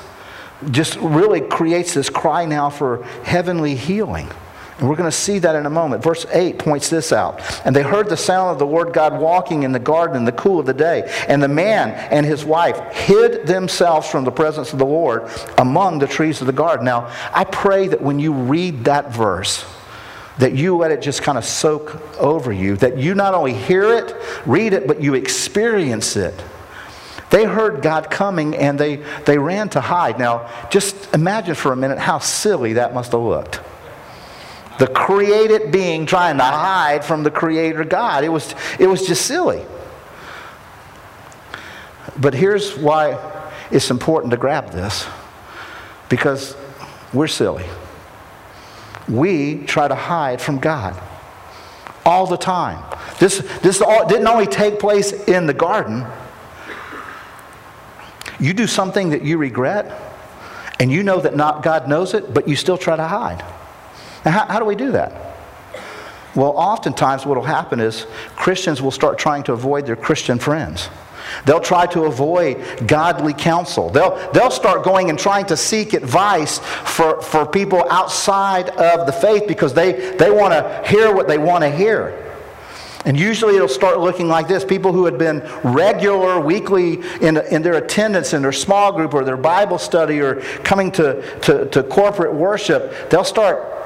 just 0.71 0.97
really 0.97 1.41
creates 1.41 1.95
this 1.95 2.09
cry 2.09 2.45
now 2.45 2.71
for 2.71 3.05
heavenly 3.25 3.75
healing. 3.75 4.31
And 4.79 4.89
we're 4.89 4.97
going 4.97 5.11
to 5.11 5.17
see 5.17 5.39
that 5.39 5.55
in 5.55 5.67
a 5.67 5.71
moment. 5.71 6.03
Verse 6.03 6.27
8 6.31 6.59
points 6.59 6.89
this 6.89 7.13
out. 7.13 7.41
And 7.65 7.77
they 7.77 7.83
heard 7.83 8.09
the 8.09 8.17
sound 8.17 8.51
of 8.51 8.59
the 8.59 8.67
Lord 8.67 8.93
God 8.93 9.21
walking 9.21 9.63
in 9.63 9.73
the 9.73 9.79
garden 9.79 10.17
in 10.17 10.25
the 10.25 10.33
cool 10.33 10.59
of 10.59 10.67
the 10.67 10.75
day. 10.75 11.13
And 11.29 11.43
the 11.43 11.49
man 11.49 11.91
and 12.11 12.25
his 12.25 12.45
wife 12.45 12.79
hid 12.93 13.47
themselves 13.47 14.09
from 14.09 14.25
the 14.25 14.33
presence 14.33 14.73
of 14.73 14.79
the 14.79 14.87
Lord 14.87 15.31
among 15.59 15.99
the 15.99 16.07
trees 16.07 16.41
of 16.41 16.47
the 16.47 16.53
garden. 16.53 16.85
Now, 16.85 17.13
I 17.33 17.45
pray 17.45 17.89
that 17.89 18.01
when 18.01 18.19
you 18.19 18.33
read 18.33 18.85
that 18.85 19.13
verse, 19.13 19.65
that 20.39 20.55
you 20.55 20.77
let 20.79 20.91
it 20.91 21.03
just 21.03 21.23
kind 21.23 21.37
of 21.37 21.45
soak 21.45 22.01
over 22.19 22.53
you, 22.53 22.77
that 22.77 22.97
you 22.97 23.15
not 23.15 23.35
only 23.35 23.53
hear 23.53 23.85
it, 23.85 24.17
read 24.47 24.73
it, 24.73 24.87
but 24.87 25.03
you 25.03 25.15
experience 25.15 26.17
it. 26.17 26.35
They 27.31 27.45
heard 27.45 27.83
God 27.83 28.11
coming 28.11 28.57
and 28.57 28.79
they, 28.79 28.97
they 29.27 29.39
ran 29.39 29.69
to 29.71 29.81
hide. 29.81 30.19
Now, 30.19 30.51
just 30.71 31.15
imagine 31.15 31.55
for 31.55 31.73
a 31.73 31.77
minute 31.77 31.99
how 31.99 32.19
silly 32.19 32.75
that 32.75 32.95
must 32.95 33.13
have 33.13 33.21
looked 33.21 33.61
the 34.83 34.89
created 34.89 35.71
being 35.71 36.07
trying 36.07 36.39
to 36.39 36.43
hide 36.43 37.05
from 37.05 37.23
the 37.23 37.31
creator 37.31 37.85
God. 37.85 38.25
It 38.25 38.31
was, 38.31 38.53
it 38.81 38.89
was 38.89 39.07
just 39.07 39.27
silly. 39.27 39.65
But 42.19 42.35
here's 42.35 42.77
why 42.77 43.17
it's 43.71 43.93
important 43.93 44.33
to 44.33 44.37
grab 44.37 44.73
this 44.73 45.07
because 46.09 46.57
we're 47.13 47.29
silly. 47.29 47.65
We 49.09 49.59
try 49.67 49.87
to 49.87 49.95
hide 49.95 50.41
from 50.41 50.59
God 50.59 51.01
all 52.05 52.27
the 52.27 52.37
time. 52.37 52.83
This, 53.21 53.39
this 53.61 53.81
all, 53.81 54.09
didn't 54.09 54.27
only 54.27 54.47
take 54.47 54.81
place 54.81 55.13
in 55.29 55.47
the 55.47 55.55
garden. 55.55 56.05
You 58.41 58.53
do 58.53 58.67
something 58.67 59.11
that 59.11 59.23
you 59.23 59.39
regret, 59.39 60.17
and 60.81 60.91
you 60.91 61.05
know 61.05 61.21
that 61.21 61.37
not 61.37 61.63
God 61.63 61.89
knows 61.89 62.15
it, 62.15 62.35
but 62.35 62.49
you 62.49 62.57
still 62.57 62.77
try 62.77 62.97
to 62.97 63.07
hide. 63.07 63.45
Now, 64.25 64.31
how, 64.31 64.47
how 64.47 64.59
do 64.59 64.65
we 64.65 64.77
do 64.77 64.93
that? 64.93 65.13
Well, 66.35 66.53
oftentimes 66.57 67.27
what 67.27 67.37
will 67.37 67.45
happen 67.45 67.81
is 67.81 68.07
Christians 68.37 68.81
will 68.81 68.91
start 68.91 69.19
trying 69.19 69.43
to 69.45 69.53
avoid 69.53 69.87
their 69.87 69.97
Christian 69.97 70.39
friends. 70.39 70.89
They'll 71.45 71.61
try 71.61 71.87
to 71.87 72.05
avoid 72.05 72.87
godly 72.87 73.35
counsel. 73.35 73.91
They'll, 73.91 74.17
they'll 74.33 74.51
start 74.51 74.83
going 74.83 75.11
and 75.11 75.19
trying 75.19 75.47
to 75.47 75.57
seek 75.57 75.93
advice 75.93 76.59
for, 76.59 77.21
for 77.23 77.47
people 77.47 77.87
outside 77.91 78.71
of 78.71 79.07
the 79.07 79.13
faith 79.13 79.47
because 79.47 79.75
they, 79.75 80.17
they 80.17 80.31
want 80.31 80.53
to 80.53 80.83
hear 80.89 81.15
what 81.15 81.29
they 81.29 81.39
want 81.39 81.65
to 81.65 81.71
hear. 81.71 82.19
And 83.05 83.19
usually 83.19 83.57
it'll 83.57 83.67
start 83.67 83.99
looking 83.99 84.29
like 84.29 84.47
this. 84.47 84.65
People 84.65 84.93
who 84.93 85.05
had 85.05 85.19
been 85.19 85.41
regular 85.65 86.41
weekly 86.41 87.03
in, 87.21 87.37
in 87.37 87.63
their 87.63 87.75
attendance 87.75 88.33
in 88.33 88.43
their 88.43 88.53
small 88.53 88.93
group 88.93 89.13
or 89.13 89.25
their 89.25 89.37
Bible 89.37 89.79
study 89.79 90.21
or 90.21 90.37
coming 90.63 90.93
to, 90.93 91.41
to, 91.41 91.67
to 91.71 91.83
corporate 91.83 92.33
worship, 92.33 93.11
they'll 93.11 93.25
start 93.25 93.82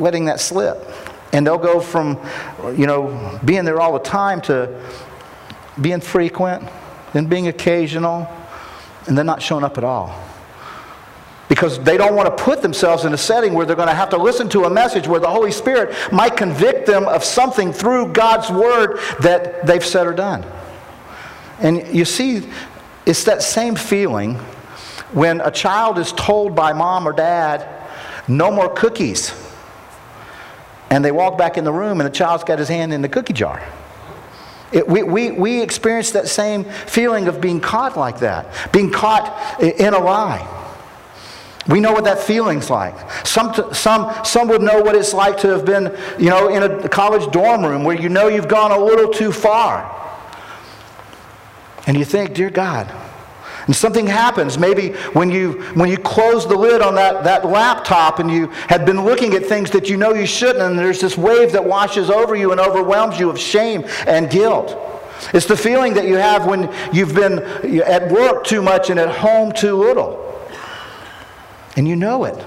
letting 0.00 0.26
that 0.26 0.40
slip. 0.40 0.90
And 1.32 1.46
they'll 1.46 1.58
go 1.58 1.80
from, 1.80 2.18
you 2.76 2.86
know, 2.86 3.38
being 3.44 3.64
there 3.64 3.80
all 3.80 3.92
the 3.92 3.98
time 3.98 4.40
to 4.42 4.80
being 5.80 6.00
frequent, 6.00 6.66
then 7.12 7.26
being 7.26 7.48
occasional, 7.48 8.28
and 9.06 9.16
then 9.16 9.26
not 9.26 9.42
showing 9.42 9.64
up 9.64 9.78
at 9.78 9.84
all. 9.84 10.24
Because 11.48 11.78
they 11.80 11.96
don't 11.96 12.14
want 12.14 12.36
to 12.36 12.44
put 12.44 12.60
themselves 12.60 13.04
in 13.04 13.14
a 13.14 13.18
setting 13.18 13.54
where 13.54 13.64
they're 13.64 13.76
going 13.76 13.88
to 13.88 13.94
have 13.94 14.10
to 14.10 14.18
listen 14.18 14.48
to 14.50 14.64
a 14.64 14.70
message 14.70 15.08
where 15.08 15.20
the 15.20 15.28
Holy 15.28 15.50
Spirit 15.50 15.94
might 16.12 16.36
convict 16.36 16.86
them 16.86 17.06
of 17.06 17.24
something 17.24 17.72
through 17.72 18.12
God's 18.12 18.50
Word 18.50 18.98
that 19.20 19.66
they've 19.66 19.84
said 19.84 20.06
or 20.06 20.12
done. 20.12 20.44
And 21.60 21.86
you 21.94 22.04
see, 22.04 22.48
it's 23.06 23.24
that 23.24 23.42
same 23.42 23.76
feeling 23.76 24.34
when 25.12 25.40
a 25.40 25.50
child 25.50 25.98
is 25.98 26.12
told 26.12 26.54
by 26.54 26.74
mom 26.74 27.08
or 27.08 27.12
dad, 27.12 27.66
no 28.28 28.50
more 28.50 28.68
cookies. 28.68 29.32
And 30.90 31.04
they 31.04 31.12
walk 31.12 31.36
back 31.36 31.58
in 31.58 31.64
the 31.64 31.72
room 31.72 32.00
and 32.00 32.06
the 32.06 32.14
child's 32.14 32.44
got 32.44 32.58
his 32.58 32.68
hand 32.68 32.92
in 32.92 33.02
the 33.02 33.08
cookie 33.08 33.34
jar. 33.34 33.62
It, 34.72 34.86
we, 34.86 35.02
we, 35.02 35.30
we 35.30 35.62
experience 35.62 36.10
that 36.12 36.28
same 36.28 36.64
feeling 36.64 37.26
of 37.28 37.40
being 37.40 37.60
caught 37.60 37.96
like 37.96 38.20
that, 38.20 38.72
being 38.72 38.90
caught 38.90 39.62
in 39.62 39.94
a 39.94 39.98
lie. 39.98 40.46
We 41.68 41.80
know 41.80 41.92
what 41.92 42.04
that 42.04 42.18
feeling's 42.18 42.70
like. 42.70 42.94
Some, 43.26 43.54
some, 43.74 44.12
some 44.24 44.48
would 44.48 44.62
know 44.62 44.80
what 44.80 44.94
it's 44.94 45.12
like 45.12 45.36
to 45.38 45.48
have 45.48 45.66
been, 45.66 45.94
you 46.18 46.30
know, 46.30 46.48
in 46.48 46.62
a 46.62 46.88
college 46.88 47.30
dorm 47.30 47.64
room 47.64 47.84
where 47.84 47.98
you 47.98 48.08
know 48.08 48.28
you've 48.28 48.48
gone 48.48 48.72
a 48.72 48.78
little 48.78 49.12
too 49.12 49.32
far. 49.32 49.94
And 51.86 51.96
you 51.96 52.04
think, 52.04 52.34
dear 52.34 52.50
God, 52.50 52.90
and 53.68 53.76
something 53.76 54.06
happens. 54.06 54.58
Maybe 54.58 54.92
when 55.12 55.30
you 55.30 55.52
when 55.74 55.90
you 55.90 55.98
close 55.98 56.48
the 56.48 56.56
lid 56.56 56.80
on 56.80 56.94
that, 56.94 57.22
that 57.24 57.44
laptop 57.44 58.18
and 58.18 58.30
you 58.30 58.46
had 58.66 58.86
been 58.86 59.04
looking 59.04 59.34
at 59.34 59.44
things 59.44 59.70
that 59.72 59.90
you 59.90 59.98
know 59.98 60.14
you 60.14 60.26
shouldn't 60.26 60.62
and 60.62 60.78
there's 60.78 61.02
this 61.02 61.18
wave 61.18 61.52
that 61.52 61.62
washes 61.62 62.08
over 62.08 62.34
you 62.34 62.50
and 62.50 62.60
overwhelms 62.60 63.20
you 63.20 63.28
of 63.28 63.38
shame 63.38 63.84
and 64.06 64.30
guilt. 64.30 64.74
It's 65.34 65.44
the 65.44 65.56
feeling 65.56 65.92
that 65.94 66.06
you 66.06 66.16
have 66.16 66.46
when 66.46 66.72
you've 66.94 67.14
been 67.14 67.40
at 67.82 68.10
work 68.10 68.44
too 68.44 68.62
much 68.62 68.88
and 68.88 68.98
at 68.98 69.10
home 69.10 69.52
too 69.52 69.76
little. 69.76 70.24
And 71.76 71.86
you 71.86 71.94
know 71.94 72.24
it. 72.24 72.42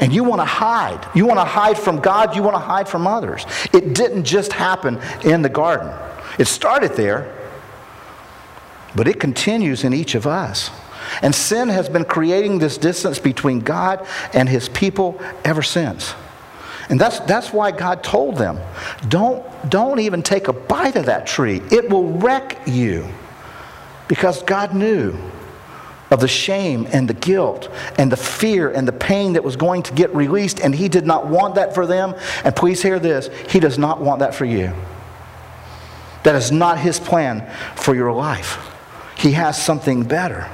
And 0.00 0.14
you 0.14 0.24
want 0.24 0.40
to 0.40 0.46
hide. 0.46 1.06
You 1.14 1.26
want 1.26 1.40
to 1.40 1.44
hide 1.44 1.76
from 1.76 2.00
God, 2.00 2.34
you 2.34 2.42
want 2.42 2.54
to 2.54 2.60
hide 2.60 2.88
from 2.88 3.06
others. 3.06 3.44
It 3.74 3.94
didn't 3.94 4.24
just 4.24 4.54
happen 4.54 4.98
in 5.24 5.42
the 5.42 5.50
garden, 5.50 5.92
it 6.38 6.46
started 6.46 6.92
there, 6.92 7.33
but 8.94 9.08
it 9.08 9.20
continues 9.20 9.84
in 9.84 9.92
each 9.92 10.14
of 10.14 10.26
us. 10.26 10.70
And 11.22 11.34
sin 11.34 11.68
has 11.68 11.88
been 11.88 12.04
creating 12.04 12.58
this 12.58 12.78
distance 12.78 13.18
between 13.18 13.60
God 13.60 14.06
and 14.32 14.48
his 14.48 14.68
people 14.68 15.20
ever 15.44 15.62
since. 15.62 16.14
And 16.88 17.00
that's, 17.00 17.20
that's 17.20 17.52
why 17.52 17.70
God 17.70 18.02
told 18.04 18.36
them 18.36 18.58
don't, 19.08 19.44
don't 19.70 20.00
even 20.00 20.22
take 20.22 20.48
a 20.48 20.52
bite 20.52 20.96
of 20.96 21.06
that 21.06 21.26
tree, 21.26 21.62
it 21.70 21.88
will 21.88 22.12
wreck 22.18 22.60
you. 22.66 23.06
Because 24.06 24.42
God 24.42 24.74
knew 24.74 25.16
of 26.10 26.20
the 26.20 26.28
shame 26.28 26.86
and 26.92 27.08
the 27.08 27.14
guilt 27.14 27.70
and 27.98 28.12
the 28.12 28.16
fear 28.16 28.70
and 28.70 28.86
the 28.86 28.92
pain 28.92 29.32
that 29.32 29.42
was 29.42 29.56
going 29.56 29.82
to 29.82 29.94
get 29.94 30.14
released, 30.14 30.60
and 30.60 30.74
He 30.74 30.88
did 30.88 31.06
not 31.06 31.26
want 31.26 31.54
that 31.54 31.74
for 31.74 31.86
them. 31.86 32.14
And 32.44 32.54
please 32.54 32.82
hear 32.82 32.98
this 32.98 33.28
He 33.50 33.60
does 33.60 33.78
not 33.78 34.00
want 34.00 34.20
that 34.20 34.34
for 34.34 34.44
you. 34.44 34.74
That 36.22 36.36
is 36.36 36.52
not 36.52 36.78
His 36.78 37.00
plan 37.00 37.50
for 37.76 37.94
your 37.94 38.12
life. 38.12 38.73
He 39.16 39.32
has 39.32 39.60
something 39.60 40.02
better. 40.02 40.48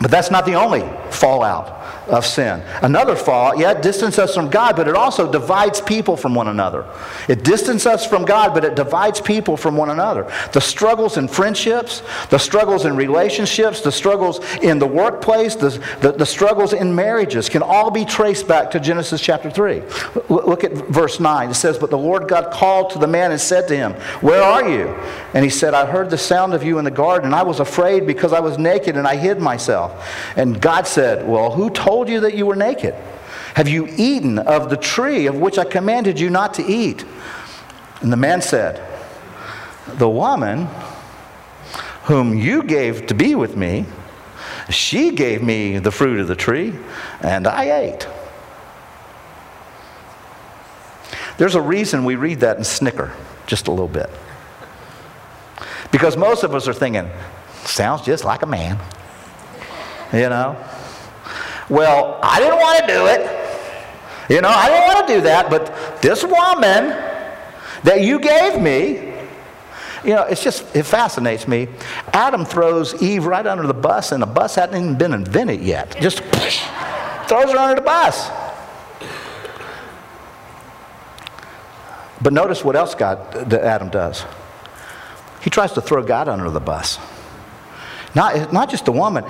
But 0.00 0.10
that's 0.10 0.30
not 0.30 0.46
the 0.46 0.54
only 0.54 0.88
fallout 1.10 1.77
of 2.08 2.26
sin. 2.26 2.62
Another 2.82 3.16
fall, 3.16 3.58
yeah, 3.58 3.72
it 3.72 3.82
distances 3.82 4.18
us 4.18 4.34
from 4.34 4.50
God, 4.50 4.76
but 4.76 4.88
it 4.88 4.94
also 4.94 5.30
divides 5.30 5.80
people 5.80 6.16
from 6.16 6.34
one 6.34 6.48
another. 6.48 6.86
It 7.28 7.44
distances 7.44 7.86
us 7.86 8.06
from 8.06 8.24
God, 8.24 8.54
but 8.54 8.64
it 8.64 8.74
divides 8.74 9.20
people 9.20 9.56
from 9.56 9.76
one 9.76 9.90
another. 9.90 10.30
The 10.52 10.60
struggles 10.60 11.16
in 11.16 11.28
friendships, 11.28 12.02
the 12.30 12.38
struggles 12.38 12.84
in 12.84 12.96
relationships, 12.96 13.80
the 13.80 13.92
struggles 13.92 14.40
in 14.62 14.78
the 14.78 14.86
workplace, 14.86 15.54
the, 15.54 15.70
the, 16.00 16.12
the 16.12 16.26
struggles 16.26 16.72
in 16.72 16.94
marriages 16.94 17.48
can 17.48 17.62
all 17.62 17.90
be 17.90 18.04
traced 18.04 18.48
back 18.48 18.70
to 18.72 18.80
Genesis 18.80 19.20
chapter 19.20 19.50
3. 19.50 19.82
Look 20.28 20.64
at 20.64 20.72
verse 20.72 21.20
9. 21.20 21.50
It 21.50 21.54
says, 21.54 21.78
But 21.78 21.90
the 21.90 21.98
Lord 21.98 22.28
God 22.28 22.52
called 22.52 22.90
to 22.90 22.98
the 22.98 23.06
man 23.06 23.32
and 23.32 23.40
said 23.40 23.68
to 23.68 23.76
him, 23.76 23.92
Where 24.20 24.42
are 24.42 24.68
you? 24.68 24.88
And 25.34 25.44
he 25.44 25.50
said, 25.50 25.74
I 25.74 25.86
heard 25.86 26.10
the 26.10 26.18
sound 26.18 26.54
of 26.54 26.62
you 26.62 26.78
in 26.78 26.84
the 26.84 26.90
garden, 26.90 27.26
and 27.26 27.34
I 27.34 27.42
was 27.42 27.60
afraid 27.60 28.06
because 28.06 28.32
I 28.32 28.40
was 28.40 28.58
naked 28.58 28.96
and 28.96 29.06
I 29.06 29.16
hid 29.16 29.40
myself. 29.40 30.06
And 30.36 30.60
God 30.60 30.86
said, 30.86 31.26
Well, 31.26 31.50
who 31.50 31.70
told 31.70 31.97
told 31.98 32.08
you 32.08 32.20
that 32.20 32.36
you 32.36 32.46
were 32.46 32.54
naked? 32.54 32.94
Have 33.54 33.66
you 33.66 33.88
eaten 33.96 34.38
of 34.38 34.70
the 34.70 34.76
tree 34.76 35.26
of 35.26 35.34
which 35.34 35.58
I 35.58 35.64
commanded 35.64 36.20
you 36.20 36.30
not 36.30 36.54
to 36.54 36.64
eat? 36.64 37.04
And 38.02 38.12
the 38.12 38.16
man 38.16 38.40
said, 38.40 38.80
The 39.94 40.08
woman 40.08 40.68
whom 42.04 42.38
you 42.38 42.62
gave 42.62 43.08
to 43.08 43.14
be 43.14 43.34
with 43.34 43.56
me, 43.56 43.84
she 44.70 45.10
gave 45.10 45.42
me 45.42 45.78
the 45.80 45.90
fruit 45.90 46.20
of 46.20 46.28
the 46.28 46.36
tree, 46.36 46.72
and 47.20 47.48
I 47.48 47.64
ate. 47.80 48.06
There's 51.36 51.56
a 51.56 51.60
reason 51.60 52.04
we 52.04 52.14
read 52.14 52.38
that 52.40 52.58
and 52.58 52.66
snicker 52.66 53.12
just 53.48 53.66
a 53.66 53.72
little 53.72 53.88
bit. 53.88 54.08
Because 55.90 56.16
most 56.16 56.44
of 56.44 56.54
us 56.54 56.68
are 56.68 56.72
thinking, 56.74 57.10
sounds 57.64 58.02
just 58.02 58.24
like 58.24 58.42
a 58.42 58.46
man. 58.46 58.78
You 60.12 60.28
know? 60.28 60.56
Well, 61.68 62.18
I 62.22 62.40
didn't 62.40 62.58
want 62.58 62.80
to 62.80 62.86
do 62.86 63.06
it. 63.06 63.38
You 64.28 64.40
know, 64.42 64.48
I 64.48 64.68
didn't 64.68 64.94
want 64.94 65.08
to 65.08 65.14
do 65.14 65.20
that, 65.22 65.50
but 65.50 66.02
this 66.02 66.22
woman 66.22 66.88
that 67.82 68.02
you 68.02 68.20
gave 68.20 68.60
me, 68.60 69.14
you 70.04 70.14
know, 70.14 70.22
it's 70.24 70.42
just, 70.42 70.74
it 70.76 70.84
fascinates 70.84 71.48
me. 71.48 71.68
Adam 72.12 72.44
throws 72.44 73.00
Eve 73.02 73.24
right 73.24 73.46
under 73.46 73.66
the 73.66 73.74
bus, 73.74 74.12
and 74.12 74.22
the 74.22 74.26
bus 74.26 74.54
hadn't 74.54 74.76
even 74.76 74.98
been 74.98 75.12
invented 75.12 75.60
yet. 75.60 75.96
Just 76.00 76.18
throws 77.28 77.50
her 77.50 77.58
under 77.58 77.74
the 77.74 77.80
bus. 77.84 78.30
But 82.20 82.32
notice 82.32 82.64
what 82.64 82.76
else 82.76 82.94
God, 82.94 83.52
Adam 83.52 83.88
does. 83.90 84.24
He 85.40 85.50
tries 85.50 85.72
to 85.72 85.80
throw 85.80 86.02
God 86.02 86.28
under 86.28 86.50
the 86.50 86.60
bus. 86.60 86.98
Not, 88.14 88.52
not 88.52 88.70
just 88.70 88.84
the 88.84 88.92
woman, 88.92 89.24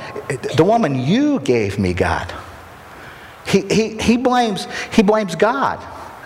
the 0.56 0.64
woman 0.64 0.98
you 0.98 1.40
gave 1.40 1.78
me, 1.78 1.92
God. 1.92 2.32
He, 3.46 3.62
he, 3.62 3.96
he, 3.98 4.16
blames, 4.16 4.66
he 4.92 5.02
blames 5.02 5.34
God. 5.34 5.84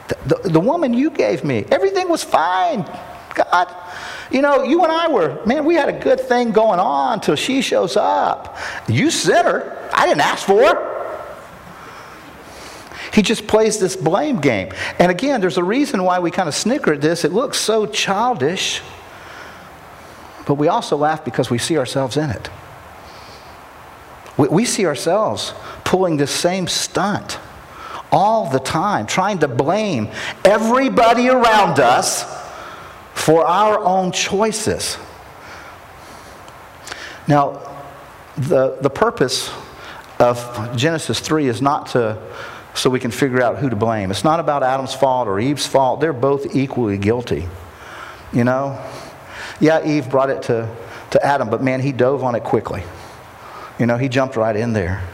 The, 0.08 0.36
the, 0.36 0.48
the 0.50 0.60
woman 0.60 0.92
you 0.92 1.10
gave 1.10 1.44
me, 1.44 1.64
everything 1.70 2.08
was 2.08 2.22
fine. 2.22 2.84
God, 3.34 3.74
you 4.30 4.42
know, 4.42 4.62
you 4.62 4.82
and 4.82 4.92
I 4.92 5.08
were, 5.08 5.44
man, 5.46 5.64
we 5.64 5.74
had 5.74 5.88
a 5.88 5.98
good 5.98 6.20
thing 6.20 6.52
going 6.52 6.80
on 6.80 7.14
until 7.14 7.36
she 7.36 7.62
shows 7.62 7.96
up. 7.96 8.58
You 8.88 9.10
sent 9.10 9.46
her. 9.46 9.88
I 9.92 10.06
didn't 10.06 10.20
ask 10.22 10.46
for 10.46 10.62
her. 10.62 10.92
He 13.12 13.22
just 13.22 13.46
plays 13.46 13.78
this 13.78 13.94
blame 13.94 14.40
game. 14.40 14.72
And 14.98 15.10
again, 15.10 15.40
there's 15.40 15.58
a 15.58 15.64
reason 15.64 16.02
why 16.02 16.18
we 16.18 16.30
kind 16.30 16.48
of 16.48 16.54
snicker 16.54 16.94
at 16.94 17.02
this. 17.02 17.24
It 17.24 17.32
looks 17.32 17.58
so 17.58 17.86
childish. 17.86 18.80
But 20.46 20.54
we 20.54 20.68
also 20.68 20.96
laugh 20.96 21.24
because 21.24 21.50
we 21.50 21.58
see 21.58 21.78
ourselves 21.78 22.16
in 22.16 22.30
it. 22.30 22.50
We, 24.36 24.48
we 24.48 24.64
see 24.64 24.86
ourselves 24.86 25.54
pulling 25.84 26.16
this 26.16 26.30
same 26.30 26.66
stunt 26.66 27.38
all 28.10 28.50
the 28.50 28.58
time, 28.58 29.06
trying 29.06 29.38
to 29.38 29.48
blame 29.48 30.08
everybody 30.44 31.28
around 31.28 31.80
us 31.80 32.24
for 33.14 33.46
our 33.46 33.78
own 33.78 34.12
choices. 34.12 34.98
Now, 37.28 37.60
the, 38.36 38.78
the 38.80 38.90
purpose 38.90 39.50
of 40.18 40.76
Genesis 40.76 41.20
3 41.20 41.46
is 41.46 41.62
not 41.62 41.88
to 41.88 42.18
so 42.74 42.88
we 42.88 43.00
can 43.00 43.10
figure 43.10 43.42
out 43.42 43.58
who 43.58 43.68
to 43.68 43.76
blame. 43.76 44.10
It's 44.10 44.24
not 44.24 44.40
about 44.40 44.62
Adam's 44.62 44.94
fault 44.94 45.28
or 45.28 45.38
Eve's 45.38 45.66
fault. 45.66 46.00
They're 46.00 46.12
both 46.12 46.54
equally 46.56 46.96
guilty. 46.96 47.46
You 48.32 48.44
know, 48.44 48.82
yeah, 49.62 49.86
Eve 49.86 50.10
brought 50.10 50.28
it 50.28 50.42
to, 50.42 50.68
to 51.12 51.24
Adam, 51.24 51.48
but 51.48 51.62
man, 51.62 51.80
he 51.80 51.92
dove 51.92 52.24
on 52.24 52.34
it 52.34 52.42
quickly. 52.42 52.82
You 53.78 53.86
know, 53.86 53.96
he 53.96 54.08
jumped 54.08 54.34
right 54.34 54.56
in 54.56 54.72
there. 54.72 55.08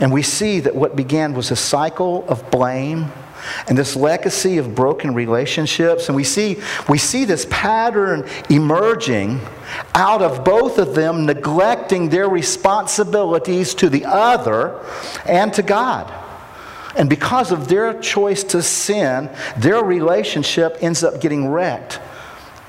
And 0.00 0.12
we 0.12 0.22
see 0.22 0.58
that 0.60 0.74
what 0.74 0.96
began 0.96 1.34
was 1.34 1.52
a 1.52 1.56
cycle 1.56 2.28
of 2.28 2.50
blame 2.50 3.12
and 3.68 3.78
this 3.78 3.94
legacy 3.94 4.58
of 4.58 4.74
broken 4.74 5.14
relationships. 5.14 6.08
And 6.08 6.16
we 6.16 6.24
see, 6.24 6.60
we 6.88 6.98
see 6.98 7.24
this 7.24 7.46
pattern 7.48 8.28
emerging 8.50 9.40
out 9.94 10.20
of 10.20 10.44
both 10.44 10.78
of 10.78 10.96
them 10.96 11.24
neglecting 11.24 12.08
their 12.08 12.28
responsibilities 12.28 13.72
to 13.76 13.88
the 13.88 14.04
other 14.04 14.84
and 15.26 15.54
to 15.54 15.62
God. 15.62 16.12
And 16.96 17.08
because 17.08 17.52
of 17.52 17.68
their 17.68 18.00
choice 18.00 18.42
to 18.44 18.62
sin, 18.62 19.30
their 19.56 19.84
relationship 19.84 20.78
ends 20.80 21.04
up 21.04 21.20
getting 21.20 21.46
wrecked 21.48 22.00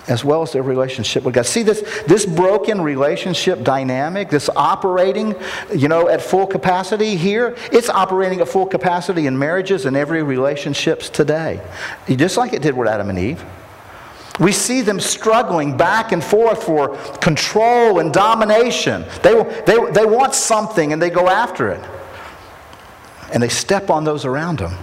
as 0.08 0.24
well 0.24 0.42
as 0.42 0.54
their 0.54 0.64
relationship 0.64 1.24
with 1.24 1.36
God. 1.36 1.46
See 1.46 1.64
this, 1.64 1.82
this 2.08 2.26
broken 2.26 2.82
relationship 2.82 3.64
dynamic, 3.64 4.30
this 4.30 4.50
operating, 4.56 5.36
you 5.74 5.88
know, 5.88 6.08
at 6.08 6.22
full 6.22 6.48
capacity 6.48 7.16
here, 7.18 7.56
it's 7.72 7.90
operating 7.90 8.40
at 8.40 8.48
full 8.48 8.66
capacity 8.66 9.28
in 9.28 9.38
marriages 9.38 9.86
and 9.86 9.98
every 9.98 10.24
relationships 10.24 11.10
today. 11.10 11.62
Just 12.08 12.38
like 12.38 12.54
it 12.54 12.62
did 12.62 12.76
with 12.76 12.88
Adam 12.88 13.10
and 13.10 13.20
Eve. 13.20 13.44
We 14.40 14.52
see 14.52 14.82
them 14.82 15.00
struggling 15.00 15.76
back 15.78 16.12
and 16.12 16.24
forth 16.24 16.64
for 16.64 16.96
control 17.18 18.00
and 18.00 18.14
domination. 18.14 19.04
They, 19.24 19.34
they, 19.66 19.92
they 19.92 20.06
want 20.06 20.36
something 20.36 20.94
and 20.94 21.02
they 21.02 21.10
go 21.10 21.28
after 21.28 21.70
it. 21.70 21.84
And 23.34 23.42
they 23.42 23.50
step 23.50 23.90
on 23.90 24.04
those 24.04 24.26
around 24.26 24.60
them. 24.60 24.78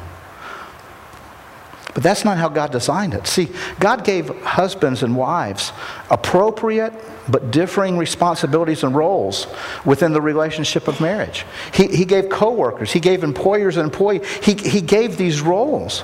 But 1.94 2.02
that's 2.02 2.24
not 2.24 2.38
how 2.38 2.48
God 2.48 2.72
designed 2.72 3.14
it. 3.14 3.26
See, 3.28 3.48
God 3.78 4.04
gave 4.04 4.28
husbands 4.42 5.04
and 5.04 5.16
wives 5.16 5.72
appropriate 6.10 6.92
but 7.28 7.52
differing 7.52 7.96
responsibilities 7.96 8.82
and 8.82 8.94
roles 8.94 9.46
within 9.84 10.12
the 10.12 10.20
relationship 10.20 10.88
of 10.88 11.00
marriage. 11.00 11.46
He, 11.72 11.86
he 11.86 12.04
gave 12.04 12.28
coworkers, 12.28 12.92
he 12.92 13.00
gave 13.00 13.24
employers 13.24 13.76
and 13.76 13.84
employees, 13.84 14.26
he, 14.42 14.54
he 14.54 14.80
gave 14.80 15.16
these 15.16 15.40
roles. 15.40 16.02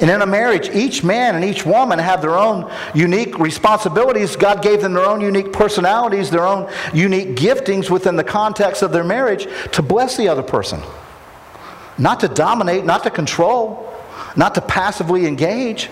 And 0.00 0.10
in 0.10 0.22
a 0.22 0.26
marriage, 0.26 0.70
each 0.70 1.04
man 1.04 1.36
and 1.36 1.44
each 1.44 1.64
woman 1.64 2.00
have 2.00 2.20
their 2.20 2.36
own 2.36 2.70
unique 2.94 3.38
responsibilities. 3.38 4.34
God 4.34 4.60
gave 4.60 4.80
them 4.80 4.92
their 4.92 5.04
own 5.04 5.20
unique 5.20 5.52
personalities, 5.52 6.30
their 6.30 6.44
own 6.44 6.68
unique 6.92 7.36
giftings 7.36 7.90
within 7.90 8.16
the 8.16 8.24
context 8.24 8.82
of 8.82 8.90
their 8.90 9.04
marriage 9.04 9.46
to 9.72 9.82
bless 9.82 10.16
the 10.16 10.28
other 10.28 10.42
person. 10.42 10.80
Not 11.96 12.18
to 12.20 12.28
dominate, 12.28 12.84
not 12.84 13.04
to 13.04 13.10
control 13.10 13.93
not 14.36 14.54
to 14.56 14.60
passively 14.60 15.26
engage. 15.26 15.88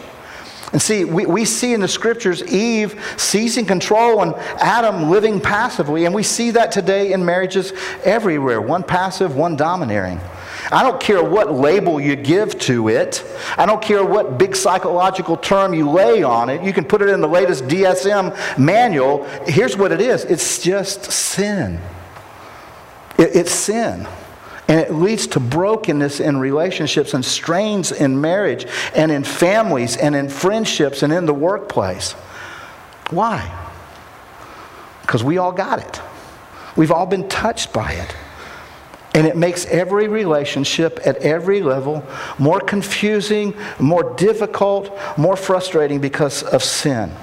And 0.73 0.81
see, 0.81 1.05
we, 1.05 1.27
we 1.27 1.45
see 1.45 1.75
in 1.75 1.81
the 1.81 1.89
scriptures 1.89 2.43
Eve 2.45 3.15
seizing 3.19 3.67
control 3.67 4.23
and 4.23 4.35
Adam 4.59 5.11
living 5.11 5.39
passively. 5.39 6.07
And 6.07 6.15
we 6.15 6.23
see 6.23 6.51
that 6.53 6.73
today 6.73 7.13
in 7.13 7.25
marriages 7.25 7.75
everywhere 8.05 8.61
one 8.61 8.83
passive, 8.83 9.37
one 9.37 9.55
domineering. 9.55 10.19
I 10.71 10.83
don't 10.83 11.01
care 11.01 11.23
what 11.23 11.53
label 11.53 12.01
you 12.01 12.17
give 12.17 12.59
to 12.61 12.89
it. 12.89 13.23
I 13.59 13.67
don't 13.67 13.83
care 13.83 14.05
what 14.05 14.39
big 14.39 14.57
psychological 14.57 15.37
term 15.37 15.75
you 15.75 15.91
lay 15.91 16.23
on 16.23 16.49
it. 16.49 16.63
You 16.63 16.73
can 16.73 16.85
put 16.85 17.03
it 17.03 17.11
in 17.11 17.21
the 17.21 17.29
latest 17.29 17.65
DSM 17.65 18.59
manual. 18.59 19.25
Here's 19.47 19.77
what 19.77 19.93
it 19.93 20.01
is 20.01 20.25
it's 20.25 20.63
just 20.63 21.13
sin. 21.13 21.79
It, 23.19 23.37
it's 23.37 23.53
sin. 23.53 24.09
And 24.73 24.81
it 24.81 24.91
leads 24.91 25.27
to 25.27 25.39
brokenness 25.39 26.19
in 26.19 26.39
relationships 26.39 27.13
and 27.13 27.23
strains 27.23 27.93
in 27.93 28.19
marriage 28.19 28.67
and 28.95 29.13
in 29.13 29.23
families 29.23 29.99
and 29.99 30.17
in 30.17 30.31
friendships 30.31 31.03
and 31.03 31.13
in 31.13 31.27
the 31.27 31.35
workplace. 31.35 32.13
Why? 33.11 33.55
Because 35.03 35.23
we 35.23 35.37
all 35.37 35.53
got 35.53 35.81
it. 35.81 36.01
We've 36.75 36.91
all 36.91 37.05
been 37.05 37.29
touched 37.29 37.75
by 37.75 37.93
it. 37.93 38.17
And 39.15 39.27
it 39.27 39.37
makes 39.37 39.67
every 39.67 40.09
relationship 40.09 41.01
at 41.05 41.19
every 41.19 41.61
level 41.61 42.03
more 42.39 42.59
confusing, 42.59 43.55
more 43.79 44.15
difficult, 44.15 44.99
more 45.19 45.37
frustrating 45.37 46.01
because 46.01 46.43
of 46.43 46.65
sin. 46.65 47.15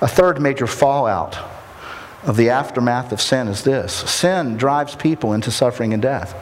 A 0.00 0.08
third 0.08 0.42
major 0.42 0.66
fallout 0.66 1.38
of 2.24 2.36
the 2.36 2.50
aftermath 2.50 3.12
of 3.12 3.20
sin 3.20 3.48
is 3.48 3.64
this 3.64 3.92
sin 3.92 4.56
drives 4.56 4.94
people 4.94 5.32
into 5.32 5.50
suffering 5.50 5.92
and 5.92 6.02
death. 6.02 6.34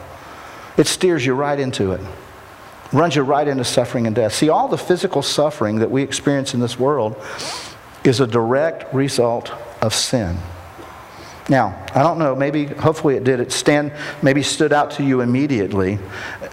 It 0.77 0.87
steers 0.87 1.25
you 1.25 1.33
right 1.33 1.59
into 1.59 1.91
it, 1.91 2.01
runs 2.91 3.15
you 3.15 3.23
right 3.23 3.47
into 3.47 3.63
suffering 3.63 4.07
and 4.07 4.15
death. 4.15 4.33
See, 4.33 4.49
all 4.49 4.67
the 4.67 4.77
physical 4.77 5.21
suffering 5.21 5.79
that 5.79 5.91
we 5.91 6.03
experience 6.03 6.53
in 6.53 6.59
this 6.59 6.79
world 6.79 7.15
is 8.03 8.19
a 8.19 8.27
direct 8.27 8.93
result 8.93 9.51
of 9.81 9.93
sin. 9.93 10.37
Now, 11.49 11.85
I 11.93 12.03
don't 12.03 12.17
know, 12.17 12.35
maybe, 12.35 12.65
hopefully 12.65 13.15
it 13.15 13.23
did. 13.23 13.39
It 13.39 13.51
stand, 13.51 13.91
maybe 14.21 14.43
stood 14.43 14.71
out 14.71 14.91
to 14.91 15.03
you 15.03 15.21
immediately. 15.21 15.99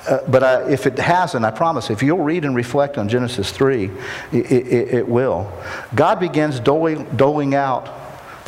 Uh, 0.08 0.18
but 0.26 0.42
I, 0.42 0.70
if 0.70 0.86
it 0.86 0.98
hasn't, 0.98 1.44
I 1.44 1.50
promise, 1.50 1.90
if 1.90 2.02
you'll 2.02 2.24
read 2.24 2.44
and 2.44 2.56
reflect 2.56 2.98
on 2.98 3.08
Genesis 3.08 3.52
3, 3.52 3.90
it, 4.32 4.50
it, 4.50 4.94
it 4.94 5.08
will. 5.08 5.52
God 5.94 6.18
begins 6.18 6.58
doling, 6.58 7.04
doling 7.16 7.54
out 7.54 7.97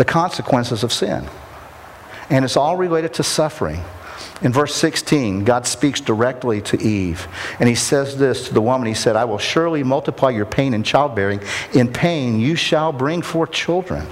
the 0.01 0.05
consequences 0.07 0.83
of 0.83 0.91
sin. 0.91 1.29
And 2.31 2.43
it's 2.43 2.57
all 2.57 2.79
related 2.79 3.13
to 3.15 3.23
suffering. 3.23 3.83
In 4.41 4.51
verse 4.51 4.75
16, 4.75 5.45
God 5.45 5.67
speaks 5.67 6.01
directly 6.01 6.63
to 6.63 6.83
Eve. 6.83 7.29
And 7.59 7.69
he 7.69 7.75
says 7.75 8.17
this 8.17 8.49
to 8.49 8.55
the 8.55 8.63
woman 8.63 8.89
He 8.89 8.95
said, 8.95 9.15
I 9.15 9.27
will 9.27 9.37
surely 9.37 9.83
multiply 9.83 10.31
your 10.31 10.47
pain 10.47 10.73
in 10.73 10.85
childbearing. 10.85 11.43
In 11.75 11.93
pain, 11.93 12.41
you 12.41 12.57
shall 12.57 12.93
bring 12.95 13.21
forth 13.21 13.51
children. 13.51 14.07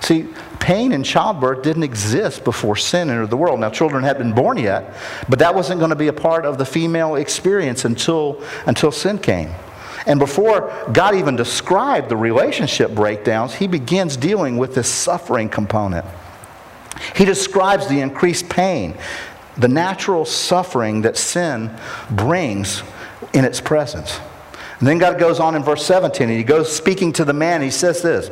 See, 0.00 0.26
pain 0.58 0.90
in 0.90 1.04
childbirth 1.04 1.62
didn't 1.62 1.84
exist 1.84 2.42
before 2.42 2.74
sin 2.74 3.08
entered 3.08 3.30
the 3.30 3.36
world. 3.36 3.60
Now, 3.60 3.70
children 3.70 4.02
hadn't 4.02 4.22
been 4.22 4.34
born 4.34 4.58
yet, 4.58 4.92
but 5.28 5.38
that 5.38 5.54
wasn't 5.54 5.78
going 5.78 5.90
to 5.90 5.96
be 5.96 6.08
a 6.08 6.12
part 6.12 6.44
of 6.44 6.58
the 6.58 6.64
female 6.66 7.14
experience 7.14 7.84
until, 7.84 8.42
until 8.66 8.90
sin 8.90 9.20
came. 9.20 9.50
And 10.06 10.18
before 10.18 10.72
God 10.92 11.14
even 11.14 11.36
described 11.36 12.08
the 12.08 12.16
relationship 12.16 12.92
breakdowns, 12.92 13.54
he 13.54 13.66
begins 13.66 14.16
dealing 14.16 14.58
with 14.58 14.74
this 14.74 14.88
suffering 14.88 15.48
component. 15.48 16.04
He 17.14 17.24
describes 17.24 17.86
the 17.88 18.00
increased 18.00 18.48
pain, 18.48 18.96
the 19.56 19.68
natural 19.68 20.24
suffering 20.24 21.02
that 21.02 21.16
sin 21.16 21.70
brings 22.10 22.82
in 23.32 23.44
its 23.44 23.60
presence. 23.60 24.18
And 24.78 24.88
then 24.88 24.98
God 24.98 25.18
goes 25.18 25.38
on 25.38 25.54
in 25.54 25.62
verse 25.62 25.84
17, 25.86 26.28
and 26.28 26.36
he 26.36 26.44
goes 26.44 26.74
speaking 26.74 27.12
to 27.14 27.24
the 27.24 27.32
man, 27.32 27.62
he 27.62 27.70
says 27.70 28.02
this. 28.02 28.30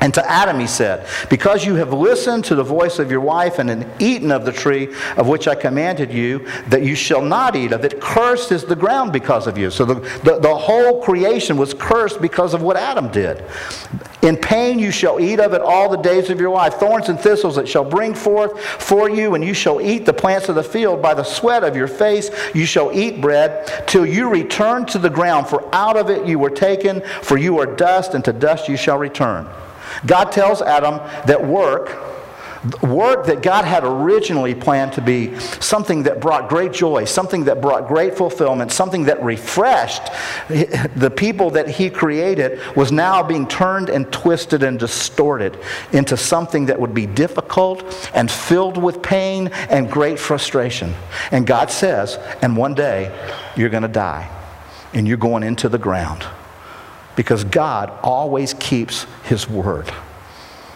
And 0.00 0.14
to 0.14 0.30
Adam 0.30 0.60
he 0.60 0.68
said, 0.68 1.06
Because 1.28 1.64
you 1.64 1.74
have 1.74 1.92
listened 1.92 2.44
to 2.46 2.54
the 2.54 2.62
voice 2.62 3.00
of 3.00 3.10
your 3.10 3.20
wife 3.20 3.58
and 3.58 3.84
eaten 4.00 4.30
of 4.30 4.44
the 4.44 4.52
tree 4.52 4.94
of 5.16 5.26
which 5.26 5.48
I 5.48 5.56
commanded 5.56 6.12
you, 6.12 6.46
that 6.68 6.82
you 6.82 6.94
shall 6.94 7.20
not 7.20 7.56
eat 7.56 7.72
of 7.72 7.84
it, 7.84 8.00
cursed 8.00 8.52
is 8.52 8.64
the 8.64 8.76
ground 8.76 9.12
because 9.12 9.48
of 9.48 9.58
you. 9.58 9.70
So 9.70 9.84
the, 9.84 9.94
the, 10.22 10.38
the, 10.38 10.54
whole 10.54 11.02
creation 11.02 11.56
was 11.56 11.74
cursed 11.74 12.20
because 12.20 12.54
of 12.54 12.62
what 12.62 12.76
Adam 12.76 13.10
did. 13.10 13.44
In 14.22 14.36
pain 14.36 14.78
you 14.78 14.92
shall 14.92 15.18
eat 15.18 15.40
of 15.40 15.52
it 15.52 15.60
all 15.60 15.88
the 15.88 15.96
days 15.96 16.30
of 16.30 16.40
your 16.40 16.50
life. 16.50 16.74
Thorns 16.74 17.08
and 17.08 17.18
thistles 17.18 17.58
it 17.58 17.68
shall 17.68 17.84
bring 17.84 18.14
forth 18.14 18.60
for 18.60 19.10
you, 19.10 19.34
and 19.34 19.44
you 19.44 19.54
shall 19.54 19.80
eat 19.80 20.06
the 20.06 20.12
plants 20.12 20.48
of 20.48 20.54
the 20.54 20.62
field. 20.62 21.02
By 21.02 21.14
the 21.14 21.24
sweat 21.24 21.64
of 21.64 21.74
your 21.74 21.88
face 21.88 22.30
you 22.54 22.66
shall 22.66 22.92
eat 22.92 23.20
bread, 23.20 23.84
till 23.88 24.06
you 24.06 24.28
return 24.28 24.86
to 24.86 24.98
the 24.98 25.10
ground. 25.10 25.48
For 25.48 25.72
out 25.74 25.96
of 25.96 26.08
it 26.08 26.26
you 26.26 26.38
were 26.38 26.50
taken, 26.50 27.02
for 27.22 27.36
you 27.36 27.58
are 27.58 27.66
dust, 27.66 28.14
and 28.14 28.24
to 28.24 28.32
dust 28.32 28.68
you 28.68 28.76
shall 28.76 28.98
return. 28.98 29.48
God 30.06 30.32
tells 30.32 30.62
Adam 30.62 30.98
that 31.26 31.44
work, 31.44 31.96
work 32.82 33.26
that 33.26 33.42
God 33.42 33.64
had 33.64 33.84
originally 33.84 34.54
planned 34.54 34.92
to 34.94 35.00
be 35.00 35.38
something 35.38 36.02
that 36.04 36.20
brought 36.20 36.48
great 36.48 36.72
joy, 36.72 37.04
something 37.04 37.44
that 37.44 37.60
brought 37.60 37.86
great 37.86 38.16
fulfillment, 38.16 38.72
something 38.72 39.04
that 39.04 39.22
refreshed 39.22 40.02
the 40.48 41.12
people 41.14 41.50
that 41.50 41.68
He 41.68 41.88
created, 41.88 42.60
was 42.76 42.90
now 42.90 43.22
being 43.22 43.46
turned 43.46 43.88
and 43.88 44.12
twisted 44.12 44.62
and 44.62 44.78
distorted 44.78 45.58
into 45.92 46.16
something 46.16 46.66
that 46.66 46.80
would 46.80 46.94
be 46.94 47.06
difficult 47.06 48.10
and 48.14 48.30
filled 48.30 48.76
with 48.76 49.02
pain 49.02 49.48
and 49.70 49.90
great 49.90 50.18
frustration. 50.18 50.94
And 51.30 51.46
God 51.46 51.70
says, 51.70 52.18
and 52.42 52.56
one 52.56 52.74
day 52.74 53.14
you're 53.56 53.70
going 53.70 53.82
to 53.82 53.88
die 53.88 54.28
and 54.94 55.06
you're 55.06 55.16
going 55.16 55.42
into 55.42 55.68
the 55.68 55.78
ground 55.78 56.26
because 57.18 57.42
God 57.42 57.90
always 58.04 58.54
keeps 58.54 59.04
His 59.24 59.50
word. 59.50 59.90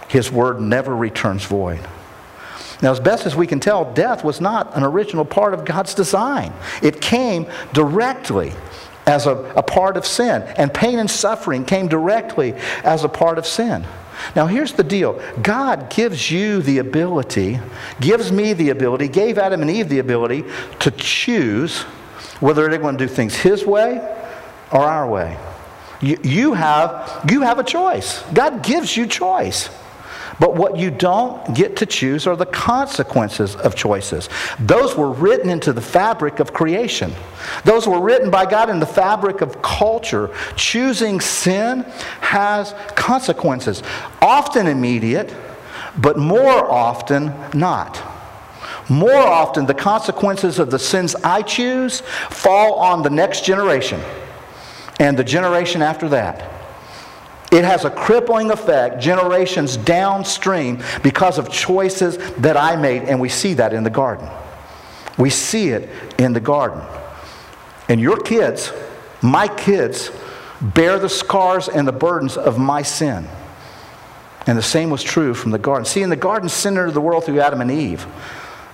His 0.08 0.28
word 0.28 0.60
never 0.60 0.94
returns 0.94 1.44
void. 1.44 1.78
Now, 2.82 2.90
as 2.90 2.98
best 2.98 3.26
as 3.26 3.36
we 3.36 3.46
can 3.46 3.60
tell, 3.60 3.94
death 3.94 4.24
was 4.24 4.40
not 4.40 4.76
an 4.76 4.82
original 4.82 5.24
part 5.24 5.54
of 5.54 5.64
God's 5.64 5.94
design. 5.94 6.52
It 6.82 7.00
came 7.00 7.46
directly 7.72 8.54
as 9.06 9.26
a, 9.26 9.36
a 9.54 9.62
part 9.62 9.96
of 9.96 10.04
sin, 10.04 10.42
and 10.56 10.74
pain 10.74 10.98
and 10.98 11.08
suffering 11.08 11.64
came 11.64 11.86
directly 11.86 12.54
as 12.82 13.04
a 13.04 13.08
part 13.08 13.38
of 13.38 13.46
sin. 13.46 13.84
Now, 14.34 14.48
here's 14.48 14.72
the 14.72 14.82
deal 14.82 15.22
God 15.42 15.90
gives 15.90 16.28
you 16.28 16.60
the 16.60 16.78
ability, 16.78 17.60
gives 18.00 18.32
me 18.32 18.52
the 18.52 18.70
ability, 18.70 19.06
gave 19.06 19.38
Adam 19.38 19.62
and 19.62 19.70
Eve 19.70 19.88
the 19.88 20.00
ability 20.00 20.44
to 20.80 20.90
choose 20.90 21.82
whether 22.40 22.68
they're 22.68 22.80
going 22.80 22.98
to 22.98 23.06
do 23.06 23.14
things 23.14 23.36
His 23.36 23.64
way 23.64 23.98
or 24.72 24.80
our 24.80 25.08
way. 25.08 25.38
You, 26.02 26.18
you, 26.24 26.54
have, 26.54 27.24
you 27.30 27.42
have 27.42 27.58
a 27.58 27.64
choice. 27.64 28.22
God 28.34 28.62
gives 28.62 28.96
you 28.96 29.06
choice. 29.06 29.70
But 30.40 30.56
what 30.56 30.76
you 30.76 30.90
don't 30.90 31.54
get 31.54 31.76
to 31.76 31.86
choose 31.86 32.26
are 32.26 32.34
the 32.34 32.46
consequences 32.46 33.54
of 33.54 33.76
choices. 33.76 34.28
Those 34.58 34.96
were 34.96 35.12
written 35.12 35.48
into 35.48 35.72
the 35.72 35.80
fabric 35.80 36.40
of 36.40 36.52
creation. 36.52 37.12
Those 37.64 37.86
were 37.86 38.00
written 38.00 38.28
by 38.28 38.46
God 38.46 38.68
in 38.68 38.80
the 38.80 38.86
fabric 38.86 39.40
of 39.40 39.62
culture. 39.62 40.34
Choosing 40.56 41.20
sin 41.20 41.82
has 42.20 42.74
consequences, 42.96 43.84
often 44.20 44.66
immediate, 44.66 45.32
but 45.98 46.18
more 46.18 46.68
often 46.68 47.32
not. 47.54 48.02
More 48.88 49.14
often, 49.14 49.66
the 49.66 49.74
consequences 49.74 50.58
of 50.58 50.72
the 50.72 50.78
sins 50.78 51.14
I 51.22 51.42
choose 51.42 52.00
fall 52.30 52.80
on 52.80 53.02
the 53.02 53.10
next 53.10 53.44
generation 53.44 54.00
and 54.98 55.18
the 55.18 55.24
generation 55.24 55.82
after 55.82 56.08
that. 56.10 56.50
It 57.50 57.64
has 57.64 57.84
a 57.84 57.90
crippling 57.90 58.50
effect 58.50 58.98
generations 58.98 59.76
downstream 59.76 60.82
because 61.02 61.38
of 61.38 61.50
choices 61.50 62.16
that 62.36 62.56
I 62.56 62.76
made, 62.76 63.02
and 63.02 63.20
we 63.20 63.28
see 63.28 63.52
that 63.54 63.74
in 63.74 63.84
the 63.84 63.90
garden. 63.90 64.28
We 65.18 65.28
see 65.28 65.68
it 65.68 65.90
in 66.18 66.32
the 66.32 66.40
garden. 66.40 66.82
And 67.90 68.00
your 68.00 68.18
kids, 68.18 68.72
my 69.20 69.48
kids, 69.48 70.10
bear 70.62 70.98
the 70.98 71.10
scars 71.10 71.68
and 71.68 71.86
the 71.86 71.92
burdens 71.92 72.38
of 72.38 72.58
my 72.58 72.80
sin. 72.80 73.28
And 74.46 74.56
the 74.56 74.62
same 74.62 74.88
was 74.88 75.02
true 75.02 75.34
from 75.34 75.50
the 75.50 75.58
garden. 75.58 75.84
See, 75.84 76.02
in 76.02 76.08
the 76.08 76.16
garden, 76.16 76.48
sin 76.48 76.78
entered 76.78 76.94
the 76.94 77.00
world 77.00 77.24
through 77.24 77.40
Adam 77.40 77.60
and 77.60 77.70
Eve. 77.70 78.06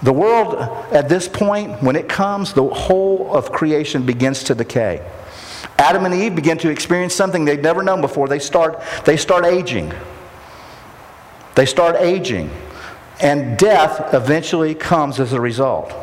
The 0.03 0.13
world, 0.13 0.55
at 0.93 1.09
this 1.09 1.27
point, 1.27 1.83
when 1.83 1.97
it 1.97 2.09
comes, 2.09 2.53
the 2.53 2.65
whole 2.69 3.35
of 3.35 3.51
creation 3.51 4.07
begins 4.07 4.45
to 4.45 4.55
decay. 4.55 5.05
Adam 5.79 6.05
and 6.05 6.15
Eve 6.15 6.35
begin 6.35 6.59
to 6.59 6.71
experience 6.71 7.15
something 7.15 7.45
they'd 7.45 7.63
never 7.63 7.83
known 7.83 8.01
before. 8.01 8.29
They 8.29 8.41
start, 8.41 8.83
they 9.05 9.17
start 9.17 9.45
aging. 9.45 9.93
They 11.55 11.67
start 11.67 11.97
aging. 11.97 12.51
And 13.21 13.57
death 13.59 14.13
eventually 14.13 14.75
comes 14.75 15.21
as 15.21 15.33
a 15.33 15.41
result. 15.41 15.95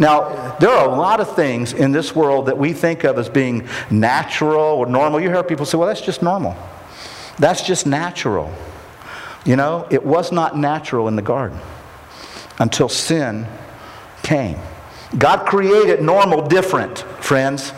Now, 0.00 0.56
there 0.58 0.70
are 0.70 0.88
a 0.88 0.94
lot 0.94 1.20
of 1.20 1.34
things 1.34 1.72
in 1.72 1.90
this 1.90 2.14
world 2.14 2.46
that 2.46 2.56
we 2.56 2.72
think 2.72 3.04
of 3.04 3.18
as 3.18 3.28
being 3.28 3.68
natural 3.90 4.60
or 4.60 4.86
normal. 4.86 5.20
You 5.20 5.28
hear 5.30 5.42
people 5.42 5.66
say, 5.66 5.76
well, 5.76 5.88
that's 5.88 6.00
just 6.00 6.22
normal. 6.22 6.56
That's 7.38 7.62
just 7.62 7.86
natural. 7.86 8.52
You 9.44 9.56
know, 9.56 9.86
it 9.90 10.04
was 10.04 10.30
not 10.30 10.56
natural 10.56 11.08
in 11.08 11.16
the 11.16 11.22
garden 11.22 11.58
until 12.58 12.88
sin 12.88 13.46
came. 14.22 14.58
God 15.16 15.46
created 15.46 16.02
normal 16.02 16.46
different, 16.46 16.98
friends. 16.98 17.72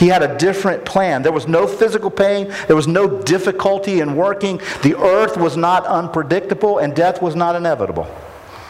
He 0.00 0.08
had 0.08 0.22
a 0.22 0.38
different 0.38 0.86
plan. 0.86 1.22
There 1.22 1.30
was 1.30 1.46
no 1.46 1.66
physical 1.66 2.10
pain, 2.10 2.50
there 2.66 2.74
was 2.74 2.88
no 2.88 3.20
difficulty 3.20 4.00
in 4.00 4.16
working. 4.16 4.58
The 4.82 4.96
earth 4.96 5.36
was 5.36 5.58
not 5.58 5.84
unpredictable, 5.84 6.78
and 6.78 6.96
death 6.96 7.20
was 7.20 7.36
not 7.36 7.54
inevitable. 7.54 8.08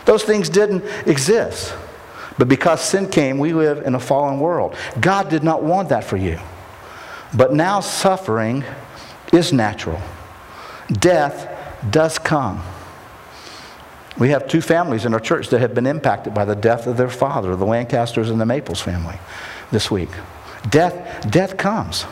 Those 0.07 0.25
things 0.25 0.49
didn't 0.49 0.85
exist. 1.07 1.73
But 2.37 2.49
because 2.49 2.81
sin 2.81 3.09
came, 3.09 3.38
we 3.38 3.53
live 3.53 3.87
in 3.87 3.95
a 3.95 4.01
fallen 4.01 4.40
world. 4.40 4.75
God 5.01 5.29
did 5.29 5.45
not 5.45 5.62
want 5.62 5.90
that 5.90 6.03
for 6.03 6.16
you. 6.16 6.40
But 7.33 7.55
now 7.55 7.79
suffering 7.79 8.64
is 9.33 9.53
natural. 9.53 10.01
Death 10.90 11.49
does 11.88 12.19
come. 12.19 12.61
We 14.19 14.31
have 14.31 14.49
two 14.49 14.61
families 14.61 15.05
in 15.05 15.14
our 15.14 15.21
church 15.21 15.51
that 15.51 15.61
have 15.61 15.75
been 15.75 15.87
impacted 15.87 16.35
by 16.35 16.45
the 16.45 16.57
death 16.57 16.88
of 16.88 16.97
their 16.97 17.09
father, 17.09 17.55
the 17.55 17.66
Lancasters 17.66 18.31
and 18.31 18.40
the 18.40 18.47
Maples 18.47 18.81
family, 18.81 19.19
this 19.71 19.93
week. 19.93 20.11
Death, 20.68 21.31
death 21.31 21.57
comes. 21.57 22.05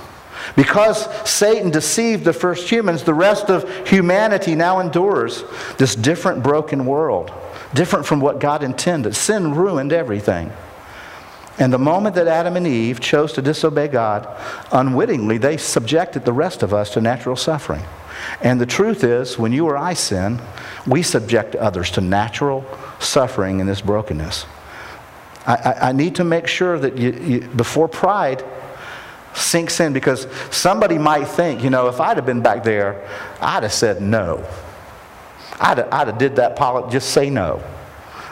Because 0.57 1.09
Satan 1.29 1.71
deceived 1.71 2.25
the 2.25 2.33
first 2.33 2.71
humans, 2.71 3.03
the 3.03 3.15
rest 3.15 3.51
of 3.51 3.69
humanity 3.87 4.55
now 4.55 4.81
endures 4.81 5.45
this 5.77 5.95
different, 5.95 6.43
broken 6.43 6.87
world, 6.87 7.33
different 7.75 8.07
from 8.07 8.21
what 8.21 8.39
God 8.39 8.63
intended. 8.63 9.15
Sin 9.15 9.55
ruined 9.55 9.93
everything. 9.93 10.51
And 11.59 11.73
the 11.73 11.79
moment 11.79 12.15
that 12.15 12.29
Adam 12.29 12.57
and 12.57 12.67
Eve 12.67 13.01
chose 13.01 13.33
to 13.33 13.43
disobey 13.43 13.89
God, 13.89 14.29
unwittingly, 14.71 15.39
they 15.39 15.57
subjected 15.57 16.25
the 16.25 16.33
rest 16.33 16.63
of 16.63 16.73
us 16.73 16.91
to 16.91 17.01
natural 17.01 17.35
suffering. 17.35 17.83
And 18.41 18.61
the 18.61 18.67
truth 18.67 19.03
is, 19.03 19.39
when 19.39 19.53
you 19.53 19.67
or 19.67 19.77
I 19.77 19.95
sin, 19.95 20.41
we 20.87 21.03
subject 21.03 21.57
others 21.57 21.91
to 21.93 22.01
natural 22.01 22.65
suffering 23.01 23.59
in 23.61 23.67
this 23.67 23.81
brokenness. 23.81 24.47
I, 25.49 25.89
I, 25.89 25.93
need 25.93 26.17
to 26.17 26.25
make 26.25 26.47
sure 26.47 26.79
that 26.79 26.99
you, 26.99 27.11
you, 27.13 27.41
before 27.41 27.89
pride 27.89 28.45
sinks 29.35 29.81
in, 29.81 29.95
because 29.95 30.27
somebody 30.51 30.99
might 30.99 31.25
think, 31.25 31.65
you 31.65 31.71
know, 31.71 31.89
if 31.89 32.01
I'd 32.01 32.19
have 32.19 32.27
been 32.27 32.43
back 32.43 32.63
there, 32.63 33.09
I'd 33.41 33.63
have 33.63 33.73
said 33.73 34.03
no. 34.03 34.47
I'd 35.59 35.79
have, 35.79 35.89
I'd 35.91 36.07
have 36.09 36.19
did 36.19 36.37
that, 36.37 36.55
Pilate, 36.57 36.91
just 36.91 37.11
say 37.13 37.31
no. 37.31 37.63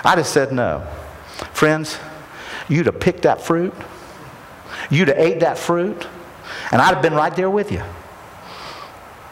I'd 0.04 0.18
have 0.18 0.26
said 0.26 0.52
no. 0.52 0.86
Friends, 1.54 1.98
you'd 2.68 2.84
have 2.84 3.00
picked 3.00 3.22
that 3.22 3.40
fruit. 3.40 3.72
You'd 4.90 5.08
have 5.08 5.18
ate 5.18 5.40
that 5.40 5.56
fruit. 5.56 6.06
And 6.70 6.82
I'd 6.82 6.92
have 6.92 7.02
been 7.02 7.14
right 7.14 7.34
there 7.34 7.50
with 7.50 7.72
you. 7.72 7.82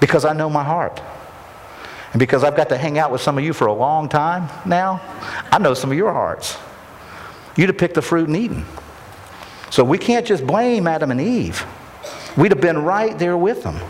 Because 0.01 0.25
I 0.25 0.33
know 0.33 0.49
my 0.49 0.64
heart. 0.64 1.03
And 2.12 2.18
because 2.18 2.44
I've 2.44 2.57
got 2.57 2.70
to 2.70 2.79
hang 2.79 2.99
out 2.99 3.12
with 3.12 3.20
some 3.20 3.37
of 3.37 3.44
you 3.44 3.53
for 3.53 3.66
a 3.66 3.75
long 3.75 4.09
time 4.09 4.49
now, 4.64 5.03
I 5.53 5.59
know 5.59 5.75
some 5.75 5.90
of 5.90 5.99
your 5.99 6.12
hearts. 6.12 6.57
You'd 7.57 7.69
have 7.69 7.79
picked 7.79 7.95
the 7.95 8.03
fruit 8.03 8.29
and 8.29 8.37
eaten. 8.37 8.64
So 9.71 9.85
we 9.85 9.99
can't 9.99 10.27
just 10.27 10.47
blame 10.47 10.87
Adam 10.87 11.11
and 11.11 11.21
Eve. 11.21 11.64
We'd 12.37 12.53
have 12.53 12.61
been 12.61 12.79
right 12.79 13.19
there 13.19 13.37
with 13.37 13.62
them. 13.62 13.81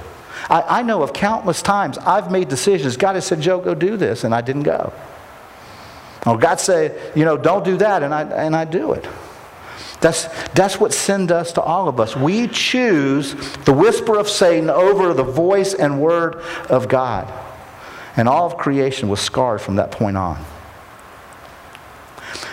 I, 0.50 0.80
I 0.80 0.82
know 0.82 1.02
of 1.02 1.12
countless 1.12 1.62
times 1.62 1.98
I've 1.98 2.30
made 2.30 2.48
decisions. 2.48 2.96
God 2.96 3.14
has 3.14 3.26
said, 3.26 3.40
Joe, 3.40 3.60
go 3.60 3.74
do 3.74 3.96
this, 3.96 4.24
and 4.24 4.34
I 4.34 4.40
didn't 4.40 4.64
go. 4.64 4.92
Or 6.26 6.38
God 6.38 6.60
said, 6.60 7.16
you 7.16 7.24
know, 7.24 7.36
don't 7.36 7.64
do 7.64 7.76
that, 7.78 8.02
and 8.02 8.14
I, 8.14 8.22
and 8.22 8.56
I 8.56 8.64
do 8.64 8.92
it. 8.92 9.06
That's, 10.00 10.24
that's 10.52 10.78
what 10.78 10.92
sin 10.92 11.26
does 11.26 11.52
to 11.54 11.62
all 11.62 11.88
of 11.88 11.98
us. 11.98 12.14
We 12.14 12.48
choose 12.48 13.34
the 13.64 13.72
whisper 13.72 14.18
of 14.18 14.28
Satan 14.28 14.68
over 14.68 15.14
the 15.14 15.22
voice 15.22 15.72
and 15.74 16.00
word 16.00 16.42
of 16.68 16.88
God. 16.88 17.32
And 18.16 18.28
all 18.28 18.46
of 18.46 18.56
creation 18.56 19.08
was 19.08 19.20
scarred 19.20 19.60
from 19.60 19.76
that 19.76 19.90
point 19.90 20.16
on. 20.16 20.44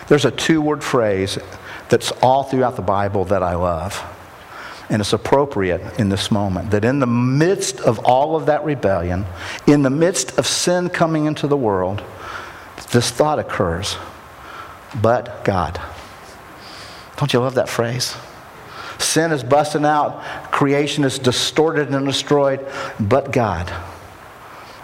There's 0.07 0.25
a 0.25 0.31
two 0.31 0.61
word 0.61 0.83
phrase 0.83 1.37
that's 1.89 2.11
all 2.21 2.43
throughout 2.43 2.75
the 2.75 2.81
Bible 2.81 3.25
that 3.25 3.43
I 3.43 3.55
love. 3.55 4.03
And 4.89 5.01
it's 5.01 5.13
appropriate 5.13 5.99
in 5.99 6.09
this 6.09 6.31
moment 6.31 6.71
that 6.71 6.83
in 6.83 6.99
the 6.99 7.07
midst 7.07 7.79
of 7.79 7.99
all 7.99 8.35
of 8.35 8.47
that 8.47 8.63
rebellion, 8.65 9.25
in 9.65 9.83
the 9.83 9.89
midst 9.89 10.37
of 10.37 10.45
sin 10.45 10.89
coming 10.89 11.25
into 11.25 11.47
the 11.47 11.55
world, 11.55 12.03
this 12.91 13.09
thought 13.09 13.39
occurs 13.39 13.97
but 14.99 15.43
God. 15.43 15.79
Don't 17.17 17.31
you 17.33 17.39
love 17.39 17.55
that 17.55 17.69
phrase? 17.69 18.15
Sin 18.97 19.31
is 19.31 19.43
busting 19.43 19.85
out, 19.85 20.23
creation 20.51 21.03
is 21.03 21.19
distorted 21.19 21.89
and 21.89 22.05
destroyed, 22.05 22.65
but 22.99 23.31
God. 23.31 23.71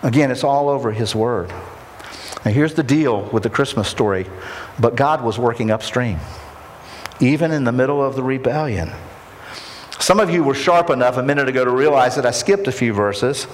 Again, 0.04 0.32
it's 0.32 0.44
all 0.44 0.70
over 0.70 0.92
His 0.92 1.16
Word. 1.16 1.52
Now, 2.48 2.54
here's 2.54 2.76
the 2.76 2.84
deal 2.84 3.24
with 3.24 3.44
the 3.44 3.50
Christmas 3.50 3.90
story 3.90 4.26
but 4.80 4.96
God 4.96 5.22
was 5.22 5.38
working 5.38 5.70
upstream, 5.70 6.18
even 7.20 7.52
in 7.52 7.66
the 7.66 7.74
middle 7.74 8.02
of 8.02 8.16
the 8.16 8.24
rebellion. 8.24 8.94
Some 10.00 10.22
of 10.22 10.30
you 10.30 10.46
were 10.46 10.54
sharp 10.54 10.90
enough 10.90 11.18
a 11.18 11.24
minute 11.24 11.50
ago 11.50 11.66
to 11.66 11.72
realize 11.72 12.16
that 12.16 12.26
I 12.26 12.32
skipped 12.32 12.66
a 12.70 12.72
few 12.72 12.94
verses 12.94 13.48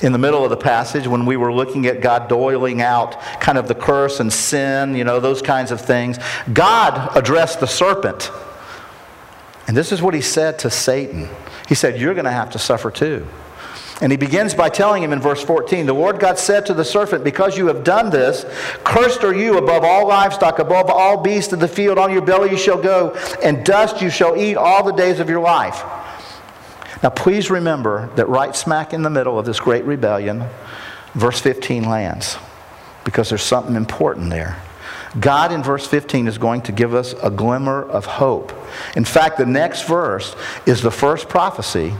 in 0.00 0.12
the 0.12 0.18
middle 0.18 0.44
of 0.44 0.50
the 0.50 0.56
passage 0.56 1.08
when 1.08 1.26
we 1.26 1.36
were 1.36 1.52
looking 1.52 1.86
at 1.86 2.00
God 2.00 2.28
doling 2.28 2.82
out 2.82 3.20
kind 3.40 3.58
of 3.58 3.66
the 3.66 3.74
curse 3.74 4.20
and 4.20 4.32
sin, 4.32 4.94
you 4.94 5.02
know, 5.02 5.18
those 5.18 5.42
kinds 5.42 5.72
of 5.72 5.80
things. 5.80 6.16
God 6.52 7.16
addressed 7.16 7.58
the 7.58 7.66
serpent. 7.66 8.30
And 9.66 9.76
this 9.76 9.90
is 9.90 10.00
what 10.00 10.14
he 10.14 10.20
said 10.20 10.60
to 10.60 10.70
Satan 10.70 11.28
He 11.68 11.74
said, 11.74 12.00
You're 12.00 12.14
going 12.14 12.26
to 12.26 12.30
have 12.30 12.50
to 12.50 12.60
suffer 12.60 12.92
too. 12.92 13.26
And 14.02 14.12
he 14.12 14.18
begins 14.18 14.54
by 14.54 14.68
telling 14.68 15.02
him 15.02 15.12
in 15.12 15.20
verse 15.20 15.42
14 15.42 15.86
The 15.86 15.94
Lord 15.94 16.20
God 16.20 16.38
said 16.38 16.66
to 16.66 16.74
the 16.74 16.84
serpent, 16.84 17.24
Because 17.24 17.56
you 17.56 17.68
have 17.68 17.82
done 17.82 18.10
this, 18.10 18.44
cursed 18.84 19.24
are 19.24 19.34
you 19.34 19.56
above 19.56 19.84
all 19.84 20.06
livestock, 20.06 20.58
above 20.58 20.90
all 20.90 21.22
beasts 21.22 21.52
of 21.52 21.60
the 21.60 21.68
field. 21.68 21.98
On 21.98 22.12
your 22.12 22.22
belly 22.22 22.50
you 22.50 22.58
shall 22.58 22.80
go, 22.80 23.12
and 23.42 23.64
dust 23.64 24.02
you 24.02 24.10
shall 24.10 24.36
eat 24.36 24.56
all 24.56 24.84
the 24.84 24.92
days 24.92 25.18
of 25.18 25.30
your 25.30 25.40
life. 25.40 25.82
Now, 27.02 27.10
please 27.10 27.50
remember 27.50 28.10
that 28.16 28.28
right 28.28 28.54
smack 28.54 28.92
in 28.92 29.02
the 29.02 29.10
middle 29.10 29.38
of 29.38 29.46
this 29.46 29.60
great 29.60 29.84
rebellion, 29.84 30.44
verse 31.14 31.40
15 31.40 31.84
lands, 31.84 32.36
because 33.04 33.28
there's 33.28 33.42
something 33.42 33.76
important 33.76 34.30
there. 34.30 34.60
God 35.18 35.52
in 35.52 35.62
verse 35.62 35.86
15 35.86 36.26
is 36.26 36.36
going 36.36 36.62
to 36.62 36.72
give 36.72 36.94
us 36.94 37.14
a 37.22 37.30
glimmer 37.30 37.82
of 37.82 38.04
hope. 38.04 38.52
In 38.94 39.04
fact, 39.04 39.38
the 39.38 39.46
next 39.46 39.86
verse 39.86 40.36
is 40.66 40.82
the 40.82 40.90
first 40.90 41.28
prophecy 41.28 41.94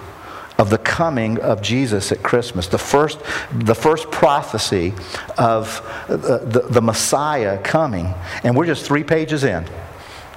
of 0.59 0.71
the 0.71 0.79
coming 0.79 1.39
of 1.41 1.61
Jesus 1.61 2.13
at 2.13 2.23
Christmas, 2.23 2.67
the 2.67 2.79
first, 2.79 3.19
the 3.53 3.75
first 3.75 4.11
prophecy 4.11 4.95
of 5.37 5.83
the, 6.09 6.39
the, 6.39 6.67
the 6.71 6.83
Messiah 6.83 7.59
coming. 7.63 8.15
And 8.43 8.57
we're 8.57 8.67
just 8.67 8.85
three 8.85 9.05
pages 9.05 9.45
in. 9.45 9.67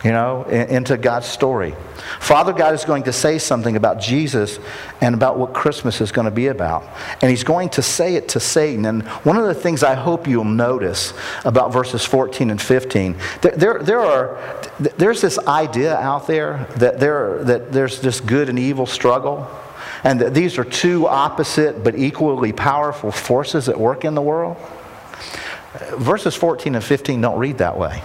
you 0.03 0.11
know, 0.11 0.43
into 0.43 0.97
God's 0.97 1.27
story. 1.27 1.75
Father 2.19 2.53
God 2.53 2.73
is 2.73 2.85
going 2.85 3.03
to 3.03 3.11
say 3.11 3.37
something 3.37 3.75
about 3.75 3.99
Jesus 3.99 4.59
and 5.01 5.13
about 5.13 5.37
what 5.37 5.53
Christmas 5.53 5.99
is 5.99 6.11
going 6.11 6.25
to 6.25 6.31
be 6.31 6.47
about. 6.47 6.85
And 7.21 7.29
he's 7.29 7.43
going 7.43 7.69
to 7.71 7.81
say 7.81 8.15
it 8.15 8.29
to 8.29 8.39
Satan. 8.39 8.85
And 8.85 9.03
one 9.25 9.35
of 9.35 9.45
the 9.45 9.53
things 9.53 9.83
I 9.83 9.95
hope 9.95 10.25
you'll 10.25 10.45
notice 10.45 11.13
about 11.43 11.73
verses 11.73 12.05
14 12.05 12.49
and 12.49 12.61
15, 12.61 13.17
there, 13.41 13.51
there, 13.51 13.83
there 13.83 13.99
are, 13.99 14.37
there's 14.79 15.19
this 15.19 15.37
idea 15.39 15.95
out 15.97 16.27
there 16.27 16.65
that, 16.77 16.99
there, 16.99 17.43
that 17.43 17.73
there's 17.73 17.99
this 17.99 18.21
good 18.21 18.47
and 18.47 18.57
evil 18.57 18.85
struggle. 18.85 19.49
And 20.03 20.21
that 20.21 20.33
these 20.33 20.57
are 20.57 20.63
two 20.63 21.07
opposite 21.07 21.83
but 21.83 21.95
equally 21.95 22.53
powerful 22.53 23.11
forces 23.11 23.67
at 23.69 23.79
work 23.79 24.05
in 24.05 24.15
the 24.15 24.21
world. 24.21 24.57
Verses 25.97 26.35
14 26.35 26.75
and 26.75 26.83
15 26.83 27.21
don't 27.21 27.37
read 27.37 27.57
that 27.57 27.77
way. 27.77 28.01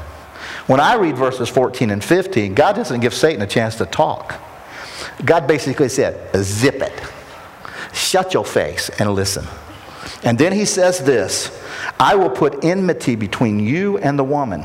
When 0.67 0.81
I 0.81 0.95
read 0.95 1.17
verses 1.17 1.49
14 1.49 1.91
and 1.91 2.03
15, 2.03 2.55
God 2.55 2.75
doesn't 2.75 3.01
give 3.01 3.15
Satan 3.15 3.43
a 3.43 3.47
chance 3.47 3.77
to 3.77 3.87
talk. 3.87 4.41
God 5.25 5.47
basically 5.47 5.89
said, 5.89 6.31
zip 6.43 6.77
it. 6.77 6.93
Shut 7.93 8.35
your 8.35 8.45
face 8.45 8.89
and 8.99 9.13
listen. 9.13 9.47
And 10.23 10.39
then 10.39 10.53
he 10.53 10.65
says 10.65 11.01
this 11.01 11.51
I 12.01 12.15
will 12.17 12.31
put 12.31 12.65
enmity 12.65 13.15
between 13.15 13.61
you 13.61 13.99
and 13.99 14.19
the 14.19 14.25
woman, 14.25 14.65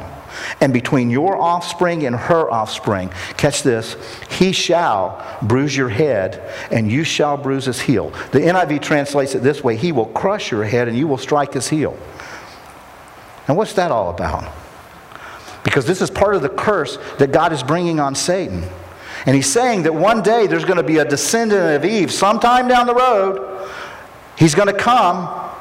and 0.61 0.73
between 0.73 1.09
your 1.09 1.37
offspring 1.37 2.05
and 2.05 2.15
her 2.15 2.49
offspring. 2.49 3.09
Catch 3.37 3.63
this. 3.63 3.95
He 4.29 4.51
shall 4.51 5.39
bruise 5.41 5.75
your 5.75 5.89
head, 5.89 6.41
and 6.71 6.91
you 6.91 7.03
shall 7.03 7.37
bruise 7.37 7.65
his 7.65 7.79
heel. 7.79 8.09
The 8.31 8.39
NIV 8.39 8.81
translates 8.81 9.35
it 9.35 9.43
this 9.43 9.63
way 9.63 9.75
He 9.75 9.91
will 9.91 10.07
crush 10.07 10.51
your 10.51 10.63
head, 10.63 10.87
and 10.87 10.97
you 10.97 11.07
will 11.07 11.17
strike 11.17 11.53
his 11.53 11.67
heel. 11.67 11.97
And 13.47 13.57
what's 13.57 13.73
that 13.73 13.91
all 13.91 14.09
about? 14.09 14.53
Because 15.63 15.85
this 15.85 16.01
is 16.01 16.09
part 16.09 16.35
of 16.35 16.41
the 16.41 16.49
curse 16.49 16.97
that 17.17 17.31
God 17.31 17.51
is 17.51 17.63
bringing 17.63 17.99
on 17.99 18.15
Satan. 18.15 18.63
And 19.25 19.35
he's 19.35 19.51
saying 19.51 19.83
that 19.83 19.93
one 19.93 20.21
day 20.21 20.47
there's 20.47 20.65
going 20.65 20.77
to 20.77 20.83
be 20.83 20.97
a 20.97 21.05
descendant 21.05 21.75
of 21.75 21.89
Eve, 21.89 22.11
sometime 22.11 22.67
down 22.67 22.87
the 22.87 22.95
road. 22.95 23.67
He's 24.37 24.55
going 24.55 24.67
to 24.67 24.73
come, 24.73 25.51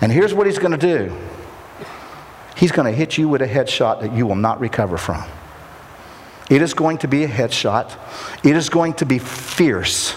and 0.00 0.12
here's 0.12 0.32
what 0.32 0.46
he's 0.46 0.58
going 0.58 0.78
to 0.78 0.78
do 0.78 1.16
he's 2.64 2.72
going 2.72 2.90
to 2.90 2.96
hit 2.96 3.18
you 3.18 3.28
with 3.28 3.42
a 3.42 3.46
headshot 3.46 4.00
that 4.00 4.14
you 4.14 4.26
will 4.26 4.36
not 4.36 4.58
recover 4.58 4.96
from. 4.96 5.22
It 6.48 6.62
is 6.62 6.72
going 6.72 6.96
to 6.98 7.08
be 7.08 7.22
a 7.24 7.28
headshot, 7.28 7.94
it 8.42 8.56
is 8.56 8.70
going 8.70 8.94
to 8.94 9.04
be 9.04 9.18
fierce. 9.18 10.16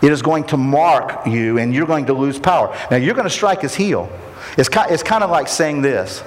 It 0.00 0.10
is 0.10 0.22
going 0.22 0.44
to 0.44 0.56
mark 0.56 1.26
you, 1.26 1.58
and 1.58 1.74
you're 1.74 1.86
going 1.86 2.06
to 2.06 2.14
lose 2.14 2.38
power. 2.38 2.74
Now, 2.90 2.96
you're 2.96 3.12
going 3.12 3.28
to 3.28 3.30
strike 3.30 3.60
his 3.60 3.74
heel. 3.74 4.10
It's 4.56 4.70
kind, 4.70 4.90
it's 4.90 5.02
kind 5.02 5.22
of 5.22 5.28
like 5.28 5.46
saying 5.46 5.82
this 5.82 6.24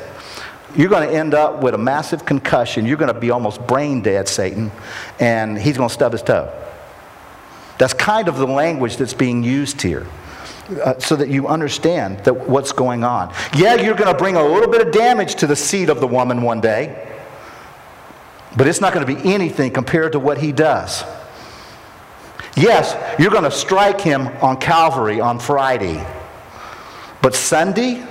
you're 0.76 0.90
going 0.90 1.10
to 1.10 1.16
end 1.16 1.34
up 1.34 1.64
with 1.64 1.74
a 1.74 1.80
massive 1.80 2.24
concussion. 2.24 2.86
You're 2.86 2.98
going 2.98 3.12
to 3.12 3.20
be 3.20 3.32
almost 3.32 3.66
brain 3.66 4.04
dead, 4.04 4.28
Satan, 4.28 4.72
and 5.20 5.58
he's 5.58 5.76
going 5.76 5.90
to 5.90 5.94
stub 5.94 6.12
his 6.12 6.22
toe. 6.22 6.54
That's 7.80 7.96
kind 7.96 8.28
of 8.28 8.38
the 8.38 8.46
language 8.46 8.98
that's 8.98 9.16
being 9.16 9.44
used 9.44 9.82
here. 9.82 10.06
Uh, 10.68 11.00
so 11.00 11.16
that 11.16 11.30
you 11.30 11.48
understand 11.48 12.20
that 12.26 12.34
what's 12.50 12.74
going 12.74 13.02
on. 13.02 13.34
Yeah, 13.56 13.76
you're 13.76 13.96
going 13.96 14.12
to 14.12 14.18
bring 14.18 14.36
a 14.36 14.44
little 14.44 14.70
bit 14.70 14.86
of 14.86 14.92
damage 14.92 15.36
to 15.36 15.48
the 15.48 15.56
seed 15.56 15.90
of 15.90 16.02
the 16.02 16.08
woman 16.08 16.42
one 16.42 16.60
day, 16.60 17.08
but 18.58 18.68
it's 18.68 18.82
not 18.82 18.94
going 18.94 19.06
to 19.06 19.16
be 19.16 19.34
anything 19.34 19.72
compared 19.72 20.12
to 20.12 20.20
what 20.20 20.40
he 20.40 20.52
does. 20.52 21.06
Yes, 22.58 22.98
you're 23.18 23.32
going 23.32 23.46
to 23.46 23.52
strike 23.52 24.02
him 24.02 24.28
on 24.42 24.58
Calvary 24.58 25.22
on 25.22 25.40
Friday, 25.40 26.06
but 27.22 27.34
Sunday, 27.34 28.06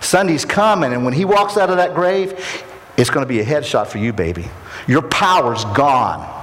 Sunday's 0.00 0.44
coming, 0.44 0.92
and 0.92 1.04
when 1.04 1.12
he 1.12 1.24
walks 1.24 1.56
out 1.56 1.70
of 1.70 1.76
that 1.78 1.92
grave, 1.92 2.64
it's 2.96 3.10
going 3.10 3.24
to 3.24 3.28
be 3.28 3.40
a 3.40 3.44
headshot 3.44 3.88
for 3.88 3.98
you, 3.98 4.12
baby. 4.12 4.48
Your 4.86 5.02
power's 5.02 5.64
gone. 5.64 6.41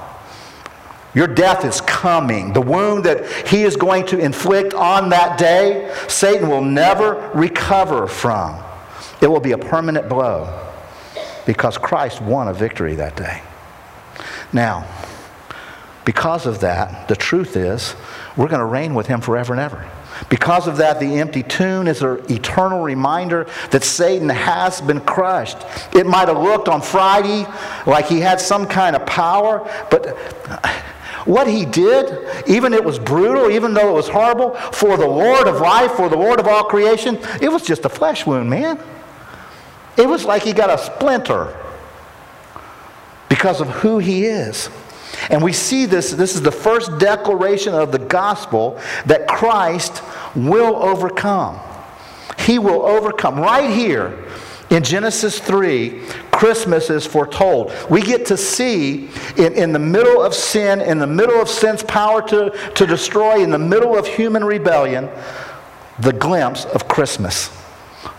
Your 1.20 1.28
death 1.28 1.66
is 1.66 1.82
coming. 1.82 2.54
The 2.54 2.62
wound 2.62 3.04
that 3.04 3.30
he 3.46 3.64
is 3.64 3.76
going 3.76 4.06
to 4.06 4.18
inflict 4.18 4.74
on 4.74 5.10
that 5.10 5.38
day, 5.38 5.94
Satan 6.08 6.48
will 6.48 6.64
never 6.64 7.30
recover 7.34 8.08
from. 8.08 8.58
It 9.22 9.28
will 9.28 9.42
be 9.42 9.52
a 9.52 9.58
permanent 9.58 10.08
blow 10.08 10.66
because 11.46 11.78
Christ 11.78 12.22
won 12.22 12.48
a 12.48 12.54
victory 12.54 12.96
that 12.96 13.18
day. 13.18 13.42
Now, 14.54 14.88
because 16.06 16.46
of 16.46 16.62
that, 16.62 17.10
the 17.10 17.18
truth 17.18 17.58
is, 17.58 17.98
we're 18.38 18.48
going 18.48 18.60
to 18.62 18.66
reign 18.66 18.94
with 18.94 19.08
him 19.08 19.20
forever 19.20 19.52
and 19.52 19.60
ever. 19.60 19.86
Because 20.30 20.68
of 20.68 20.78
that, 20.78 21.02
the 21.02 21.20
empty 21.20 21.44
tomb 21.44 21.88
is 21.88 22.02
an 22.02 22.24
eternal 22.30 22.82
reminder 22.82 23.46
that 23.72 23.84
Satan 23.84 24.30
has 24.30 24.80
been 24.80 25.02
crushed. 25.02 25.58
It 25.94 26.06
might 26.06 26.30
have 26.30 26.38
looked 26.38 26.70
on 26.70 26.82
Friday 26.82 27.46
like 27.86 28.08
he 28.08 28.22
had 28.22 28.40
some 28.40 28.66
kind 28.66 28.96
of 28.96 29.06
power, 29.06 29.70
but 29.92 30.18
what 31.26 31.48
he 31.48 31.66
did, 31.66 32.28
even 32.48 32.74
it 32.74 32.84
was 32.84 33.00
brutal, 33.00 33.50
even 33.50 33.74
though 33.74 33.90
it 33.90 33.94
was 33.94 34.08
horrible, 34.08 34.56
for 34.56 34.98
the 34.98 35.08
Lord 35.08 35.48
of 35.48 35.60
life, 35.60 35.92
for 35.94 36.10
the 36.10 36.18
Lord 36.18 36.40
of 36.40 36.48
all 36.48 36.64
creation, 36.64 37.20
it 37.42 37.52
was 37.52 37.64
just 37.64 37.86
a 37.86 37.90
flesh 37.90 38.26
wound, 38.26 38.50
man. 38.50 38.82
It 39.98 40.08
was 40.08 40.26
like 40.26 40.44
he 40.44 40.54
got 40.54 40.70
a 40.70 40.78
splinter 40.78 41.56
because 43.28 43.62
of 43.62 43.68
who 43.68 44.00
he 44.00 44.26
is. 44.26 44.70
And 45.30 45.44
we 45.44 45.54
see 45.54 45.86
this, 45.86 46.12
this 46.12 46.36
is 46.36 46.42
the 46.42 46.52
first 46.52 46.98
declaration 46.98 47.74
of 47.74 47.92
the 47.92 48.00
gospel 48.00 48.80
that 49.06 49.28
Christ 49.28 50.02
will 50.36 50.76
overcome. 50.76 51.60
He 52.40 52.60
will 52.60 52.86
overcome. 52.86 53.40
Right 53.40 53.70
here 53.70 54.26
in 54.70 54.84
Genesis 54.84 55.40
3, 55.40 56.02
Christmas 56.32 56.90
is 56.90 57.06
foretold. 57.06 57.74
We 57.90 58.02
get 58.02 58.26
to 58.28 58.38
see 58.38 59.10
in, 59.36 59.54
in 59.54 59.74
the 59.74 59.80
middle 59.80 60.22
of 60.22 60.36
sin, 60.36 60.80
in 60.82 61.00
the 61.00 61.08
middle 61.08 61.42
of 61.42 61.50
sin's 61.50 61.82
power 61.84 62.22
to, 62.30 62.52
to 62.76 62.86
destroy, 62.86 63.42
in 63.42 63.50
the 63.50 63.60
middle 63.60 63.98
of 63.98 64.06
human 64.08 64.44
rebellion, 64.44 65.10
the 66.00 66.14
glimpse 66.14 66.66
of 66.66 66.88
Christmas. 66.88 67.50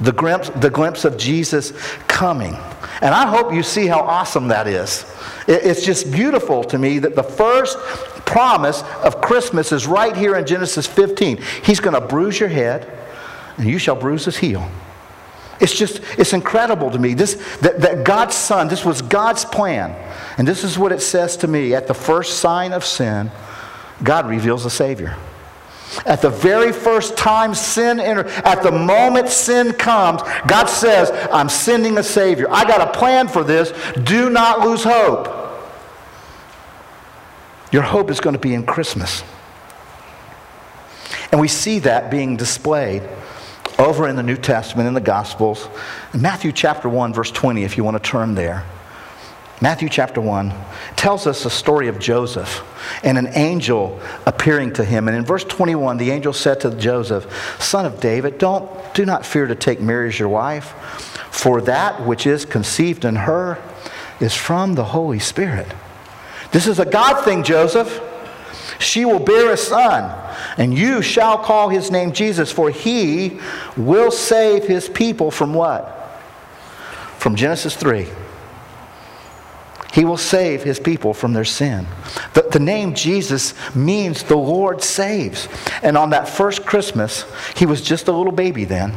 The 0.01 0.13
glimpse, 0.13 0.51
the 0.51 0.71
glimpse 0.71 1.05
of 1.05 1.17
Jesus 1.17 1.73
coming. 2.09 2.55
And 3.01 3.15
I 3.15 3.27
hope 3.27 3.53
you 3.55 3.63
see 3.63 3.87
how 3.87 4.01
awesome 4.01 4.49
that 4.49 4.67
is. 4.67 5.07
It's 5.47 5.85
just 5.85 6.11
beautiful 6.13 6.65
to 6.65 6.79
me 6.79 6.99
that 6.99 7.15
the 7.15 7.23
first 7.23 7.79
promise 8.27 8.83
of 9.03 9.21
Christmas 9.21 9.73
is 9.73 9.87
right 9.87 10.17
here 10.17 10.37
in 10.37 10.47
Genesis 10.47 10.87
15. 10.87 11.39
He's 11.63 11.81
going 11.81 11.95
to 11.95 12.07
bruise 12.07 12.39
your 12.39 12.49
head, 12.49 12.91
and 13.57 13.69
you 13.69 13.79
shall 13.79 13.97
bruise 13.97 14.27
his 14.27 14.37
heel. 14.37 14.71
It's 15.61 15.77
just, 15.77 16.01
it's 16.19 16.33
incredible 16.33 16.91
to 16.91 16.99
me. 16.99 17.15
This, 17.15 17.35
that, 17.59 17.81
that 17.81 18.05
God's 18.05 18.35
Son, 18.35 18.69
this 18.69 18.85
was 18.85 19.03
God's 19.03 19.45
plan. 19.45 19.95
And 20.39 20.49
this 20.49 20.65
is 20.65 20.79
what 20.79 20.91
it 20.91 21.01
says 21.01 21.37
to 21.39 21.47
me 21.47 21.75
at 21.75 21.87
the 21.87 21.95
first 21.95 22.39
sign 22.39 22.73
of 22.73 22.85
sin, 22.85 23.31
God 24.03 24.29
reveals 24.29 24.65
a 24.65 24.71
Savior. 24.71 25.17
At 26.07 26.23
the 26.23 26.31
very 26.31 26.73
first 26.73 27.17
time 27.17 27.55
sin 27.55 28.01
enters, 28.01 28.31
at 28.45 28.63
the 28.63 28.71
moment 28.71 29.29
sin 29.29 29.73
comes, 29.73 30.23
God 30.47 30.67
says, 30.67 31.11
I'm 31.33 31.49
sending 31.49 31.99
a 31.99 32.03
Savior. 32.03 32.47
I 32.51 32.65
got 32.65 32.81
a 32.81 32.99
plan 32.99 33.29
for 33.29 33.43
this. 33.43 33.73
Do 34.05 34.31
not 34.31 34.61
lose 34.61 34.85
hope. 34.85 35.37
Your 37.73 37.83
hope 37.83 38.11
is 38.11 38.21
going 38.21 38.35
to 38.35 38.41
be 38.41 38.55
in 38.55 38.65
Christmas. 38.65 39.23
And 41.33 41.41
we 41.41 41.49
see 41.49 41.81
that 41.81 42.11
being 42.11 42.37
displayed 42.37 43.03
over 43.81 44.07
in 44.07 44.15
the 44.15 44.23
New 44.23 44.37
Testament, 44.37 44.87
in 44.87 44.95
the 44.95 45.01
Gospels. 45.01 45.67
Matthew 46.15 46.53
chapter 46.53 46.89
1, 46.89 47.15
verse 47.15 47.31
20, 47.31 47.65
if 47.65 47.79
you 47.79 47.85
want 47.85 47.97
to 47.97 48.11
turn 48.11 48.35
there. 48.35 48.67
Matthew 49.63 49.89
chapter 49.89 50.21
1 50.21 50.53
tells 50.97 51.27
us 51.27 51.45
the 51.45 51.51
story 51.51 51.89
of 51.89 51.99
Joseph 51.99 52.63
and 53.03 53.17
an 53.17 53.29
angel 53.29 53.99
appearing 54.27 54.75
to 54.75 54.85
him. 54.85 55.09
And 55.09 55.17
in 55.17 55.25
verse 55.25 55.45
21, 55.45 55.97
the 55.97 56.11
angel 56.11 56.33
said 56.33 56.61
to 56.61 56.75
Joseph, 56.77 57.57
Son 57.59 57.87
of 57.87 58.01
David, 58.01 58.39
don't, 58.39 58.71
do 58.95 59.07
not 59.07 59.25
fear 59.25 59.47
to 59.47 59.55
take 59.55 59.81
Mary 59.81 60.09
as 60.09 60.19
your 60.19 60.29
wife, 60.29 60.73
for 61.31 61.63
that 61.63 62.07
which 62.07 62.27
is 62.27 62.45
conceived 62.45 63.05
in 63.05 63.17
her 63.17 63.63
is 64.21 64.35
from 64.35 64.75
the 64.75 64.85
Holy 64.85 65.19
Spirit. 65.19 65.69
This 66.53 66.67
is 66.67 66.79
a 66.79 66.87
God 66.87 67.25
thing, 67.25 67.43
Joseph. 67.43 68.10
She 68.81 69.05
will 69.05 69.21
bear 69.21 69.53
a 69.53 69.57
son, 69.57 70.11
and 70.57 70.77
you 70.77 71.03
shall 71.03 71.39
call 71.39 71.69
his 71.69 71.91
name 71.91 72.13
Jesus, 72.13 72.51
for 72.51 72.71
he 72.71 73.39
will 73.77 74.11
save 74.11 74.65
his 74.65 74.89
people 74.89 75.31
from 75.31 75.55
what? 75.55 75.97
From 77.19 77.37
Genesis 77.37 77.77
3 77.77 78.09
he 79.93 80.05
will 80.05 80.17
save 80.17 80.63
his 80.63 80.79
people 80.79 81.13
from 81.13 81.33
their 81.33 81.45
sin. 81.45 81.87
The, 82.35 82.43
the, 82.43 82.61
name 82.61 82.95
Jesus 82.95 83.55
means 83.75 84.23
the 84.23 84.37
Lord 84.37 84.83
saves. 84.83 85.49
And 85.83 85.97
on 85.97 86.11
that 86.11 86.29
first 86.29 86.65
Christmas, 86.65 87.25
he 87.57 87.67
was 87.67 87.83
just 87.83 88.07
a 88.09 88.13
little 88.13 88.33
baby 88.33 88.65
then. 88.65 88.97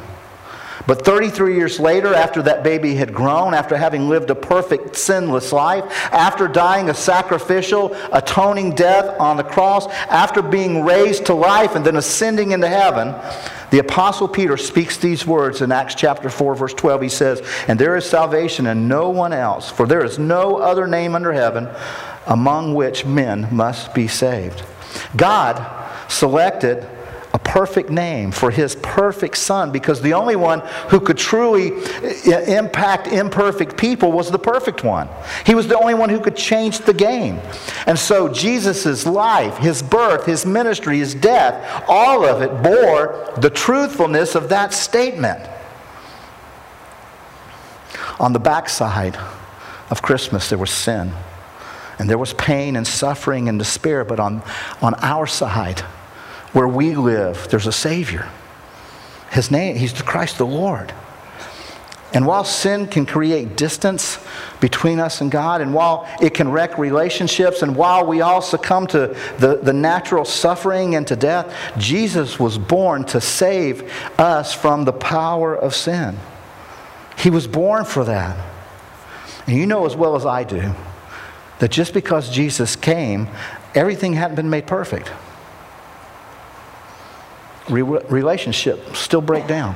But 0.86 1.05
33 1.05 1.55
years 1.55 1.79
later, 1.79 2.13
after 2.13 2.41
that 2.43 2.63
baby 2.63 2.95
had 2.95 3.13
grown, 3.13 3.53
after 3.53 3.77
having 3.77 4.09
lived 4.09 4.29
a 4.29 4.36
perfect, 4.36 4.97
sinless 4.97 5.53
life, 5.53 5.86
after 6.11 6.47
dying 6.47 6.89
a 6.89 6.93
sacrificial, 6.93 7.95
atoning 8.11 8.75
death 8.75 9.17
on 9.19 9.38
the 9.38 9.43
cross, 9.43 9.88
after 10.09 10.41
being 10.41 10.84
raised 10.84 11.27
to 11.27 11.34
life 11.34 11.75
and 11.75 11.86
then 11.86 11.95
ascending 11.95 12.51
into 12.51 12.67
heaven, 12.67 13.15
the 13.71 13.79
Apostle 13.79 14.27
Peter 14.27 14.57
speaks 14.57 14.97
these 14.97 15.25
words 15.25 15.61
in 15.61 15.71
Acts 15.71 15.95
chapter 15.95 16.29
4, 16.29 16.55
verse 16.55 16.73
12. 16.73 17.01
He 17.01 17.09
says, 17.09 17.41
And 17.67 17.79
there 17.79 17.95
is 17.95 18.05
salvation 18.05 18.67
in 18.67 18.88
no 18.88 19.09
one 19.09 19.34
else, 19.34 19.69
for 19.69 19.88
there 19.88 20.03
is 20.03 20.19
no 20.19 20.57
other 20.57 20.86
name 20.86 21.15
under 21.15 21.31
heaven 21.31 21.69
among 22.27 22.75
which 22.75 23.05
men 23.05 23.47
must 23.51 23.93
be 23.93 24.07
saved. 24.07 24.63
God 25.15 25.65
selected 26.07 26.88
perfect 27.53 27.91
name 27.91 28.31
for 28.31 28.49
his 28.49 28.75
perfect 28.77 29.37
son 29.37 29.71
because 29.71 30.01
the 30.01 30.11
only 30.11 30.35
one 30.35 30.59
who 30.89 30.99
could 30.99 31.19
truly 31.19 31.71
eh, 32.01 32.57
impact 32.57 33.05
imperfect 33.05 33.77
people 33.77 34.11
was 34.11 34.31
the 34.31 34.39
perfect 34.39 34.83
one. 34.83 35.07
He 35.45 35.53
was 35.53 35.67
the 35.67 35.77
only 35.77 35.93
one 35.93 36.09
who 36.09 36.19
could 36.19 36.35
change 36.35 36.79
the 36.79 36.95
game. 36.95 37.39
And 37.85 37.99
so 37.99 38.27
Jesus' 38.27 39.05
life, 39.05 39.55
his 39.57 39.83
birth, 39.83 40.25
his 40.25 40.47
ministry, 40.47 40.97
his 40.97 41.13
death, 41.13 41.85
all 41.87 42.25
of 42.25 42.41
it 42.41 42.63
bore 42.63 43.31
the 43.37 43.51
truthfulness 43.51 44.33
of 44.33 44.49
that 44.49 44.73
statement. 44.73 45.47
On 48.19 48.33
the 48.33 48.39
backside 48.39 49.15
of 49.91 50.01
Christmas, 50.01 50.49
there 50.49 50.57
was 50.57 50.71
sin. 50.71 51.13
And 51.99 52.09
there 52.09 52.17
was 52.17 52.33
pain 52.33 52.75
and 52.75 52.87
suffering 52.87 53.47
and 53.47 53.59
despair, 53.59 54.03
but 54.03 54.19
on, 54.19 54.41
on 54.81 54.95
our 54.95 55.27
side, 55.27 55.83
where 56.53 56.67
we 56.67 56.95
live, 56.95 57.47
there's 57.49 57.67
a 57.67 57.71
Savior. 57.71 58.29
His 59.31 59.51
name, 59.51 59.75
He's 59.75 59.99
Christ 60.01 60.37
the 60.37 60.45
Lord. 60.45 60.93
And 62.13 62.27
while 62.27 62.43
sin 62.43 62.85
can 62.85 63.07
create 63.07 63.57
distance 63.57 64.23
between 64.59 64.99
us 64.99 65.19
and 65.19 65.31
God, 65.31 65.61
and 65.61 65.73
while 65.73 66.07
it 66.21 66.35
can 66.35 66.51
wreck 66.51 66.77
relationships, 66.77 67.63
and 67.63 67.75
while 67.75 68.05
we 68.05 68.21
all 68.21 68.41
succumb 68.41 68.85
to 68.87 69.17
the, 69.39 69.57
the 69.57 69.73
natural 69.73 70.23
suffering 70.23 70.93
and 70.93 71.07
to 71.07 71.15
death, 71.15 71.51
Jesus 71.79 72.39
was 72.39 72.59
born 72.59 73.03
to 73.05 73.19
save 73.19 73.91
us 74.19 74.53
from 74.53 74.85
the 74.85 74.93
power 74.93 75.55
of 75.55 75.73
sin. 75.73 76.15
He 77.17 77.31
was 77.31 77.47
born 77.47 77.83
for 77.83 78.05
that. 78.05 78.37
And 79.47 79.57
you 79.57 79.65
know 79.65 79.87
as 79.87 79.95
well 79.95 80.15
as 80.15 80.25
I 80.25 80.43
do 80.43 80.73
that 81.57 81.71
just 81.71 81.95
because 81.95 82.29
Jesus 82.29 82.75
came, 82.75 83.27
everything 83.73 84.13
hadn't 84.13 84.35
been 84.35 84.49
made 84.51 84.67
perfect 84.67 85.11
re- 87.70 87.82
relationships 87.82 88.99
still 88.99 89.22
break 89.22 89.47
down. 89.47 89.76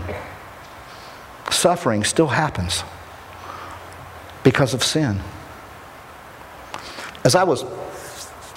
Suffering 1.52 2.04
still 2.04 2.28
happens 2.28 2.84
because 4.44 4.74
of 4.74 4.84
sin. 4.84 5.20
As 7.24 7.36
I 7.36 7.44
was, 7.44 7.66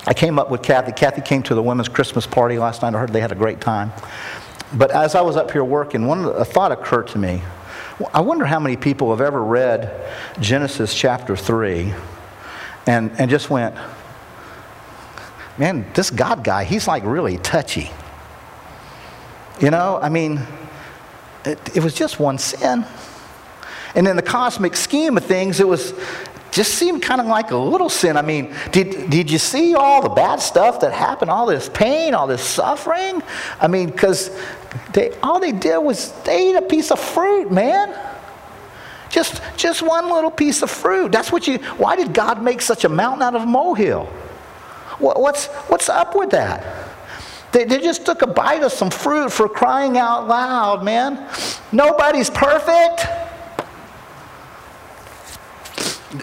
I 0.06 0.14
came 0.14 0.38
up 0.38 0.50
with 0.50 0.62
Kathy. 0.62 0.92
Kathy 0.92 1.20
came 1.20 1.42
to 1.44 1.54
the 1.54 1.62
women's 1.62 1.88
Christmas 1.88 2.26
party 2.26 2.58
last 2.58 2.82
night. 2.82 2.94
I 2.94 2.98
heard 2.98 3.12
they 3.12 3.20
had 3.20 3.32
a 3.32 3.36
great 3.36 3.60
time. 3.60 3.92
But 4.72 4.90
as 4.92 5.14
I 5.14 5.20
was 5.22 5.36
up 5.36 5.50
here 5.50 5.64
working, 5.64 6.06
one 6.06 6.24
a 6.24 6.44
thought 6.44 6.72
occurred 6.72 7.08
to 7.08 7.18
me. 7.18 7.42
I 8.14 8.20
wonder 8.20 8.44
how 8.44 8.60
many 8.60 8.76
people 8.76 9.10
have 9.10 9.20
ever 9.20 9.42
read 9.42 9.92
Genesis 10.40 10.94
chapter 10.94 11.36
3 11.36 11.92
and, 12.86 13.10
and 13.18 13.28
just 13.28 13.50
went, 13.50 13.74
man, 15.58 15.84
this 15.94 16.10
God 16.10 16.42
guy, 16.44 16.64
he's 16.64 16.88
like 16.88 17.04
really 17.04 17.36
touchy. 17.38 17.90
You 19.60 19.70
know, 19.70 19.98
I 20.00 20.08
mean, 20.08 20.40
it, 21.44 21.76
it 21.76 21.82
was 21.82 21.94
just 21.94 22.18
one 22.18 22.38
sin. 22.38 22.84
And 23.94 24.08
in 24.08 24.16
the 24.16 24.22
cosmic 24.22 24.76
scheme 24.76 25.16
of 25.16 25.24
things, 25.24 25.60
it 25.60 25.68
was 25.68 25.92
just 26.50 26.74
seemed 26.74 27.02
kind 27.02 27.20
of 27.20 27.26
like 27.26 27.50
a 27.50 27.56
little 27.56 27.88
sin. 27.88 28.16
I 28.16 28.22
mean, 28.22 28.54
did, 28.72 29.10
did 29.10 29.30
you 29.30 29.38
see 29.38 29.74
all 29.74 30.02
the 30.02 30.08
bad 30.08 30.40
stuff 30.40 30.80
that 30.80 30.92
happened, 30.92 31.30
all 31.30 31.46
this 31.46 31.68
pain, 31.68 32.14
all 32.14 32.26
this 32.26 32.42
suffering? 32.42 33.22
I 33.60 33.68
mean, 33.68 33.90
because 33.90 34.30
they, 34.92 35.12
all 35.22 35.40
they 35.40 35.52
did 35.52 35.78
was 35.78 36.12
they 36.22 36.50
ate 36.50 36.56
a 36.56 36.62
piece 36.62 36.90
of 36.90 36.98
fruit, 36.98 37.52
man. 37.52 37.96
Just, 39.10 39.42
just 39.56 39.82
one 39.82 40.08
little 40.08 40.30
piece 40.30 40.62
of 40.62 40.70
fruit. 40.70 41.12
That's 41.12 41.32
what 41.32 41.46
you, 41.46 41.58
why 41.76 41.96
did 41.96 42.14
God 42.14 42.42
make 42.42 42.62
such 42.62 42.84
a 42.84 42.88
mountain 42.88 43.22
out 43.22 43.34
of 43.34 43.42
a 43.42 43.46
molehill? 43.46 44.06
What, 44.98 45.20
what's, 45.20 45.46
what's 45.68 45.88
up 45.88 46.14
with 46.16 46.30
that? 46.30 46.89
They, 47.52 47.64
they 47.64 47.80
just 47.80 48.06
took 48.06 48.22
a 48.22 48.26
bite 48.26 48.62
of 48.62 48.72
some 48.72 48.90
fruit 48.90 49.30
for 49.30 49.48
crying 49.48 49.98
out 49.98 50.28
loud, 50.28 50.84
man. 50.84 51.28
Nobody's 51.72 52.30
perfect. 52.30 53.06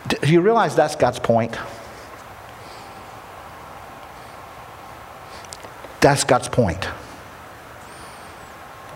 Do 0.08 0.32
you 0.32 0.42
realize 0.42 0.76
that's 0.76 0.96
God's 0.96 1.20
point? 1.20 1.58
That's 6.02 6.24
God's 6.24 6.48
point. 6.48 6.88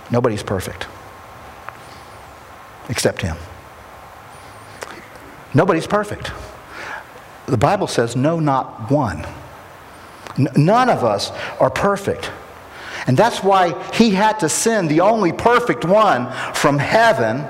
Nobody's 0.09 0.43
perfect 0.43 0.87
except 2.89 3.21
Him. 3.21 3.37
Nobody's 5.53 5.87
perfect. 5.87 6.31
The 7.47 7.57
Bible 7.57 7.87
says, 7.87 8.15
no, 8.15 8.39
not 8.39 8.91
one. 8.91 9.25
None 10.37 10.89
of 10.89 11.03
us 11.03 11.31
are 11.59 11.69
perfect. 11.69 12.31
And 13.07 13.17
that's 13.17 13.43
why 13.43 13.73
he 13.93 14.11
had 14.11 14.39
to 14.39 14.49
send 14.49 14.89
the 14.89 15.01
only 15.01 15.31
perfect 15.31 15.85
one 15.85 16.31
from 16.53 16.77
heaven 16.77 17.45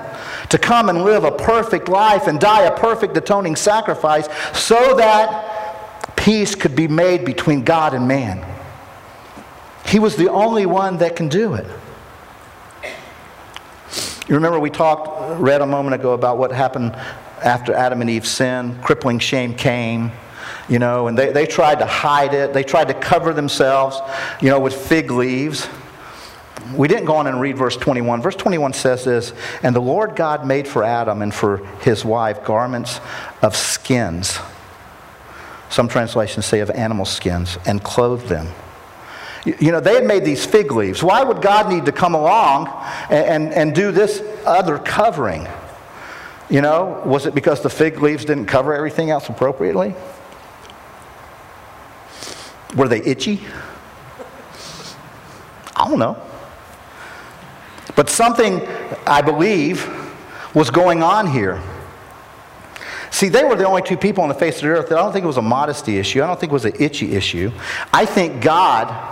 to 0.48 0.58
come 0.58 0.88
and 0.88 1.04
live 1.04 1.24
a 1.24 1.32
perfect 1.32 1.88
life 1.88 2.26
and 2.26 2.40
die 2.40 2.62
a 2.62 2.76
perfect 2.76 3.16
atoning 3.16 3.56
sacrifice 3.56 4.28
so 4.58 4.96
that 4.96 6.16
peace 6.16 6.54
could 6.54 6.74
be 6.74 6.88
made 6.88 7.24
between 7.24 7.64
God 7.64 7.94
and 7.94 8.08
man. 8.08 8.44
He 9.86 9.98
was 9.98 10.16
the 10.16 10.30
only 10.30 10.66
one 10.66 10.98
that 10.98 11.16
can 11.16 11.28
do 11.28 11.54
it. 11.54 11.66
You 14.28 14.36
remember 14.36 14.58
we 14.58 14.70
talked, 14.70 15.40
read 15.40 15.60
a 15.60 15.66
moment 15.66 15.94
ago 15.94 16.12
about 16.12 16.38
what 16.38 16.52
happened 16.52 16.94
after 17.42 17.74
Adam 17.74 18.00
and 18.00 18.08
Eve 18.08 18.26
sinned. 18.26 18.82
Crippling 18.82 19.18
shame 19.18 19.54
came 19.54 20.12
you 20.68 20.78
know, 20.78 21.08
and 21.08 21.18
they, 21.18 21.32
they 21.32 21.46
tried 21.46 21.78
to 21.80 21.86
hide 21.86 22.34
it. 22.34 22.52
They 22.52 22.62
tried 22.62 22.88
to 22.88 22.94
cover 22.94 23.32
themselves, 23.32 23.98
you 24.40 24.48
know, 24.48 24.60
with 24.60 24.74
fig 24.74 25.10
leaves. 25.10 25.68
We 26.74 26.88
didn't 26.88 27.06
go 27.06 27.16
on 27.16 27.26
and 27.26 27.40
read 27.40 27.58
verse 27.58 27.76
21. 27.76 28.22
Verse 28.22 28.36
21 28.36 28.72
says 28.72 29.04
this 29.04 29.32
And 29.62 29.74
the 29.74 29.80
Lord 29.80 30.16
God 30.16 30.46
made 30.46 30.68
for 30.68 30.84
Adam 30.84 31.22
and 31.22 31.34
for 31.34 31.58
his 31.80 32.04
wife 32.04 32.44
garments 32.44 33.00
of 33.42 33.56
skins. 33.56 34.38
Some 35.68 35.88
translations 35.88 36.46
say 36.46 36.60
of 36.60 36.70
animal 36.70 37.06
skins, 37.06 37.58
and 37.66 37.82
clothed 37.82 38.28
them. 38.28 38.48
You 39.44 39.72
know, 39.72 39.80
they 39.80 39.94
had 39.94 40.04
made 40.04 40.24
these 40.24 40.44
fig 40.44 40.70
leaves. 40.70 41.02
Why 41.02 41.24
would 41.24 41.42
God 41.42 41.68
need 41.68 41.86
to 41.86 41.92
come 41.92 42.14
along 42.14 42.68
and, 43.10 43.44
and, 43.46 43.52
and 43.52 43.74
do 43.74 43.90
this 43.90 44.22
other 44.44 44.78
covering? 44.78 45.48
You 46.48 46.60
know, 46.60 47.02
was 47.04 47.26
it 47.26 47.34
because 47.34 47.62
the 47.62 47.70
fig 47.70 48.00
leaves 48.00 48.24
didn't 48.24 48.46
cover 48.46 48.74
everything 48.74 49.10
else 49.10 49.28
appropriately? 49.28 49.94
Were 52.76 52.88
they 52.88 53.02
itchy? 53.02 53.40
I 55.76 55.88
don't 55.88 55.98
know. 55.98 56.20
But 57.94 58.08
something, 58.08 58.66
I 59.06 59.20
believe, 59.20 59.88
was 60.54 60.70
going 60.70 61.02
on 61.02 61.26
here. 61.26 61.62
See, 63.10 63.28
they 63.28 63.44
were 63.44 63.56
the 63.56 63.66
only 63.66 63.82
two 63.82 63.96
people 63.96 64.22
on 64.22 64.28
the 64.28 64.34
face 64.34 64.56
of 64.56 64.62
the 64.62 64.68
earth. 64.68 64.90
I 64.90 64.96
don't 64.96 65.12
think 65.12 65.24
it 65.24 65.26
was 65.26 65.36
a 65.36 65.42
modesty 65.42 65.98
issue. 65.98 66.22
I 66.22 66.26
don't 66.26 66.40
think 66.40 66.50
it 66.50 66.54
was 66.54 66.64
an 66.64 66.74
itchy 66.80 67.12
issue. 67.12 67.52
I 67.92 68.06
think 68.06 68.42
God 68.42 69.10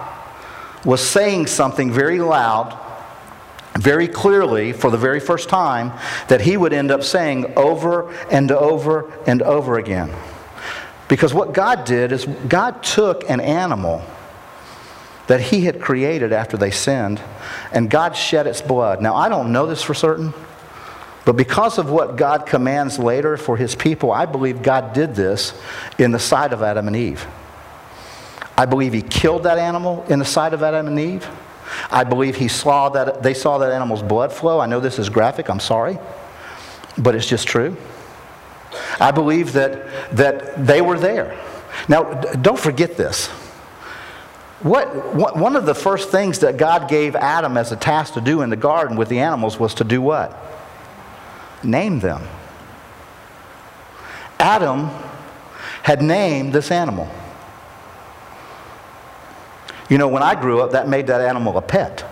was 0.84 1.06
saying 1.06 1.46
something 1.48 1.92
very 1.92 2.18
loud, 2.18 2.78
very 3.78 4.08
clearly, 4.08 4.72
for 4.72 4.90
the 4.90 4.96
very 4.96 5.20
first 5.20 5.50
time, 5.50 5.92
that 6.28 6.40
he 6.40 6.56
would 6.56 6.72
end 6.72 6.90
up 6.90 7.02
saying 7.02 7.52
over 7.56 8.10
and 8.30 8.50
over 8.50 9.12
and 9.26 9.42
over 9.42 9.78
again. 9.78 10.10
Because 11.10 11.34
what 11.34 11.52
God 11.52 11.84
did 11.84 12.12
is 12.12 12.24
God 12.48 12.84
took 12.84 13.28
an 13.28 13.40
animal 13.40 14.00
that 15.26 15.40
He 15.40 15.62
had 15.62 15.80
created 15.80 16.32
after 16.32 16.56
they 16.56 16.70
sinned, 16.70 17.20
and 17.72 17.90
God 17.90 18.16
shed 18.16 18.46
its 18.46 18.62
blood. 18.62 19.02
Now, 19.02 19.16
I 19.16 19.28
don't 19.28 19.52
know 19.52 19.66
this 19.66 19.82
for 19.82 19.92
certain, 19.92 20.32
but 21.24 21.32
because 21.32 21.78
of 21.78 21.90
what 21.90 22.16
God 22.16 22.46
commands 22.46 22.96
later 22.96 23.36
for 23.36 23.56
His 23.56 23.74
people, 23.74 24.12
I 24.12 24.24
believe 24.24 24.62
God 24.62 24.92
did 24.92 25.16
this 25.16 25.60
in 25.98 26.12
the 26.12 26.18
sight 26.20 26.52
of 26.52 26.62
Adam 26.62 26.86
and 26.86 26.94
Eve. 26.94 27.26
I 28.56 28.64
believe 28.66 28.92
He 28.92 29.02
killed 29.02 29.42
that 29.42 29.58
animal 29.58 30.04
in 30.08 30.20
the 30.20 30.24
sight 30.24 30.54
of 30.54 30.62
Adam 30.62 30.86
and 30.86 30.98
Eve. 30.98 31.28
I 31.90 32.04
believe 32.04 32.36
he 32.36 32.48
saw 32.48 32.88
that, 32.90 33.22
they 33.22 33.34
saw 33.34 33.58
that 33.58 33.72
animal's 33.72 34.02
blood 34.02 34.32
flow. 34.32 34.60
I 34.60 34.66
know 34.66 34.80
this 34.80 34.98
is 34.98 35.08
graphic, 35.08 35.48
I'm 35.48 35.60
sorry, 35.60 35.98
but 36.98 37.14
it's 37.14 37.26
just 37.26 37.46
true. 37.46 37.76
I 38.98 39.10
believe 39.10 39.52
that, 39.54 40.16
that 40.16 40.66
they 40.66 40.80
were 40.80 40.98
there. 40.98 41.38
Now, 41.88 42.04
don't 42.12 42.58
forget 42.58 42.96
this. 42.96 43.28
What, 44.60 45.14
what, 45.14 45.36
one 45.36 45.56
of 45.56 45.64
the 45.66 45.74
first 45.74 46.10
things 46.10 46.40
that 46.40 46.56
God 46.56 46.88
gave 46.88 47.16
Adam 47.16 47.56
as 47.56 47.72
a 47.72 47.76
task 47.76 48.14
to 48.14 48.20
do 48.20 48.42
in 48.42 48.50
the 48.50 48.56
garden 48.56 48.96
with 48.96 49.08
the 49.08 49.18
animals 49.20 49.58
was 49.58 49.74
to 49.74 49.84
do 49.84 50.02
what? 50.02 50.36
name 51.62 52.00
them. 52.00 52.22
Adam 54.38 54.90
had 55.82 56.02
named 56.02 56.52
this 56.52 56.70
animal. 56.70 57.08
You 59.88 59.98
know, 59.98 60.08
when 60.08 60.22
I 60.22 60.40
grew 60.40 60.60
up, 60.60 60.72
that 60.72 60.88
made 60.88 61.08
that 61.08 61.20
animal 61.20 61.58
a 61.58 61.62
pet. 61.62 62.04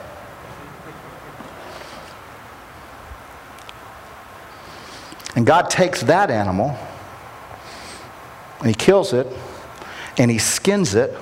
And 5.36 5.46
God 5.46 5.70
takes 5.70 6.02
that 6.02 6.30
animal 6.30 6.76
and 8.60 8.68
he 8.68 8.74
kills 8.74 9.12
it 9.12 9.26
and 10.16 10.30
he 10.30 10.38
skins 10.38 10.94
it. 10.94 11.16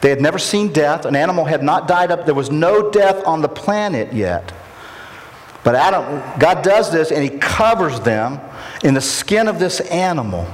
They 0.00 0.10
had 0.10 0.20
never 0.20 0.38
seen 0.38 0.72
death. 0.72 1.04
An 1.04 1.16
animal 1.16 1.44
had 1.44 1.62
not 1.62 1.88
died 1.88 2.10
up. 2.10 2.26
There 2.26 2.34
was 2.34 2.50
no 2.50 2.90
death 2.90 3.24
on 3.26 3.40
the 3.40 3.48
planet 3.48 4.12
yet. 4.12 4.52
But 5.64 5.76
Adam, 5.76 6.38
God 6.38 6.62
does 6.62 6.90
this 6.90 7.10
and 7.12 7.22
he 7.22 7.38
covers 7.38 8.00
them 8.00 8.40
in 8.82 8.94
the 8.94 9.00
skin 9.00 9.48
of 9.48 9.58
this 9.58 9.80
animal. 9.80 10.46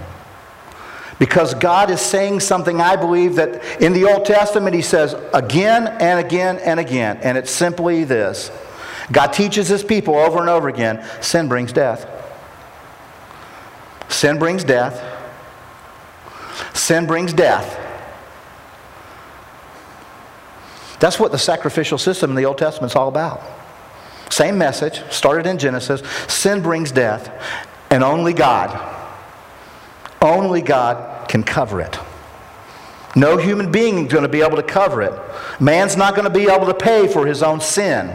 Because 1.18 1.54
God 1.54 1.90
is 1.90 2.00
saying 2.00 2.40
something, 2.40 2.80
I 2.80 2.94
believe, 2.94 3.36
that 3.36 3.82
in 3.82 3.92
the 3.92 4.04
Old 4.04 4.24
Testament 4.24 4.76
He 4.76 4.82
says 4.82 5.16
again 5.34 5.88
and 5.88 6.20
again 6.20 6.58
and 6.58 6.78
again. 6.78 7.18
And 7.22 7.36
it's 7.36 7.50
simply 7.50 8.04
this 8.04 8.52
God 9.10 9.28
teaches 9.28 9.68
His 9.68 9.82
people 9.82 10.14
over 10.14 10.38
and 10.38 10.48
over 10.48 10.68
again 10.68 11.04
sin 11.20 11.48
brings 11.48 11.72
death. 11.72 12.06
Sin 14.09 14.38
brings 14.38 14.64
death. 14.64 15.02
Sin 16.74 17.06
brings 17.06 17.32
death. 17.32 17.78
That's 21.00 21.20
what 21.20 21.30
the 21.30 21.38
sacrificial 21.38 21.98
system 21.98 22.30
in 22.30 22.36
the 22.36 22.44
Old 22.44 22.59
Testament 22.59 22.92
is 22.92 22.96
all 22.96 23.09
about. 23.09 23.42
Same 24.30 24.59
message, 24.59 25.02
started 25.11 25.46
in 25.46 25.59
Genesis. 25.59 26.02
Sin 26.26 26.62
brings 26.62 26.90
death, 26.90 27.30
and 27.90 28.02
only 28.02 28.32
God, 28.32 28.78
only 30.20 30.61
God 30.61 31.28
can 31.28 31.42
cover 31.42 31.80
it. 31.80 31.98
No 33.16 33.36
human 33.36 33.72
being 33.72 34.06
is 34.06 34.12
going 34.12 34.24
to 34.24 34.28
be 34.28 34.42
able 34.42 34.56
to 34.56 34.62
cover 34.62 35.02
it. 35.02 35.12
Man's 35.61 35.96
not 35.96 36.14
going 36.14 36.30
to 36.30 36.36
be 36.36 36.50
able 36.50 36.66
to 36.66 36.74
pay 36.74 37.09
for 37.09 37.26
his 37.26 37.42
own 37.42 37.61
sin. 37.61 38.14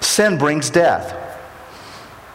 Sin 0.00 0.36
brings 0.36 0.68
death. 0.68 1.16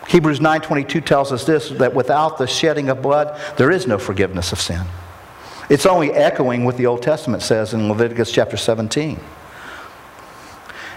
Hebrews 0.07 0.39
9:22 0.39 1.01
tells 1.05 1.31
us 1.31 1.43
this 1.43 1.69
that 1.69 1.93
without 1.93 2.37
the 2.37 2.47
shedding 2.47 2.89
of 2.89 3.01
blood 3.01 3.39
there 3.57 3.69
is 3.69 3.87
no 3.87 3.97
forgiveness 3.97 4.51
of 4.51 4.59
sin. 4.59 4.83
It's 5.69 5.85
only 5.85 6.11
echoing 6.11 6.63
what 6.63 6.77
the 6.77 6.85
Old 6.85 7.01
Testament 7.01 7.43
says 7.43 7.73
in 7.73 7.89
Leviticus 7.89 8.31
chapter 8.31 8.55
17. 8.55 9.19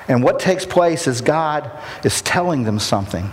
And 0.07 0.23
what 0.23 0.39
takes 0.39 0.65
place 0.65 1.07
is 1.07 1.21
God 1.21 1.71
is 2.05 2.23
telling 2.23 2.63
them 2.63 2.79
something. 2.79 3.31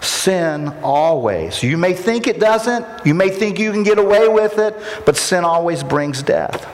Sin 0.00 0.68
always. 0.82 1.62
You 1.62 1.76
may 1.76 1.92
think 1.92 2.26
it 2.26 2.38
doesn't, 2.38 2.86
you 3.04 3.14
may 3.14 3.30
think 3.30 3.58
you 3.58 3.72
can 3.72 3.82
get 3.82 3.98
away 3.98 4.28
with 4.28 4.58
it, 4.58 4.80
but 5.04 5.16
sin 5.16 5.44
always 5.44 5.82
brings 5.82 6.22
death. 6.22 6.68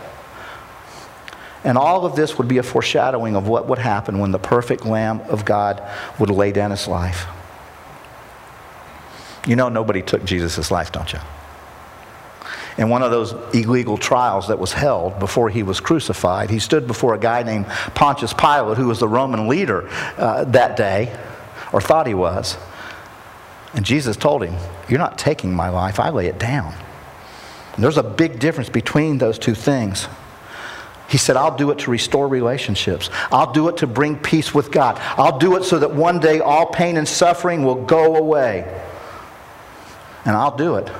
And 1.64 1.76
all 1.76 2.06
of 2.06 2.14
this 2.16 2.38
would 2.38 2.48
be 2.48 2.58
a 2.58 2.62
foreshadowing 2.62 3.34
of 3.34 3.48
what 3.48 3.66
would 3.66 3.78
happen 3.78 4.20
when 4.20 4.30
the 4.30 4.38
perfect 4.38 4.86
Lamb 4.86 5.20
of 5.22 5.44
God 5.44 5.82
would 6.18 6.30
lay 6.30 6.52
down 6.52 6.70
his 6.70 6.86
life. 6.86 7.26
You 9.46 9.56
know, 9.56 9.68
nobody 9.68 10.02
took 10.02 10.24
Jesus' 10.24 10.70
life, 10.70 10.92
don't 10.92 11.12
you? 11.12 11.20
in 12.78 12.88
one 12.88 13.02
of 13.02 13.10
those 13.10 13.32
illegal 13.54 13.96
trials 13.96 14.48
that 14.48 14.58
was 14.58 14.72
held 14.72 15.18
before 15.18 15.48
he 15.48 15.62
was 15.62 15.80
crucified. 15.80 16.50
He 16.50 16.58
stood 16.58 16.86
before 16.86 17.14
a 17.14 17.18
guy 17.18 17.42
named 17.42 17.66
Pontius 17.94 18.32
Pilate, 18.32 18.76
who 18.76 18.86
was 18.86 19.00
the 19.00 19.08
Roman 19.08 19.48
leader 19.48 19.88
uh, 20.18 20.44
that 20.44 20.76
day, 20.76 21.16
or 21.72 21.80
thought 21.80 22.06
he 22.06 22.14
was. 22.14 22.56
And 23.74 23.84
Jesus 23.84 24.16
told 24.16 24.44
him, 24.44 24.54
You're 24.88 24.98
not 24.98 25.18
taking 25.18 25.54
my 25.54 25.68
life, 25.68 25.98
I 25.98 26.10
lay 26.10 26.26
it 26.26 26.38
down. 26.38 26.74
And 27.74 27.84
there's 27.84 27.98
a 27.98 28.02
big 28.02 28.38
difference 28.38 28.68
between 28.68 29.18
those 29.18 29.38
two 29.38 29.54
things. 29.54 30.08
He 31.08 31.18
said, 31.18 31.36
I'll 31.36 31.56
do 31.56 31.70
it 31.70 31.78
to 31.80 31.90
restore 31.90 32.26
relationships. 32.26 33.10
I'll 33.30 33.52
do 33.52 33.68
it 33.68 33.76
to 33.78 33.86
bring 33.86 34.18
peace 34.18 34.52
with 34.52 34.72
God. 34.72 34.98
I'll 35.16 35.38
do 35.38 35.56
it 35.56 35.62
so 35.62 35.78
that 35.78 35.92
one 35.92 36.18
day 36.18 36.40
all 36.40 36.66
pain 36.66 36.96
and 36.96 37.06
suffering 37.06 37.62
will 37.62 37.84
go 37.84 38.16
away. 38.16 38.82
And 40.26 40.36
I'll 40.36 40.56
do 40.56 40.76
it 40.76 40.90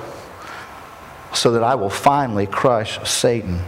so 1.33 1.51
that 1.51 1.63
I 1.63 1.75
will 1.75 1.89
finally 1.89 2.47
crush 2.47 3.07
Satan. 3.07 3.61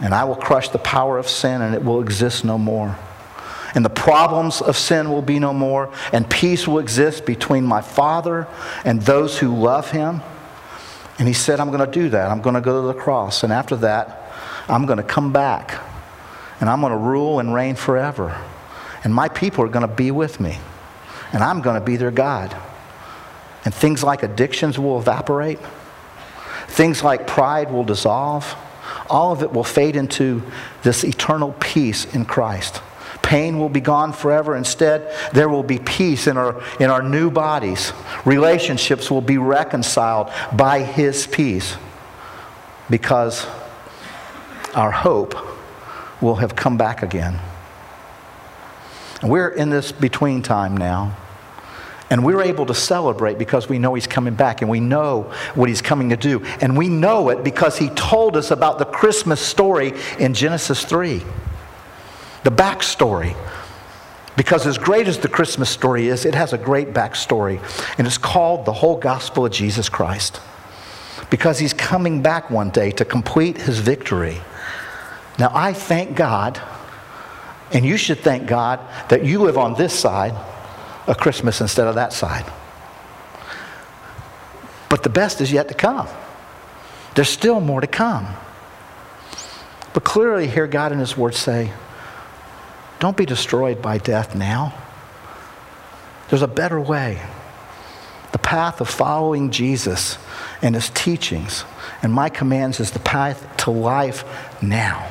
And 0.00 0.12
I 0.12 0.24
will 0.24 0.36
crush 0.36 0.68
the 0.68 0.78
power 0.78 1.16
of 1.16 1.28
sin 1.28 1.62
and 1.62 1.74
it 1.74 1.82
will 1.82 2.02
exist 2.02 2.44
no 2.44 2.58
more. 2.58 2.98
And 3.74 3.84
the 3.84 3.90
problems 3.90 4.60
of 4.60 4.76
sin 4.76 5.10
will 5.10 5.22
be 5.22 5.38
no 5.38 5.54
more, 5.54 5.90
and 6.12 6.28
peace 6.28 6.68
will 6.68 6.78
exist 6.78 7.24
between 7.24 7.64
my 7.64 7.80
Father 7.80 8.46
and 8.84 9.00
those 9.00 9.38
who 9.38 9.56
love 9.56 9.90
Him. 9.90 10.20
And 11.18 11.26
He 11.26 11.32
said, 11.32 11.58
I'm 11.58 11.68
going 11.68 11.80
to 11.80 11.90
do 11.90 12.10
that. 12.10 12.30
I'm 12.30 12.42
going 12.42 12.54
to 12.54 12.60
go 12.60 12.82
to 12.82 12.88
the 12.88 13.00
cross. 13.00 13.44
And 13.44 13.52
after 13.52 13.76
that, 13.76 14.30
I'm 14.68 14.84
going 14.84 14.98
to 14.98 15.02
come 15.04 15.32
back 15.32 15.80
and 16.60 16.68
I'm 16.68 16.80
going 16.80 16.92
to 16.92 16.98
rule 16.98 17.40
and 17.40 17.52
reign 17.52 17.74
forever. 17.74 18.38
And 19.04 19.14
my 19.14 19.28
people 19.28 19.64
are 19.64 19.68
going 19.68 19.88
to 19.88 19.92
be 19.92 20.10
with 20.10 20.38
me. 20.38 20.58
And 21.32 21.42
I'm 21.42 21.60
going 21.60 21.80
to 21.80 21.84
be 21.84 21.96
their 21.96 22.10
God. 22.10 22.54
And 23.64 23.72
things 23.72 24.02
like 24.02 24.22
addictions 24.22 24.78
will 24.78 24.98
evaporate. 24.98 25.58
Things 26.68 27.04
like 27.04 27.26
pride 27.26 27.70
will 27.70 27.84
dissolve. 27.84 28.56
All 29.08 29.32
of 29.32 29.42
it 29.42 29.52
will 29.52 29.64
fade 29.64 29.96
into 29.96 30.42
this 30.82 31.04
eternal 31.04 31.54
peace 31.60 32.12
in 32.14 32.24
Christ. 32.24 32.80
Pain 33.22 33.58
will 33.58 33.68
be 33.68 33.80
gone 33.80 34.12
forever. 34.12 34.56
Instead, 34.56 35.14
there 35.32 35.48
will 35.48 35.62
be 35.62 35.78
peace 35.78 36.26
in 36.26 36.36
our, 36.36 36.62
in 36.80 36.90
our 36.90 37.02
new 37.02 37.30
bodies. 37.30 37.92
Relationships 38.24 39.10
will 39.10 39.20
be 39.20 39.38
reconciled 39.38 40.30
by 40.54 40.80
His 40.80 41.26
peace 41.26 41.76
because 42.90 43.46
our 44.74 44.90
hope 44.90 45.34
will 46.20 46.36
have 46.36 46.56
come 46.56 46.76
back 46.76 47.02
again. 47.02 47.38
we're 49.22 49.48
in 49.48 49.70
this 49.70 49.92
between 49.92 50.42
time 50.42 50.76
now. 50.76 51.16
And 52.12 52.22
we're 52.22 52.42
able 52.42 52.66
to 52.66 52.74
celebrate 52.74 53.38
because 53.38 53.70
we 53.70 53.78
know 53.78 53.94
he's 53.94 54.06
coming 54.06 54.34
back 54.34 54.60
and 54.60 54.70
we 54.70 54.80
know 54.80 55.32
what 55.54 55.70
he's 55.70 55.80
coming 55.80 56.10
to 56.10 56.16
do. 56.18 56.44
And 56.60 56.76
we 56.76 56.90
know 56.90 57.30
it 57.30 57.42
because 57.42 57.78
he 57.78 57.88
told 57.88 58.36
us 58.36 58.50
about 58.50 58.78
the 58.78 58.84
Christmas 58.84 59.40
story 59.40 59.94
in 60.18 60.34
Genesis 60.34 60.84
3. 60.84 61.22
The 62.44 62.50
backstory. 62.50 63.34
Because 64.36 64.66
as 64.66 64.76
great 64.76 65.08
as 65.08 65.20
the 65.20 65.28
Christmas 65.28 65.70
story 65.70 66.08
is, 66.08 66.26
it 66.26 66.34
has 66.34 66.52
a 66.52 66.58
great 66.58 66.92
backstory. 66.92 67.62
And 67.96 68.06
it's 68.06 68.18
called 68.18 68.66
the 68.66 68.74
whole 68.74 68.98
gospel 68.98 69.46
of 69.46 69.52
Jesus 69.52 69.88
Christ. 69.88 70.38
Because 71.30 71.60
he's 71.60 71.72
coming 71.72 72.20
back 72.20 72.50
one 72.50 72.68
day 72.68 72.90
to 72.90 73.06
complete 73.06 73.56
his 73.56 73.78
victory. 73.78 74.36
Now, 75.38 75.50
I 75.54 75.72
thank 75.72 76.14
God, 76.14 76.60
and 77.72 77.86
you 77.86 77.96
should 77.96 78.18
thank 78.18 78.46
God, 78.46 78.80
that 79.08 79.24
you 79.24 79.40
live 79.40 79.56
on 79.56 79.72
this 79.72 79.98
side 79.98 80.34
a 81.06 81.14
Christmas 81.14 81.60
instead 81.60 81.86
of 81.86 81.94
that 81.96 82.12
side. 82.12 82.50
But 84.88 85.02
the 85.02 85.08
best 85.08 85.40
is 85.40 85.52
yet 85.52 85.68
to 85.68 85.74
come. 85.74 86.08
There's 87.14 87.28
still 87.28 87.60
more 87.60 87.80
to 87.80 87.86
come. 87.86 88.26
But 89.94 90.04
clearly, 90.04 90.46
hear 90.46 90.66
God 90.66 90.92
in 90.92 90.98
His 90.98 91.16
Word 91.16 91.34
say, 91.34 91.72
don't 92.98 93.16
be 93.16 93.26
destroyed 93.26 93.82
by 93.82 93.98
death 93.98 94.34
now. 94.34 94.74
There's 96.28 96.42
a 96.42 96.48
better 96.48 96.80
way. 96.80 97.20
The 98.30 98.38
path 98.38 98.80
of 98.80 98.88
following 98.88 99.50
Jesus 99.50 100.18
and 100.62 100.74
His 100.74 100.88
teachings 100.90 101.64
and 102.02 102.12
my 102.12 102.28
commands 102.28 102.80
is 102.80 102.90
the 102.90 102.98
path 102.98 103.56
to 103.58 103.70
life 103.70 104.24
now. 104.62 105.10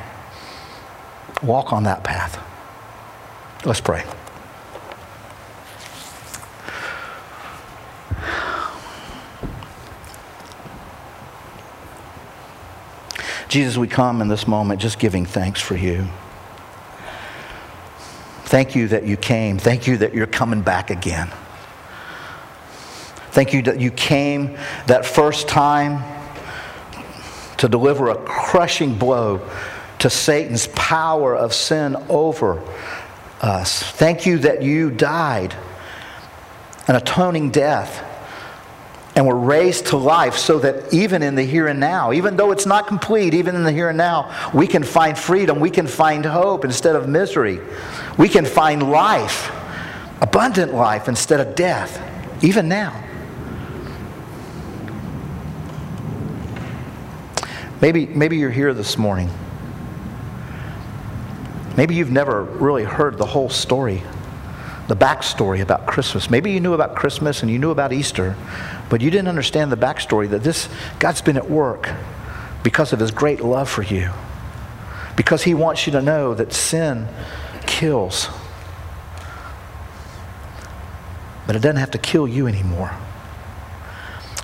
Walk 1.42 1.72
on 1.72 1.84
that 1.84 2.04
path. 2.04 2.38
Let's 3.64 3.80
pray. 3.80 4.04
Jesus, 13.52 13.76
we 13.76 13.86
come 13.86 14.22
in 14.22 14.28
this 14.28 14.48
moment 14.48 14.80
just 14.80 14.98
giving 14.98 15.26
thanks 15.26 15.60
for 15.60 15.76
you. 15.76 16.06
Thank 18.44 18.74
you 18.74 18.88
that 18.88 19.04
you 19.04 19.18
came. 19.18 19.58
Thank 19.58 19.86
you 19.86 19.98
that 19.98 20.14
you're 20.14 20.26
coming 20.26 20.62
back 20.62 20.88
again. 20.88 21.30
Thank 23.32 23.52
you 23.52 23.60
that 23.64 23.78
you 23.78 23.90
came 23.90 24.56
that 24.86 25.04
first 25.04 25.48
time 25.48 26.02
to 27.58 27.68
deliver 27.68 28.08
a 28.08 28.16
crushing 28.24 28.96
blow 28.96 29.46
to 29.98 30.08
Satan's 30.08 30.68
power 30.68 31.36
of 31.36 31.52
sin 31.52 31.94
over 32.08 32.64
us. 33.42 33.82
Thank 33.82 34.24
you 34.24 34.38
that 34.38 34.62
you 34.62 34.90
died 34.90 35.54
an 36.88 36.96
atoning 36.96 37.50
death 37.50 38.02
and 39.14 39.26
we're 39.26 39.34
raised 39.34 39.86
to 39.88 39.96
life 39.96 40.36
so 40.36 40.58
that 40.60 40.92
even 40.92 41.22
in 41.22 41.34
the 41.34 41.42
here 41.42 41.66
and 41.66 41.78
now, 41.78 42.12
even 42.12 42.36
though 42.36 42.50
it's 42.50 42.64
not 42.64 42.86
complete, 42.86 43.34
even 43.34 43.54
in 43.54 43.62
the 43.62 43.72
here 43.72 43.90
and 43.90 43.98
now, 43.98 44.34
we 44.54 44.66
can 44.66 44.82
find 44.82 45.18
freedom, 45.18 45.60
we 45.60 45.70
can 45.70 45.86
find 45.86 46.24
hope 46.24 46.64
instead 46.64 46.96
of 46.96 47.08
misery, 47.08 47.60
we 48.16 48.28
can 48.28 48.46
find 48.46 48.90
life, 48.90 49.52
abundant 50.22 50.72
life 50.72 51.08
instead 51.08 51.40
of 51.40 51.54
death, 51.54 52.00
even 52.42 52.68
now. 52.68 53.04
Maybe, 57.82 58.06
maybe 58.06 58.38
you're 58.38 58.50
here 58.50 58.72
this 58.72 58.96
morning. 58.96 59.28
Maybe 61.76 61.96
you've 61.96 62.12
never 62.12 62.44
really 62.44 62.84
heard 62.84 63.18
the 63.18 63.26
whole 63.26 63.50
story 63.50 64.02
the 64.92 65.06
backstory 65.06 65.62
about 65.62 65.86
Christmas. 65.86 66.28
Maybe 66.28 66.52
you 66.52 66.60
knew 66.60 66.74
about 66.74 66.94
Christmas 66.94 67.40
and 67.40 67.50
you 67.50 67.58
knew 67.58 67.70
about 67.70 67.94
Easter, 67.94 68.36
but 68.90 69.00
you 69.00 69.10
didn't 69.10 69.28
understand 69.28 69.72
the 69.72 69.76
backstory 69.76 70.28
that 70.28 70.42
this 70.42 70.68
God's 70.98 71.22
been 71.22 71.38
at 71.38 71.48
work 71.48 71.88
because 72.62 72.92
of 72.92 72.98
his 73.00 73.10
great 73.10 73.40
love 73.40 73.70
for 73.70 73.82
you. 73.82 74.10
Because 75.16 75.44
he 75.44 75.54
wants 75.54 75.86
you 75.86 75.92
to 75.92 76.02
know 76.02 76.34
that 76.34 76.52
sin 76.52 77.08
kills. 77.66 78.28
But 81.46 81.56
it 81.56 81.60
doesn't 81.60 81.76
have 81.76 81.92
to 81.92 81.98
kill 81.98 82.28
you 82.28 82.46
anymore. 82.46 82.94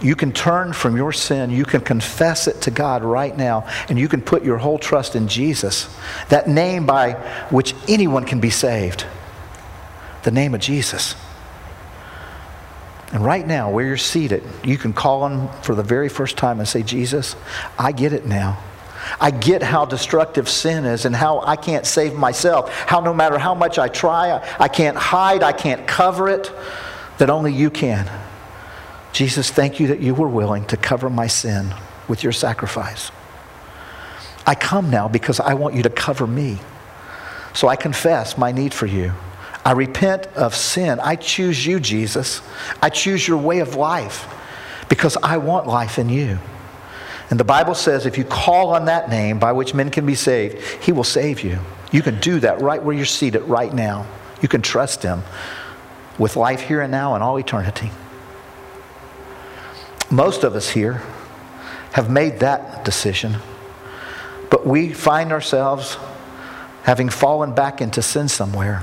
You 0.01 0.17
can 0.17 0.33
turn 0.33 0.73
from 0.73 0.97
your 0.97 1.13
sin, 1.13 1.51
you 1.51 1.67
can 1.67 1.83
confess 1.83 2.49
it 2.49 2.63
to 2.63 2.71
God 2.71 3.05
right 3.05 3.37
now, 3.37 3.69
and 3.91 3.99
you 3.99 4.09
can 4.09 4.23
put 4.23 4.45
your 4.45 4.57
whole 4.57 4.79
trust 4.79 5.15
in 5.15 5.29
Jesus, 5.29 5.95
that 6.31 6.49
name 6.49 6.87
by 6.87 7.13
which 7.51 7.75
anyone 7.87 8.25
can 8.25 8.41
be 8.41 8.49
saved. 8.49 9.05
The 10.23 10.31
name 10.31 10.55
of 10.55 10.61
Jesus. 10.61 11.15
And 13.13 13.25
right 13.25 13.47
now, 13.47 13.71
where 13.71 13.87
you're 13.87 13.97
seated, 13.97 14.43
you 14.63 14.77
can 14.77 14.93
call 14.93 15.23
on 15.23 15.51
for 15.63 15.75
the 15.75 15.83
very 15.83 16.09
first 16.09 16.37
time 16.37 16.59
and 16.59 16.69
say, 16.69 16.83
Jesus, 16.83 17.37
I 17.79 17.93
get 17.93 18.13
it 18.13 18.27
now. 18.27 18.59
I 19.21 19.31
get 19.31 19.63
how 19.63 19.87
destructive 19.87 20.49
sin 20.49 20.85
is 20.85 21.05
and 21.07 21.17
how 21.17 21.41
I 21.41 21.57
can't 21.57 21.87
save 21.87 22.15
myself. 22.15 22.71
How 22.73 23.01
no 23.01 23.15
matter 23.15 23.39
how 23.39 23.55
much 23.55 23.79
I 23.79 23.89
try, 23.89 24.43
I 24.59 24.69
can't 24.69 24.97
hide, 24.97 25.43
I 25.43 25.53
can't 25.53 25.87
cover 25.87 26.29
it, 26.29 26.53
that 27.17 27.31
only 27.31 27.53
you 27.53 27.71
can. 27.71 28.11
Jesus, 29.13 29.51
thank 29.51 29.81
you 29.81 29.87
that 29.89 30.01
you 30.01 30.15
were 30.15 30.29
willing 30.29 30.67
to 30.67 30.77
cover 30.77 31.09
my 31.09 31.27
sin 31.27 31.75
with 32.09 32.23
your 32.23 32.33
sacrifice. 32.33 33.11
I 34.47 34.55
come 34.55 34.91
now 34.91 35.09
because 35.09 35.41
I 35.41 35.55
want 35.55 35.75
you 35.75 35.83
to 35.85 35.91
cover 35.91 36.27
me. 36.27 36.59
So 37.55 37.69
I 37.69 37.77
confess 37.77 38.37
my 38.37 38.53
need 38.53 38.75
for 38.75 38.87
you. 38.87 39.13
I 39.69 39.73
repent 39.73 40.29
of 40.29 40.57
sin. 40.57 40.99
I 40.99 41.17
choose 41.17 41.67
you, 41.67 41.79
Jesus. 41.79 42.41
I 42.81 42.89
choose 42.89 43.29
your 43.29 43.37
way 43.37 43.59
of 43.59 43.75
life 43.75 44.27
because 44.89 45.19
I 45.23 45.37
want 45.37 45.67
life 45.67 45.99
in 45.99 46.09
you. 46.09 46.39
And 47.29 47.39
the 47.39 47.45
Bible 47.45 47.75
says 47.75 48.07
if 48.07 48.17
you 48.17 48.25
call 48.25 48.71
on 48.71 48.87
that 48.87 49.11
name 49.11 49.39
by 49.39 49.53
which 49.53 49.75
men 49.75 49.91
can 49.91 50.07
be 50.07 50.15
saved, 50.15 50.63
he 50.83 50.91
will 50.91 51.05
save 51.05 51.45
you. 51.45 51.59
You 51.93 52.01
can 52.01 52.19
do 52.19 52.41
that 52.41 52.63
right 52.63 52.83
where 52.83 52.97
you're 52.97 53.05
seated 53.05 53.43
right 53.43 53.71
now. 53.71 54.07
You 54.41 54.49
can 54.49 54.63
trust 54.63 55.03
him 55.03 55.23
with 56.17 56.35
life 56.35 56.63
here 56.63 56.81
and 56.81 56.91
now 56.91 57.15
and 57.15 57.23
all 57.23 57.39
eternity. 57.39 57.91
Most 60.11 60.45
of 60.45 60.55
us 60.55 60.71
here 60.71 61.03
have 61.93 62.11
made 62.11 62.41
that 62.41 62.87
decision, 62.87 63.37
but 64.49 64.67
we 64.67 64.95
find 64.95 65.31
ourselves 65.31 65.99
having 66.85 67.11
fallen 67.11 67.55
back 67.55 67.83
into 67.83 68.01
sin 68.01 68.29
somewhere. 68.29 68.83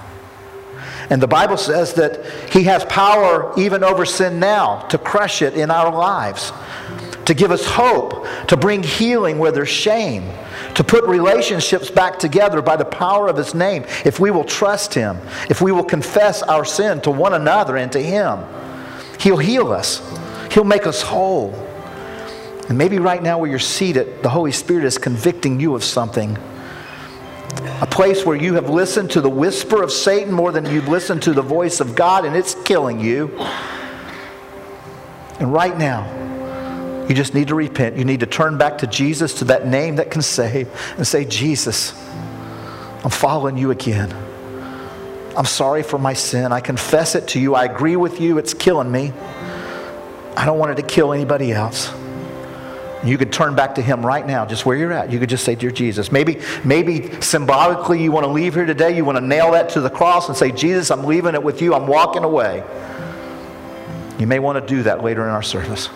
And 1.10 1.22
the 1.22 1.28
Bible 1.28 1.58
says 1.58 1.94
that 1.96 2.26
He 2.52 2.64
has 2.64 2.84
power 2.86 3.54
even 3.58 3.84
over 3.84 4.06
sin 4.06 4.40
now 4.40 4.80
to 4.88 4.98
crush 4.98 5.42
it 5.42 5.56
in 5.56 5.70
our 5.70 5.92
lives, 5.92 6.52
to 7.26 7.34
give 7.34 7.52
us 7.52 7.66
hope, 7.66 8.26
to 8.48 8.58
bring 8.58 8.84
healing 8.84 9.38
where 9.38 9.52
there's 9.52 9.70
shame, 9.70 10.30
to 10.76 10.84
put 10.84 11.04
relationships 11.06 11.90
back 11.90 12.20
together 12.20 12.62
by 12.62 12.76
the 12.76 12.86
power 12.86 13.28
of 13.28 13.38
His 13.38 13.54
name. 13.54 13.86
If 14.04 14.20
we 14.20 14.32
will 14.32 14.44
trust 14.44 14.94
Him, 14.94 15.18
if 15.50 15.62
we 15.62 15.72
will 15.72 15.84
confess 15.84 16.42
our 16.44 16.66
sin 16.66 17.02
to 17.02 17.12
one 17.12 17.34
another 17.34 17.78
and 17.78 17.92
to 17.92 18.02
Him, 18.02 18.44
He'll 19.20 19.38
heal 19.38 19.72
us, 19.72 20.02
He'll 20.52 20.64
make 20.64 20.88
us 20.88 21.02
whole. 21.02 21.54
And 22.68 22.80
maybe 22.80 22.98
right 22.98 23.22
now 23.22 23.38
where 23.38 23.50
you're 23.50 23.60
seated, 23.60 24.24
the 24.24 24.30
Holy 24.30 24.52
Spirit 24.52 24.86
is 24.86 24.98
convicting 24.98 25.60
you 25.60 25.76
of 25.76 25.84
something 25.84 26.36
a 27.82 27.88
place 27.88 28.26
where 28.26 28.36
you 28.36 28.54
have 28.56 28.70
listened 28.70 29.12
to 29.12 29.22
the 29.22 29.30
whisper 29.30 29.84
of 29.84 29.92
Satan 29.92 30.34
more 30.34 30.52
than 30.52 30.66
you've 30.66 30.88
listened 30.88 31.24
to 31.24 31.34
the 31.34 31.42
voice 31.42 31.80
of 31.80 31.96
God, 31.96 32.26
and 32.26 32.36
it's 32.36 32.56
killing 32.64 33.00
you. 33.00 33.38
And 35.40 35.52
right 35.52 35.78
now, 35.78 37.06
you 37.08 37.16
just 37.16 37.34
need 37.34 37.50
to 37.50 37.56
repent. 37.56 37.98
You 37.98 38.06
need 38.06 38.22
to 38.22 38.26
turn 38.26 38.58
back 38.58 38.80
to 38.80 38.88
Jesus, 38.88 39.36
to 39.36 39.46
that 39.46 39.68
name 39.68 39.98
that 39.98 40.10
can 40.10 40.22
save, 40.22 40.70
and 40.98 41.06
say, 41.06 41.26
Jesus, 41.26 41.94
I'm 43.04 43.12
following 43.12 43.58
you 43.58 43.72
again. 43.72 44.16
I'm 45.38 45.46
sorry 45.46 45.84
for 45.84 46.00
my 46.00 46.14
sin. 46.14 46.52
I 46.52 46.62
confess 46.62 47.14
it 47.16 47.28
to 47.30 47.40
you. 47.40 47.56
I 47.56 47.66
agree 47.66 47.98
with 47.98 48.22
you. 48.22 48.38
It's 48.38 48.54
killing 48.54 48.92
me. 48.92 49.12
I 50.38 50.46
don't 50.46 50.58
want 50.58 50.72
it 50.72 50.82
to 50.82 50.88
kill 50.88 51.14
anybody 51.14 51.52
else. 51.52 51.94
You 53.06 53.18
could 53.20 53.32
turn 53.32 53.56
back 53.56 53.76
to 53.76 53.82
him 53.82 54.04
right 54.04 54.26
now, 54.26 54.46
just 54.46 54.66
where 54.66 54.76
you're 54.76 54.92
at. 54.92 55.12
You 55.12 55.20
could 55.20 55.30
just 55.30 55.46
say, 55.46 55.54
Dear 55.54 55.72
Jesus. 55.72 56.12
Maybe, 56.12 56.42
maybe 56.64 57.22
symbolically 57.22 58.02
you 58.02 58.12
want 58.12 58.26
to 58.26 58.32
leave 58.32 58.56
here 58.56 58.66
today. 58.66 58.96
You 58.96 59.06
want 59.06 59.18
to 59.18 59.24
nail 59.24 59.52
that 59.52 59.70
to 59.70 59.82
the 59.82 59.90
cross 59.90 60.28
and 60.28 60.36
say, 60.36 60.52
Jesus, 60.52 60.90
I'm 60.90 61.04
leaving 61.04 61.36
it 61.36 61.44
with 61.44 61.62
you. 61.62 61.76
I'm 61.76 61.86
walking 61.86 62.24
away. 62.24 62.64
You 64.18 64.26
may 64.26 64.40
want 64.40 64.66
to 64.66 64.76
do 64.76 64.84
that 64.84 65.04
later 65.04 65.24
in 65.24 65.30
our 65.30 65.44
service. 65.44 65.90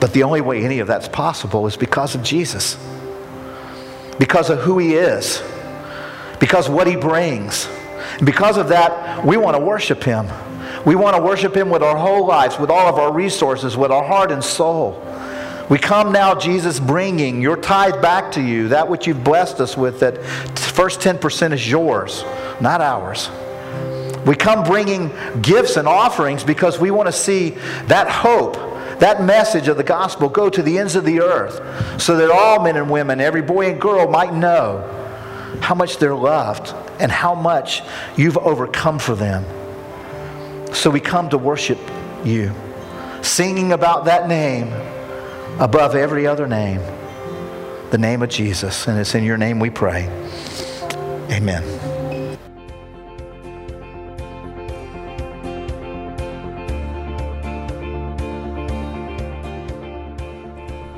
But 0.00 0.12
the 0.12 0.22
only 0.22 0.40
way 0.40 0.64
any 0.64 0.80
of 0.80 0.86
that's 0.86 1.08
possible 1.08 1.66
is 1.66 1.76
because 1.76 2.14
of 2.14 2.22
Jesus, 2.22 2.76
because 4.18 4.50
of 4.50 4.60
who 4.60 4.78
he 4.78 4.94
is, 4.94 5.42
because 6.38 6.68
what 6.68 6.86
he 6.86 6.96
brings. 6.96 7.68
And 8.16 8.26
because 8.26 8.58
of 8.58 8.68
that, 8.68 9.24
we 9.24 9.36
want 9.36 9.56
to 9.56 9.62
worship 9.62 10.02
him. 10.02 10.28
We 10.84 10.94
want 10.94 11.16
to 11.16 11.22
worship 11.22 11.56
Him 11.56 11.70
with 11.70 11.82
our 11.82 11.96
whole 11.96 12.26
lives, 12.26 12.58
with 12.58 12.70
all 12.70 12.88
of 12.88 12.96
our 12.96 13.12
resources, 13.12 13.76
with 13.76 13.90
our 13.90 14.04
heart 14.04 14.30
and 14.30 14.42
soul. 14.42 15.04
We 15.68 15.78
come 15.78 16.12
now, 16.12 16.34
Jesus, 16.34 16.80
bringing 16.80 17.42
your 17.42 17.56
tithe 17.56 18.00
back 18.00 18.32
to 18.32 18.42
you, 18.42 18.68
that 18.68 18.88
which 18.88 19.06
you've 19.06 19.22
blessed 19.22 19.60
us 19.60 19.76
with, 19.76 20.00
that 20.00 20.24
first 20.56 21.00
10% 21.00 21.52
is 21.52 21.70
yours, 21.70 22.24
not 22.60 22.80
ours. 22.80 23.28
We 24.26 24.34
come 24.34 24.64
bringing 24.64 25.10
gifts 25.42 25.76
and 25.76 25.86
offerings 25.86 26.42
because 26.44 26.78
we 26.78 26.90
want 26.90 27.06
to 27.06 27.12
see 27.12 27.50
that 27.86 28.08
hope, 28.08 28.54
that 29.00 29.22
message 29.22 29.68
of 29.68 29.76
the 29.76 29.84
gospel 29.84 30.28
go 30.28 30.48
to 30.48 30.62
the 30.62 30.78
ends 30.78 30.96
of 30.96 31.04
the 31.04 31.20
earth 31.20 32.00
so 32.00 32.16
that 32.16 32.30
all 32.30 32.62
men 32.62 32.76
and 32.76 32.90
women, 32.90 33.20
every 33.20 33.42
boy 33.42 33.70
and 33.70 33.80
girl 33.80 34.08
might 34.10 34.32
know 34.32 34.86
how 35.60 35.74
much 35.74 35.98
they're 35.98 36.14
loved 36.14 36.74
and 37.00 37.10
how 37.12 37.34
much 37.34 37.82
you've 38.16 38.38
overcome 38.38 38.98
for 38.98 39.14
them. 39.14 39.44
So 40.72 40.90
we 40.90 41.00
come 41.00 41.28
to 41.30 41.38
worship 41.38 41.78
you, 42.24 42.52
singing 43.22 43.72
about 43.72 44.04
that 44.04 44.28
name 44.28 44.72
above 45.58 45.94
every 45.94 46.26
other 46.26 46.46
name, 46.46 46.80
the 47.90 47.98
name 47.98 48.22
of 48.22 48.28
Jesus. 48.28 48.86
And 48.86 48.98
it's 48.98 49.14
in 49.14 49.24
your 49.24 49.36
name 49.36 49.58
we 49.58 49.70
pray. 49.70 50.04
Amen. 51.30 51.64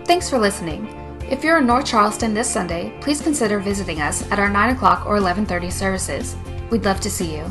Thanks 0.05 0.29
for 0.29 0.39
listening. 0.39 0.89
If 1.31 1.45
you're 1.45 1.59
in 1.59 1.67
North 1.67 1.87
Charleston 1.87 2.35
this 2.35 2.51
Sunday, 2.51 2.93
please 3.01 3.21
consider 3.21 3.61
visiting 3.61 4.01
us 4.01 4.29
at 4.31 4.39
our 4.39 4.51
9 4.51 4.75
o'clock 4.75 5.07
or 5.07 5.17
11:30 5.17 5.71
services. 5.71 6.37
We'd 6.71 6.85
love 6.85 7.01
to 7.01 7.11
see 7.11 7.37
you. 7.37 7.51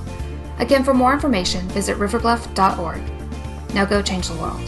Again, 0.60 0.84
for 0.84 0.94
more 0.94 1.14
information, 1.14 1.68
visit 1.70 1.98
riverbluff.org. 1.98 3.02
Now 3.74 3.86
go 3.86 4.02
change 4.02 4.28
the 4.28 4.36
world. 4.36 4.62